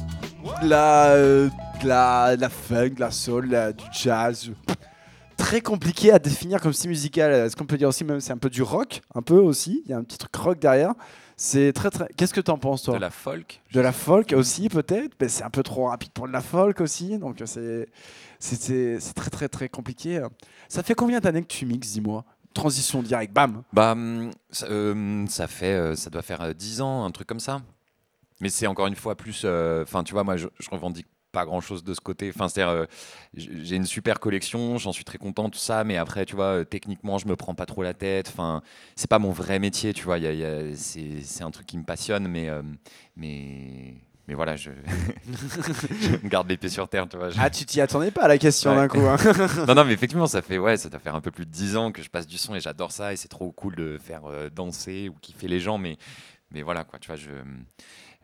[0.62, 1.48] de la, euh,
[1.80, 4.50] de la, de la funk, de la soul, la- du jazz.
[5.36, 7.30] Très compliqué à définir comme style musical.
[7.32, 9.82] Est-ce qu'on peut dire aussi même c'est un peu du rock, un peu aussi.
[9.84, 10.94] Il y a un petit truc rock derrière.
[11.36, 12.08] C'est très très.
[12.16, 12.94] Qu'est-ce que t'en penses toi?
[12.94, 16.26] De la folk De la folk aussi peut-être, mais c'est un peu trop rapide pour
[16.26, 17.88] de la folk aussi, donc c'est
[18.40, 20.20] c'est très très très compliqué.
[20.68, 22.24] Ça fait combien d'années que tu mixes, dis-moi?
[22.54, 23.64] Transition directe, bam.
[23.72, 27.26] Bah, hum, ça, euh, ça fait, euh, ça doit faire euh, 10 ans, un truc
[27.26, 27.62] comme ça.
[28.40, 29.42] Mais c'est encore une fois plus.
[29.44, 32.32] euh, Enfin, tu vois, moi, je, je revendique pas grand chose de ce côté.
[32.34, 32.86] Enfin, euh,
[33.34, 35.84] j- j'ai une super collection, j'en suis très content, tout ça.
[35.84, 38.28] Mais après, tu vois, euh, techniquement, je me prends pas trop la tête.
[38.28, 38.62] Enfin,
[38.96, 40.18] c'est pas mon vrai métier, tu vois.
[40.76, 42.48] c'est c'est un truc qui me passionne, mais.
[42.50, 42.62] euh,
[43.16, 43.94] mais
[44.28, 44.70] mais voilà, je,
[46.00, 47.30] je garde l'épée sur terre, tu vois.
[47.30, 48.76] je- Ah, tu t'y attendais pas à la question Ouais.
[48.76, 49.00] d'un coup.
[49.00, 49.16] hein.
[49.68, 51.76] non, non, mais effectivement, ça fait, ouais, ça doit faire un peu plus de 10
[51.76, 54.22] ans que je passe du son et j'adore ça et c'est trop cool de faire
[54.26, 55.96] euh, danser ou kiffer les gens, mais,
[56.50, 57.30] mais voilà, quoi, tu vois, je,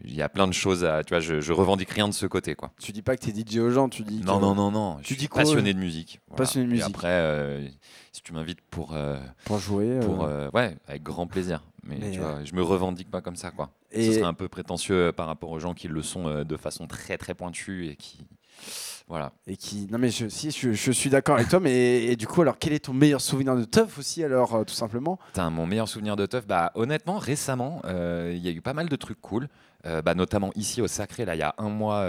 [0.03, 2.25] il y a plein de choses à, tu vois, je, je revendique rien de ce
[2.27, 2.73] côté, quoi.
[2.81, 4.21] tu dis pas que t'es DJ aux gens, tu dis.
[4.25, 6.21] Non, que- non, non, non, je Tu suis dis quoi, passionné de musique.
[6.37, 6.89] passionné de Et musique.
[6.89, 7.69] après, euh,
[8.13, 10.01] si tu m'invites pour, euh, Pour jouer.
[10.01, 10.21] pour
[10.55, 11.63] ouais, avec grand plaisir.
[11.83, 13.71] Mais, Mais, tu euh, vois, je me revendique pas comme ça, quoi.
[13.91, 16.45] Et- Ce serait un peu prétentieux euh, par rapport aux gens qui le sont euh,
[16.45, 18.27] de façon très, très pointue et qui,
[19.09, 19.33] voilà.
[19.47, 19.89] Et qui.
[19.91, 22.59] Non, mais je, si, je, je suis d'accord avec toi, mais et du coup, alors,
[22.59, 25.19] quel est ton meilleur souvenir de Tough aussi, alors, euh, tout simplement?
[25.29, 28.75] Putain, mon meilleur souvenir de teuf, bah honnêtement, récemment, euh, il y a eu pas
[28.75, 29.49] mal de trucs cool.
[29.87, 32.05] Euh, bah, notamment ici au Sacré, là, il y a un mois,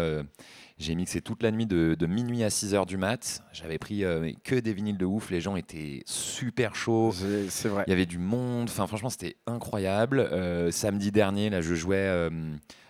[0.81, 3.43] j'ai mixé toute la nuit de, de minuit à 6 h du mat.
[3.53, 7.13] J'avais pris euh, que des vinyles de ouf, les gens étaient super chauds.
[7.49, 7.83] C'est vrai.
[7.87, 10.19] Il y avait du monde, enfin franchement c'était incroyable.
[10.19, 12.29] Euh, samedi dernier, là je jouais euh,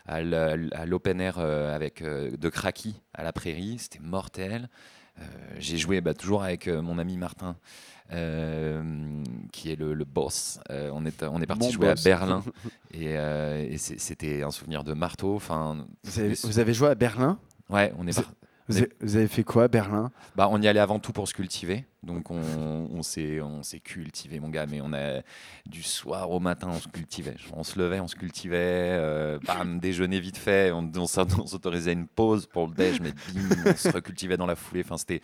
[0.08, 0.22] à
[0.86, 4.70] l'open air avec de Kraki à la prairie, c'était mortel.
[5.60, 7.56] J'ai joué bah, toujours avec mon ami Martin,
[8.12, 10.60] euh, qui est le, le boss.
[10.70, 12.00] Euh, on est, on est parti jouer boss.
[12.06, 12.44] à Berlin
[12.94, 15.36] et, euh, c'était un souvenir de marteau.
[15.36, 17.38] Enfin, Vous avez, mais- vous avez joué à Berlin?
[17.72, 18.32] Ouais, on est Vous- par-
[18.68, 20.12] vous Mais- avez, vous avez fait quoi à Berlin?
[20.36, 21.86] Bah, on y allait avant tout pour se cultiver.
[22.04, 22.40] Donc, on,
[22.92, 24.66] on s'est on s'est cultivé, mon gars.
[24.66, 25.22] Mais on a
[25.66, 27.36] du soir au matin, on se cultivait.
[27.54, 28.58] On se levait, on se cultivait.
[28.60, 30.72] euh, bam, déjeuner vite fait.
[30.72, 34.38] On, on s'auto- on s'autorisait une pause pour le déj, mais bim, on se recultivait
[34.38, 34.84] dans la foulée.
[34.86, 35.22] Enfin, c'était.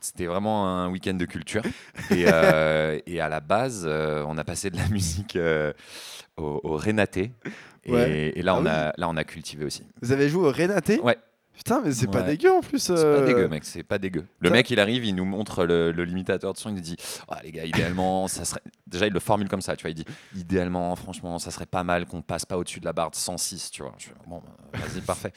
[0.00, 1.62] C'était vraiment un week-end de culture.
[2.10, 5.72] Et, euh, et à la base, euh, on a passé de la musique euh,
[6.36, 7.32] au, au Renaté.
[7.84, 8.32] Et, Ouais.
[8.36, 8.68] et là, Ah on oui.
[8.70, 9.84] a, là, on a cultivé aussi.
[10.00, 11.00] Vous avez joué au Renaté?
[11.00, 11.16] Ouais.
[11.54, 12.78] Putain, mais c'est pas dégueu en plus.
[12.78, 14.26] C'est euh, pas dégueu, mec, c'est pas dégueu.
[14.40, 16.96] Le mec, il arrive, il nous montre le, le limitateur de son, il nous dit
[17.28, 18.62] Ah, les gars, idéalement, ça serait.
[18.86, 19.90] Déjà, il le formule comme ça, tu vois.
[19.90, 20.04] Il dit
[20.34, 23.70] Idéalement, franchement, ça serait pas mal qu'on passe pas au-dessus de la barre de 106,
[23.70, 23.94] tu vois.
[23.98, 24.42] Je fais, bon,
[24.72, 25.32] bah, vas-y, parfait.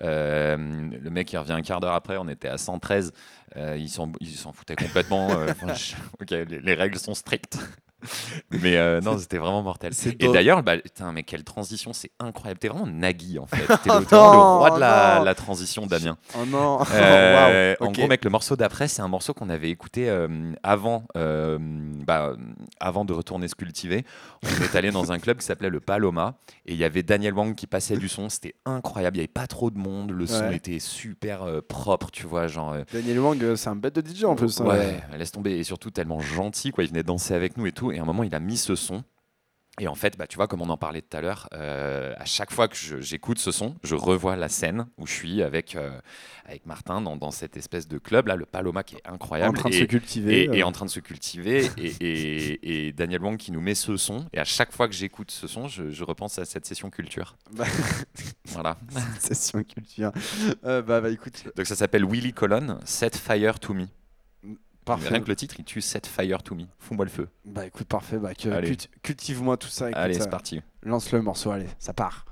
[0.00, 3.12] Euh, le mec, il revient un quart d'heure après, on était à 113.
[3.56, 5.30] Euh, il s'en foutait complètement.
[5.38, 7.58] euh, je- ok, les, les règles sont strictes.
[8.50, 9.92] Mais euh, non, c'était vraiment mortel.
[10.20, 12.60] Et d'ailleurs, bah, putain, mais quelle transition, c'est incroyable.
[12.60, 13.66] T'es vraiment Nagui en fait.
[13.82, 14.16] T'es le, le
[14.58, 15.24] roi de la, non.
[15.24, 16.16] la transition, Damien.
[16.36, 20.08] Oh non Euh, En gros, mec, le morceau d'après, c'est un morceau qu'on avait écouté
[20.08, 22.34] euh, avant, euh, bah,
[22.80, 24.04] avant de retourner se cultiver.
[24.44, 26.34] On est allé dans un club qui s'appelait le Paloma
[26.66, 28.28] et il y avait Daniel Wang qui passait du son.
[28.28, 29.16] C'était incroyable.
[29.16, 30.10] Il n'y avait pas trop de monde.
[30.12, 30.56] Le son Ouais.
[30.56, 32.46] était super propre, tu vois.
[32.46, 34.60] Genre, Daniel Wang, c'est un bête de DJ en plus.
[34.60, 34.66] hein.
[34.66, 35.52] Ouais, laisse tomber.
[35.58, 36.84] Et surtout tellement gentil, quoi.
[36.84, 37.87] Il venait danser avec nous et tout.
[37.92, 39.04] Et à un moment, il a mis ce son.
[39.80, 42.24] Et en fait, bah, tu vois, comme on en parlait tout à l'heure, euh, à
[42.24, 46.00] chaque fois que j'écoute ce son, je revois la scène où je suis avec, euh,
[46.44, 49.56] avec Martin dans, dans cette espèce de club, là, le Paloma qui est incroyable.
[49.56, 50.42] En train de et, se cultiver.
[50.42, 50.66] et, et euh.
[50.66, 51.70] en train de se cultiver.
[52.00, 54.26] et, Daniel Wang qui nous met ce son.
[54.32, 57.36] Et à chaque fois que j'écoute ce son, je, je repense à cette session culture.
[57.52, 57.64] Bah.
[58.46, 58.76] voilà.
[59.18, 60.12] Session culture.
[60.62, 63.86] Bah, bah écoute, Donc ça s'appelle Willy Colon, Set Fire to Me.
[64.88, 65.08] Parfait.
[65.10, 66.64] Rien que le titre, il tue Set Fire to Me.
[66.78, 67.28] Fous-moi le feu.
[67.44, 68.18] Bah écoute, parfait.
[68.18, 68.32] Bah,
[69.02, 69.90] cultive-moi tout ça.
[69.90, 70.62] écoute, Allez, euh, c'est parti.
[70.82, 72.24] Lance le morceau, allez, ça part.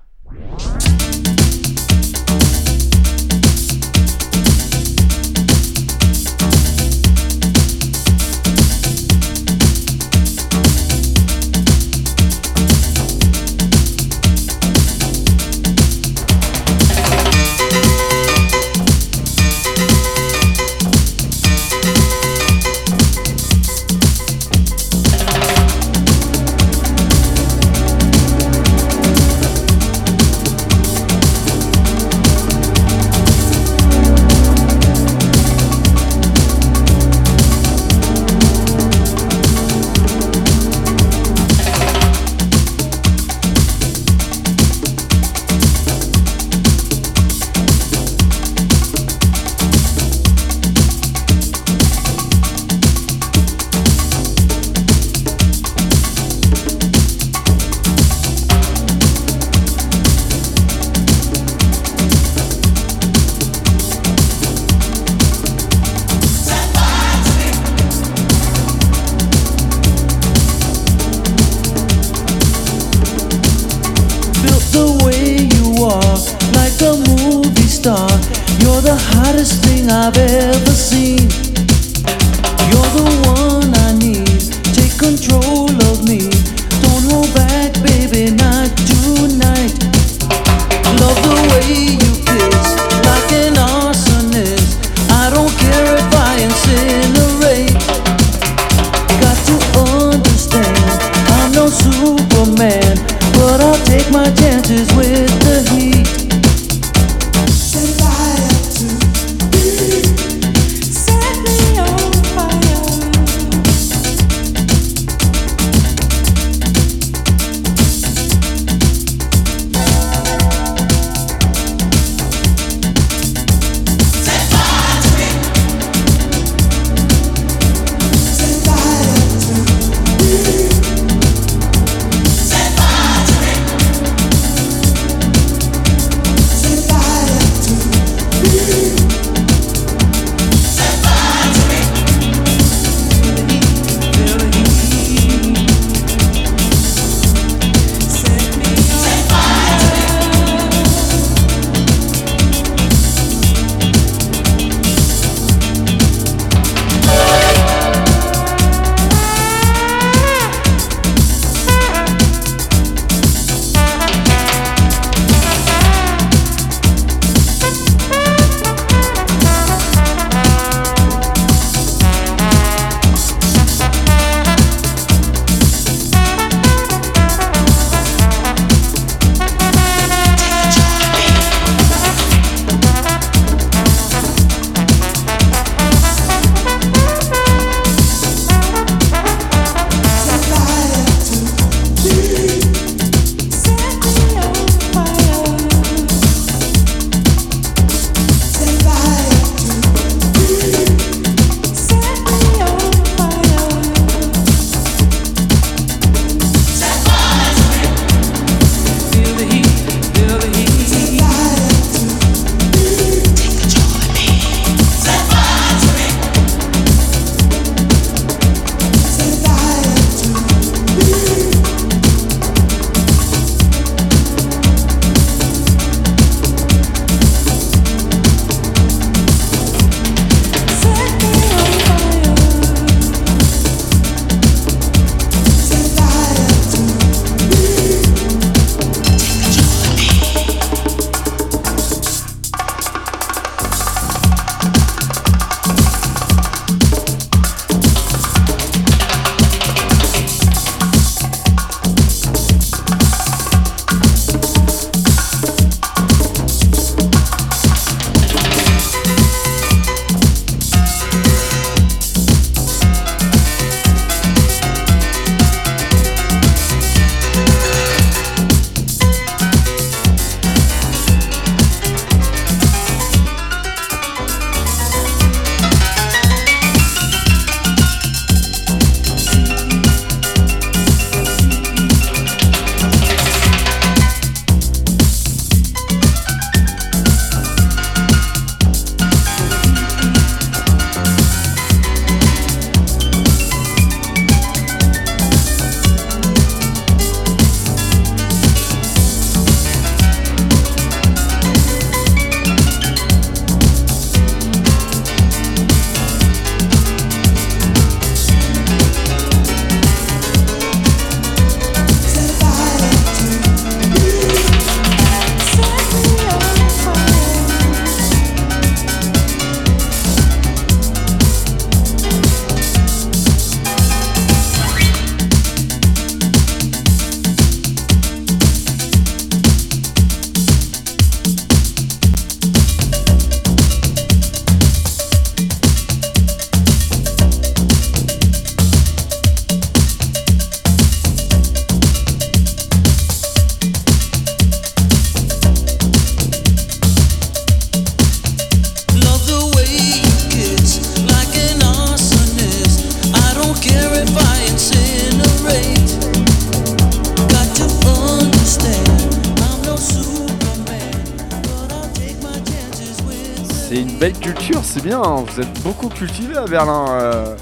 [365.19, 365.25] Hein.
[365.27, 366.87] Vous êtes beaucoup cultivés à Berlin.
[366.91, 367.37] euh,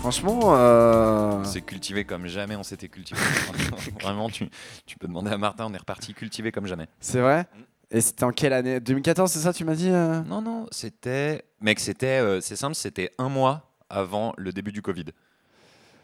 [0.00, 3.20] franchement, euh, C'est cultivé comme jamais on s'était cultivé.
[4.02, 4.48] Vraiment, tu,
[4.86, 6.86] tu peux demander à Martin, on est reparti cultivé comme jamais.
[7.00, 7.46] c'est vrai?
[7.90, 8.80] Et c'était en quelle année?
[8.80, 10.22] 2014, c'est ça, tu m'as dit euh?
[10.22, 11.44] Non, non, c'était.
[11.60, 12.20] Mec, c'était.
[12.20, 15.04] euh, c'est simple, c'était un mois avant le début du Covid.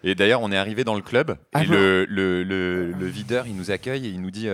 [0.05, 1.73] Et d'ailleurs, on est arrivé dans le club Ah et bon?
[1.73, 4.49] le, le, le- le videur, il nous accueille et il nous dit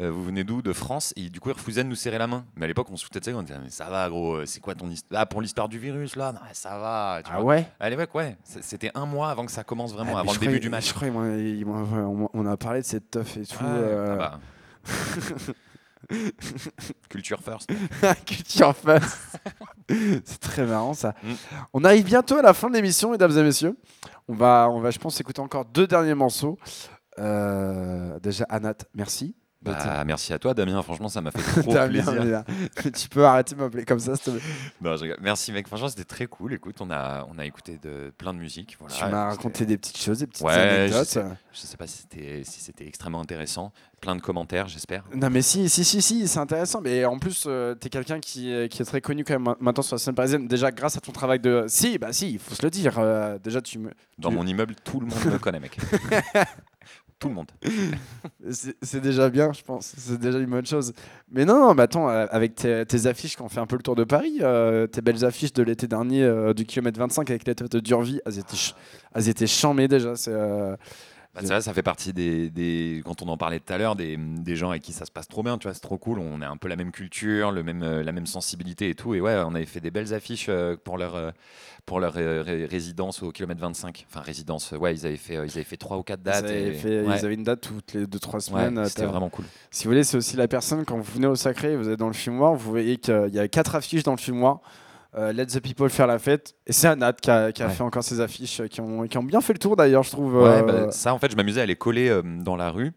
[0.00, 2.26] euh, Vous venez d'où De France Et du coup, il refusait de nous serrer la
[2.26, 2.44] main.
[2.56, 3.30] Mais à l'époque, on se foutait de ça.
[3.32, 5.78] On disait Mais ça va, gros, euh, c'est quoi ton histoire Ah, pour l'histoire du
[5.78, 6.32] virus, là?
[6.32, 7.20] Non, ça va.
[7.24, 7.54] tu Ah vois.
[7.56, 7.66] ouais?
[7.80, 8.36] À l'époque, ouais.
[8.44, 10.88] C'était un mois avant que ça commence vraiment, Ah, avant le début du match.
[10.88, 13.56] Je crois, ils ils m'ont- on, on a parlé de cette teuf et tout.
[13.64, 14.40] Euh, ah bah.
[17.08, 17.70] Culture first.
[18.26, 19.38] Culture Fest.
[20.24, 21.14] c'est très marrant ça.
[21.22, 21.32] Mm.
[21.74, 23.76] On arrive bientôt à la fin de l'émission, mesdames et messieurs.
[24.28, 26.58] On va, on va, je pense, écouter encore deux derniers morceaux.
[27.18, 29.34] Euh, déjà, Anat, merci.
[29.62, 30.82] Bah, merci à toi, Damien.
[30.82, 32.44] Franchement, ça m'a fait trop plaisir.
[32.96, 34.40] tu peux arrêter de m'appeler comme ça, s'il te plaît.
[34.80, 35.18] Non, je rigole.
[35.20, 36.54] Merci mec, franchement c'était très cool.
[36.54, 38.76] Écoute, on a, on a écouté de, plein de musique.
[38.80, 38.94] Voilà.
[38.94, 40.58] tu m'as raconté des petites choses, des petites Ouais, je
[40.94, 41.06] anecdotes.
[41.06, 43.70] sais, je sais pas si c'était si extrêmement intéressant.
[44.00, 45.04] Plein de commentaires, j'espère.
[45.14, 46.80] Non mais si, si, si, si, c'est intéressant.
[46.80, 49.82] Mais en plus, euh, t'es quelqu'un qui, est- qui est très connu quand même maintenant
[49.82, 50.48] sur la scène parisienne.
[50.48, 51.66] Déjà grâce à ton travail de...
[51.68, 52.94] Si, bah si, il faut se le dire.
[52.98, 53.90] euh, déjà, tu me...
[54.18, 55.76] Dans tu- mon immeuble, tout le monde me connaît, mec.
[57.20, 57.50] Tout le monde.
[58.50, 59.94] C'est déjà bien, je pense.
[59.96, 60.92] C'est déjà une bonne chose.
[61.30, 63.82] Mais non, non, mais attends, euh, avec tes, affiches qui ont fait un peu le
[63.82, 67.46] tour de Paris, euh, tes belles affiches de l'été dernier euh, du kilomètre 25 avec
[67.46, 68.56] les têtes de Durvie, elles étaient,
[69.14, 70.16] elles étaient déjà.
[70.16, 70.32] C'est
[71.32, 74.56] Bah, ça fait partie des, des- quand on en parlait tout à l'heure, des, des
[74.56, 76.18] gens avec qui ça se passe trop bien, tu vois, c'est trop cool.
[76.18, 79.14] On a un peu la même culture, le même, euh, la même sensibilité et tout.
[79.14, 81.30] Et ouais, on avait fait des belles affiches euh, pour leur, euh,
[81.86, 84.06] pour leur ré- résidence au kilomètre 25.
[84.10, 86.46] Enfin, résidence, ouais, ils avaient fait, ils avaient fait trois ou quatre dates.
[86.48, 87.16] ils, avaient et- fait- ouais.
[87.20, 88.84] ils avaient une date toutes les 2-3 Ouais, semaines.
[88.86, 89.44] c'était vraiment cool.
[89.70, 92.08] Si vous voulez, c'est aussi la personne, quand vous venez au Sacré, vous êtes dans
[92.08, 94.60] le fumoir, vous voyez qu'il y a quatre affiches dans le fumoir.
[95.16, 96.54] Euh, Let the people faire la fête.
[96.66, 97.72] Et c'est Anat qui a, qui a Ouais.
[97.72, 100.10] fait encore ces affiches euh, qui ont, qui ont bien fait le tour d'ailleurs, je
[100.10, 100.36] trouve.
[100.36, 102.92] Ouais, euh, bah, ça, en fait, je m'amusais à les coller dans la rue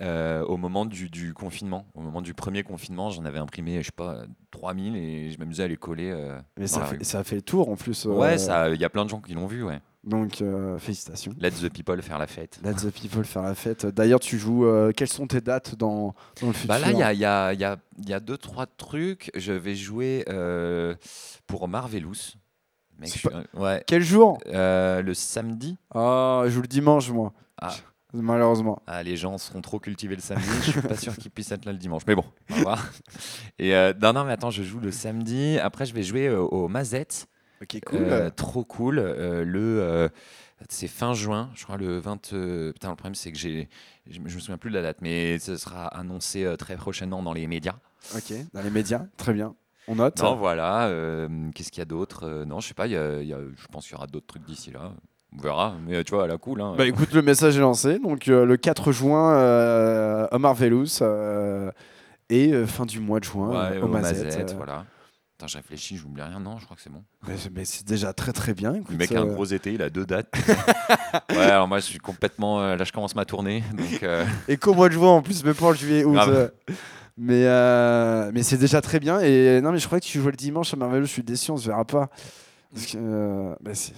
[0.00, 1.86] euh, au moment du, du confinement.
[1.94, 5.64] Au moment du premier confinement, j'en avais imprimé, je sais pas, 3000 et je m'amusais
[5.64, 6.10] à les coller.
[6.10, 8.06] euh, mais ça fait, ça a fait le tour en plus.
[8.06, 8.36] euh, Ouais,
[8.74, 9.80] il y a plein de gens qui l'ont vu, ouais.
[10.04, 11.32] Donc euh, félicitations.
[11.40, 12.58] Let the people faire la fête.
[12.64, 13.86] Let the people faire la fête.
[13.86, 14.66] D'ailleurs, tu joues.
[14.66, 17.64] euh, quelles sont tes dates dans, dans le futur Bah là, il y y,
[18.04, 19.30] y, y a deux, trois trucs.
[19.36, 20.96] Je vais jouer euh,
[21.46, 22.14] pour Marvelous.
[22.98, 23.84] Mec, C'est je suis- pas- ouais.
[23.86, 25.76] Quel jour Le samedi.
[25.94, 27.32] Ah, je joue le dimanche, moi.
[27.60, 27.72] Ah.
[28.12, 28.82] Malheureusement.
[28.86, 30.44] Ah, les gens seront trop cultivés le samedi.
[30.66, 32.02] je suis pas sûr qu'ils puissent être là le dimanche.
[32.06, 32.90] Mais bon, on va voir.
[33.58, 33.72] Et
[34.02, 35.58] non, non, mais attends, je joue le samedi.
[35.60, 37.26] Après, je vais jouer au Mazette.
[37.62, 37.98] Ok, cool.
[38.00, 38.98] Euh, trop cool.
[38.98, 40.08] Euh, le, euh,
[40.68, 42.32] c'est fin juin, je crois le 20.
[42.32, 43.68] euh, putain, le problème c'est que j'ai,
[44.10, 47.22] je me je me souviens plus de la date, mais ce sera annoncé très prochainement
[47.22, 47.76] dans les médias.
[48.16, 49.02] Ok, dans les médias.
[49.16, 49.54] Très bien.
[49.88, 50.20] On note.
[50.22, 50.88] Non, voilà.
[51.54, 52.86] qu'est-ce qu'il y a d'autre Non, je sais pas.
[52.86, 54.92] y a- y a- je pense qu'il y aura d'autres trucs d'ici là.
[55.36, 55.74] On verra.
[55.86, 56.60] Mais tu vois, à la cool.
[56.60, 57.98] Hein, Bah écoute, le message est lancé.
[57.98, 61.00] Donc euh, le 4 juin, euh, à Marvelous.
[61.02, 61.70] euh,
[62.30, 64.24] et fin du mois de juin, Ouais, au Mazette.
[64.24, 64.84] Mazette, voilà.
[65.42, 66.38] Putain, je réfléchis, j'oublie rien.
[66.38, 67.02] Non, je crois que c'est bon.
[67.26, 68.74] Mais, mais c'est déjà très très bien.
[68.88, 70.32] Le mec a un euh, gros été, il a deux dates.
[71.30, 72.60] ouais, alors moi je suis complètement.
[72.60, 73.64] euh, là, je commence ma tournée.
[73.76, 76.16] Donc, euh, Et qu'au mois de juin en plus, même pas en juillet, août.
[76.28, 76.48] Euh.
[77.16, 79.18] Mais, euh, mais c'est déjà très bien.
[79.18, 81.06] Et non, mais je croyais que tu jouais le dimanche à Marvelous.
[81.06, 82.08] Je suis déçu, on se verra pas.
[82.72, 82.98] Parce que.
[82.98, 83.94] euh, bah, c'est-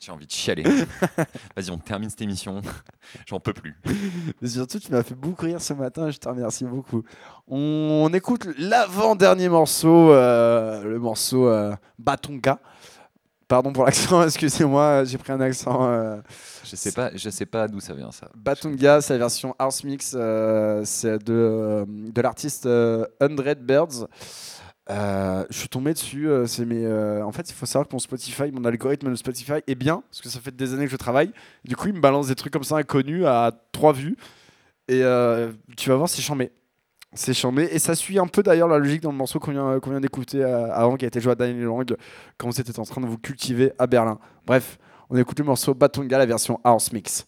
[0.00, 0.62] j'ai envie de chialer.
[1.56, 2.60] Vas-y, on termine cette émission.
[3.26, 3.76] J'en peux plus.
[4.40, 6.10] Mais surtout, tu m'as fait beaucoup rire ce matin.
[6.10, 7.02] Je te remercie beaucoup.
[7.46, 12.58] On, on écoute l'avant-dernier morceau, euh, le morceau euh, Batonga.
[13.46, 15.84] Pardon pour l'accent, excusez-moi, j'ai pris un accent.
[15.90, 16.18] euh,
[16.64, 18.30] Je sais pas, je sais pas d'où ça vient ça.
[18.36, 24.06] Batonga, c'est la version House Mix, euh, c'est de, de l'artiste euh, 100 Birds.
[24.90, 26.28] Euh, je suis tombé dessus.
[26.28, 29.60] euh, c'est euh, en fait, il faut savoir que mon Spotify, mon algorithme de Spotify
[29.66, 31.32] est bien, parce que ça fait des années que je travaille.
[31.64, 34.16] Du coup, il me balance des trucs comme ça inconnus à trois vues.
[34.88, 35.02] Et
[35.76, 36.50] tu vas voir, c'est chambé.
[37.12, 37.68] C'est chambé.
[37.70, 40.42] Et ça suit un peu d'ailleurs la logique dans le morceau qu'on vient, vient d'écouter
[40.42, 41.96] avant, qui a été joué à Daniel Lang,
[42.36, 44.18] quand vous étiez en train de vous cultiver à Berlin.
[44.46, 47.26] Bref, on écoute le morceau Batonga, la version House Mix.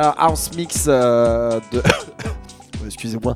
[0.00, 1.82] House Mix euh, de.
[2.86, 3.34] Excusez-moi.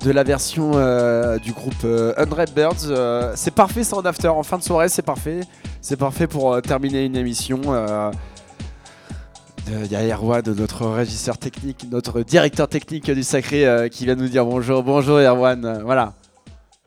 [0.00, 3.34] De la version euh, du groupe euh, Unread Birds.
[3.36, 4.28] C'est parfait, ça en after.
[4.28, 5.40] En fin de soirée, c'est parfait.
[5.80, 7.60] C'est parfait pour terminer une émission.
[9.68, 14.28] Il y a Erwan, notre régisseur technique, notre directeur technique du Sacré, qui vient nous
[14.28, 14.82] dire bonjour.
[14.82, 15.82] Bonjour Erwan.
[15.84, 16.14] Voilà.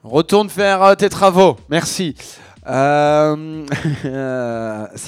[0.04, 1.56] Retourne faire tes travaux.
[1.70, 2.16] Merci.
[2.66, 2.74] C'est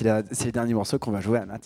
[0.03, 1.59] le dernier morceau qu'on va jouer à Nat.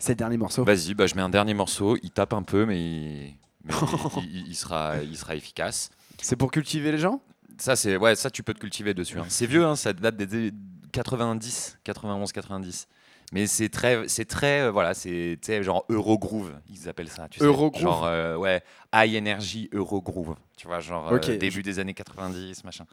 [0.00, 0.64] C'est le dernier morceau.
[0.64, 1.96] Vas-y, bah, je mets un dernier morceau.
[2.02, 3.72] Il tape un peu, mais, il, mais
[4.16, 5.90] il- il- il sera, il sera efficace.
[6.20, 7.20] C'est pour cultiver les gens?
[7.58, 9.18] Ça, c'est ouais, ça tu peux te cultiver dessus.
[9.20, 9.26] hein.
[9.28, 10.52] C'est vieux, hein, ça date des
[10.92, 12.88] 90, 91, 90.
[13.32, 17.28] Mais c'est très, c'est très, euh, voilà, c'est genre Eurogroove, ils appellent ça.
[17.28, 18.60] Tu sais, Eurogroove Genre, euh, ouais,
[18.92, 20.34] high energy Eurogroove.
[20.56, 22.86] Tu vois, genre euh, début des années 90, machin.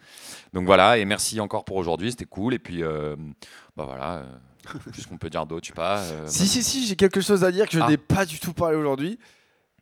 [0.53, 2.53] Donc voilà, et merci encore pour aujourd'hui, c'était cool.
[2.53, 4.26] Et puis, bah voilà,
[4.93, 5.99] qu'est-ce qu'on peut dire d'autre, je sais pas.
[5.99, 7.89] euh, Si, si, si, j'ai quelque chose à dire que je Ah.
[7.89, 9.17] n'ai pas du tout parlé aujourd'hui.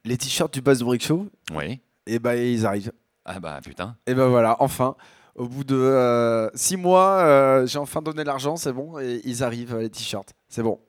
[0.03, 1.79] Les t-shirts du Bass Brick Show, Oui.
[2.05, 2.91] et bah ils arrivent.
[3.25, 3.95] Ah bah putain.
[4.05, 4.95] Et ben voilà, enfin.
[5.37, 9.75] Au bout de 6 mois, euh, j'ai enfin donné l'argent, c'est bon, et ils arrivent,
[9.75, 10.31] euh, les t-shirts.
[10.47, 10.79] C'est bon.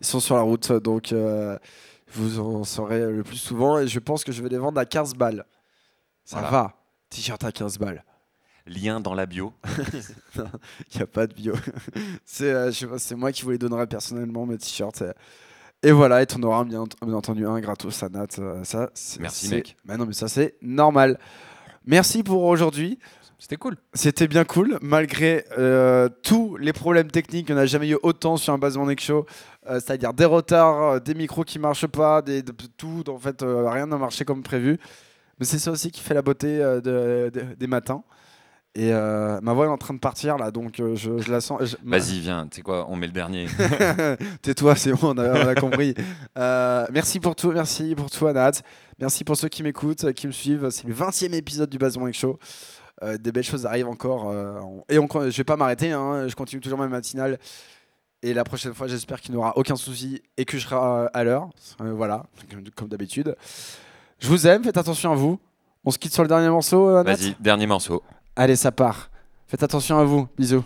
[0.00, 1.58] Ils sont sur la route, donc euh,
[2.12, 4.84] vous en saurez le plus souvent, et je pense que je vais les vendre à
[4.84, 5.44] 15 balles.
[6.24, 6.50] Ça Voilà.
[6.50, 6.74] va,
[7.10, 8.04] t-shirt à 15 balles.
[8.68, 9.52] Lien dans la bio.
[10.36, 11.54] Il n'y a pas de bio.
[12.24, 12.70] c'est euh,
[13.16, 15.02] moi qui vous les donnerai personnellement, mes t-shirts.
[15.82, 18.26] Et, voilà, et t'en auras bien, bien entendu un gratos à Nat.
[18.38, 18.90] euh, ça,
[19.20, 19.76] Merci, mec.
[19.84, 21.18] Bah non, mais ça, c'est normal.
[21.86, 22.98] Merci pour aujourd'hui.
[23.38, 23.76] C'était cool.
[23.94, 27.48] C'était bien cool, malgré euh, tous les problèmes techniques.
[27.50, 29.26] On n'a jamais eu autant sur un Basement Neck Show.
[29.70, 33.04] Euh, C'est-à-dire des retards, des micros qui marchent pas, des, de- tout.
[33.08, 34.78] En fait, euh, rien n'a marché comme prévu.
[35.38, 38.02] Mais c'est ça aussi qui fait la beauté de- de- des matins.
[38.74, 41.40] Et euh, ma voix est en train de partir là, donc euh, je, je la
[41.40, 41.60] sens.
[41.64, 43.46] je- Vas-y, viens, tu sais quoi, on met le dernier.
[44.42, 45.94] Tais-toi, c'est bon, on a, on a compris.
[46.36, 48.52] Euh, merci pour tout, merci pour tout, Anat.
[49.00, 50.70] Merci pour ceux qui m'écoutent, qui me suivent.
[50.70, 52.38] C'est le 20e épisode du Basement Show.
[53.20, 54.32] Des belles choses arrivent encore.
[54.88, 57.38] et on, je vais pas m'arrêter, hein, je continue toujours ma matinale.
[58.22, 61.24] Et la prochaine fois, j'espère qu'il n'y aura aucun souci et que je serai à
[61.24, 61.48] l'heure.
[61.78, 62.24] Voilà,
[62.76, 63.36] comme, d'habitude.
[64.18, 65.38] Je vous aime, faites attention à vous.
[65.84, 68.02] On se quitte sur le dernier morceau, Nat Vas-y, dernier morceau.
[68.40, 69.10] Allez, ça part.
[69.48, 70.28] Faites attention à vous.
[70.38, 70.62] Bisous.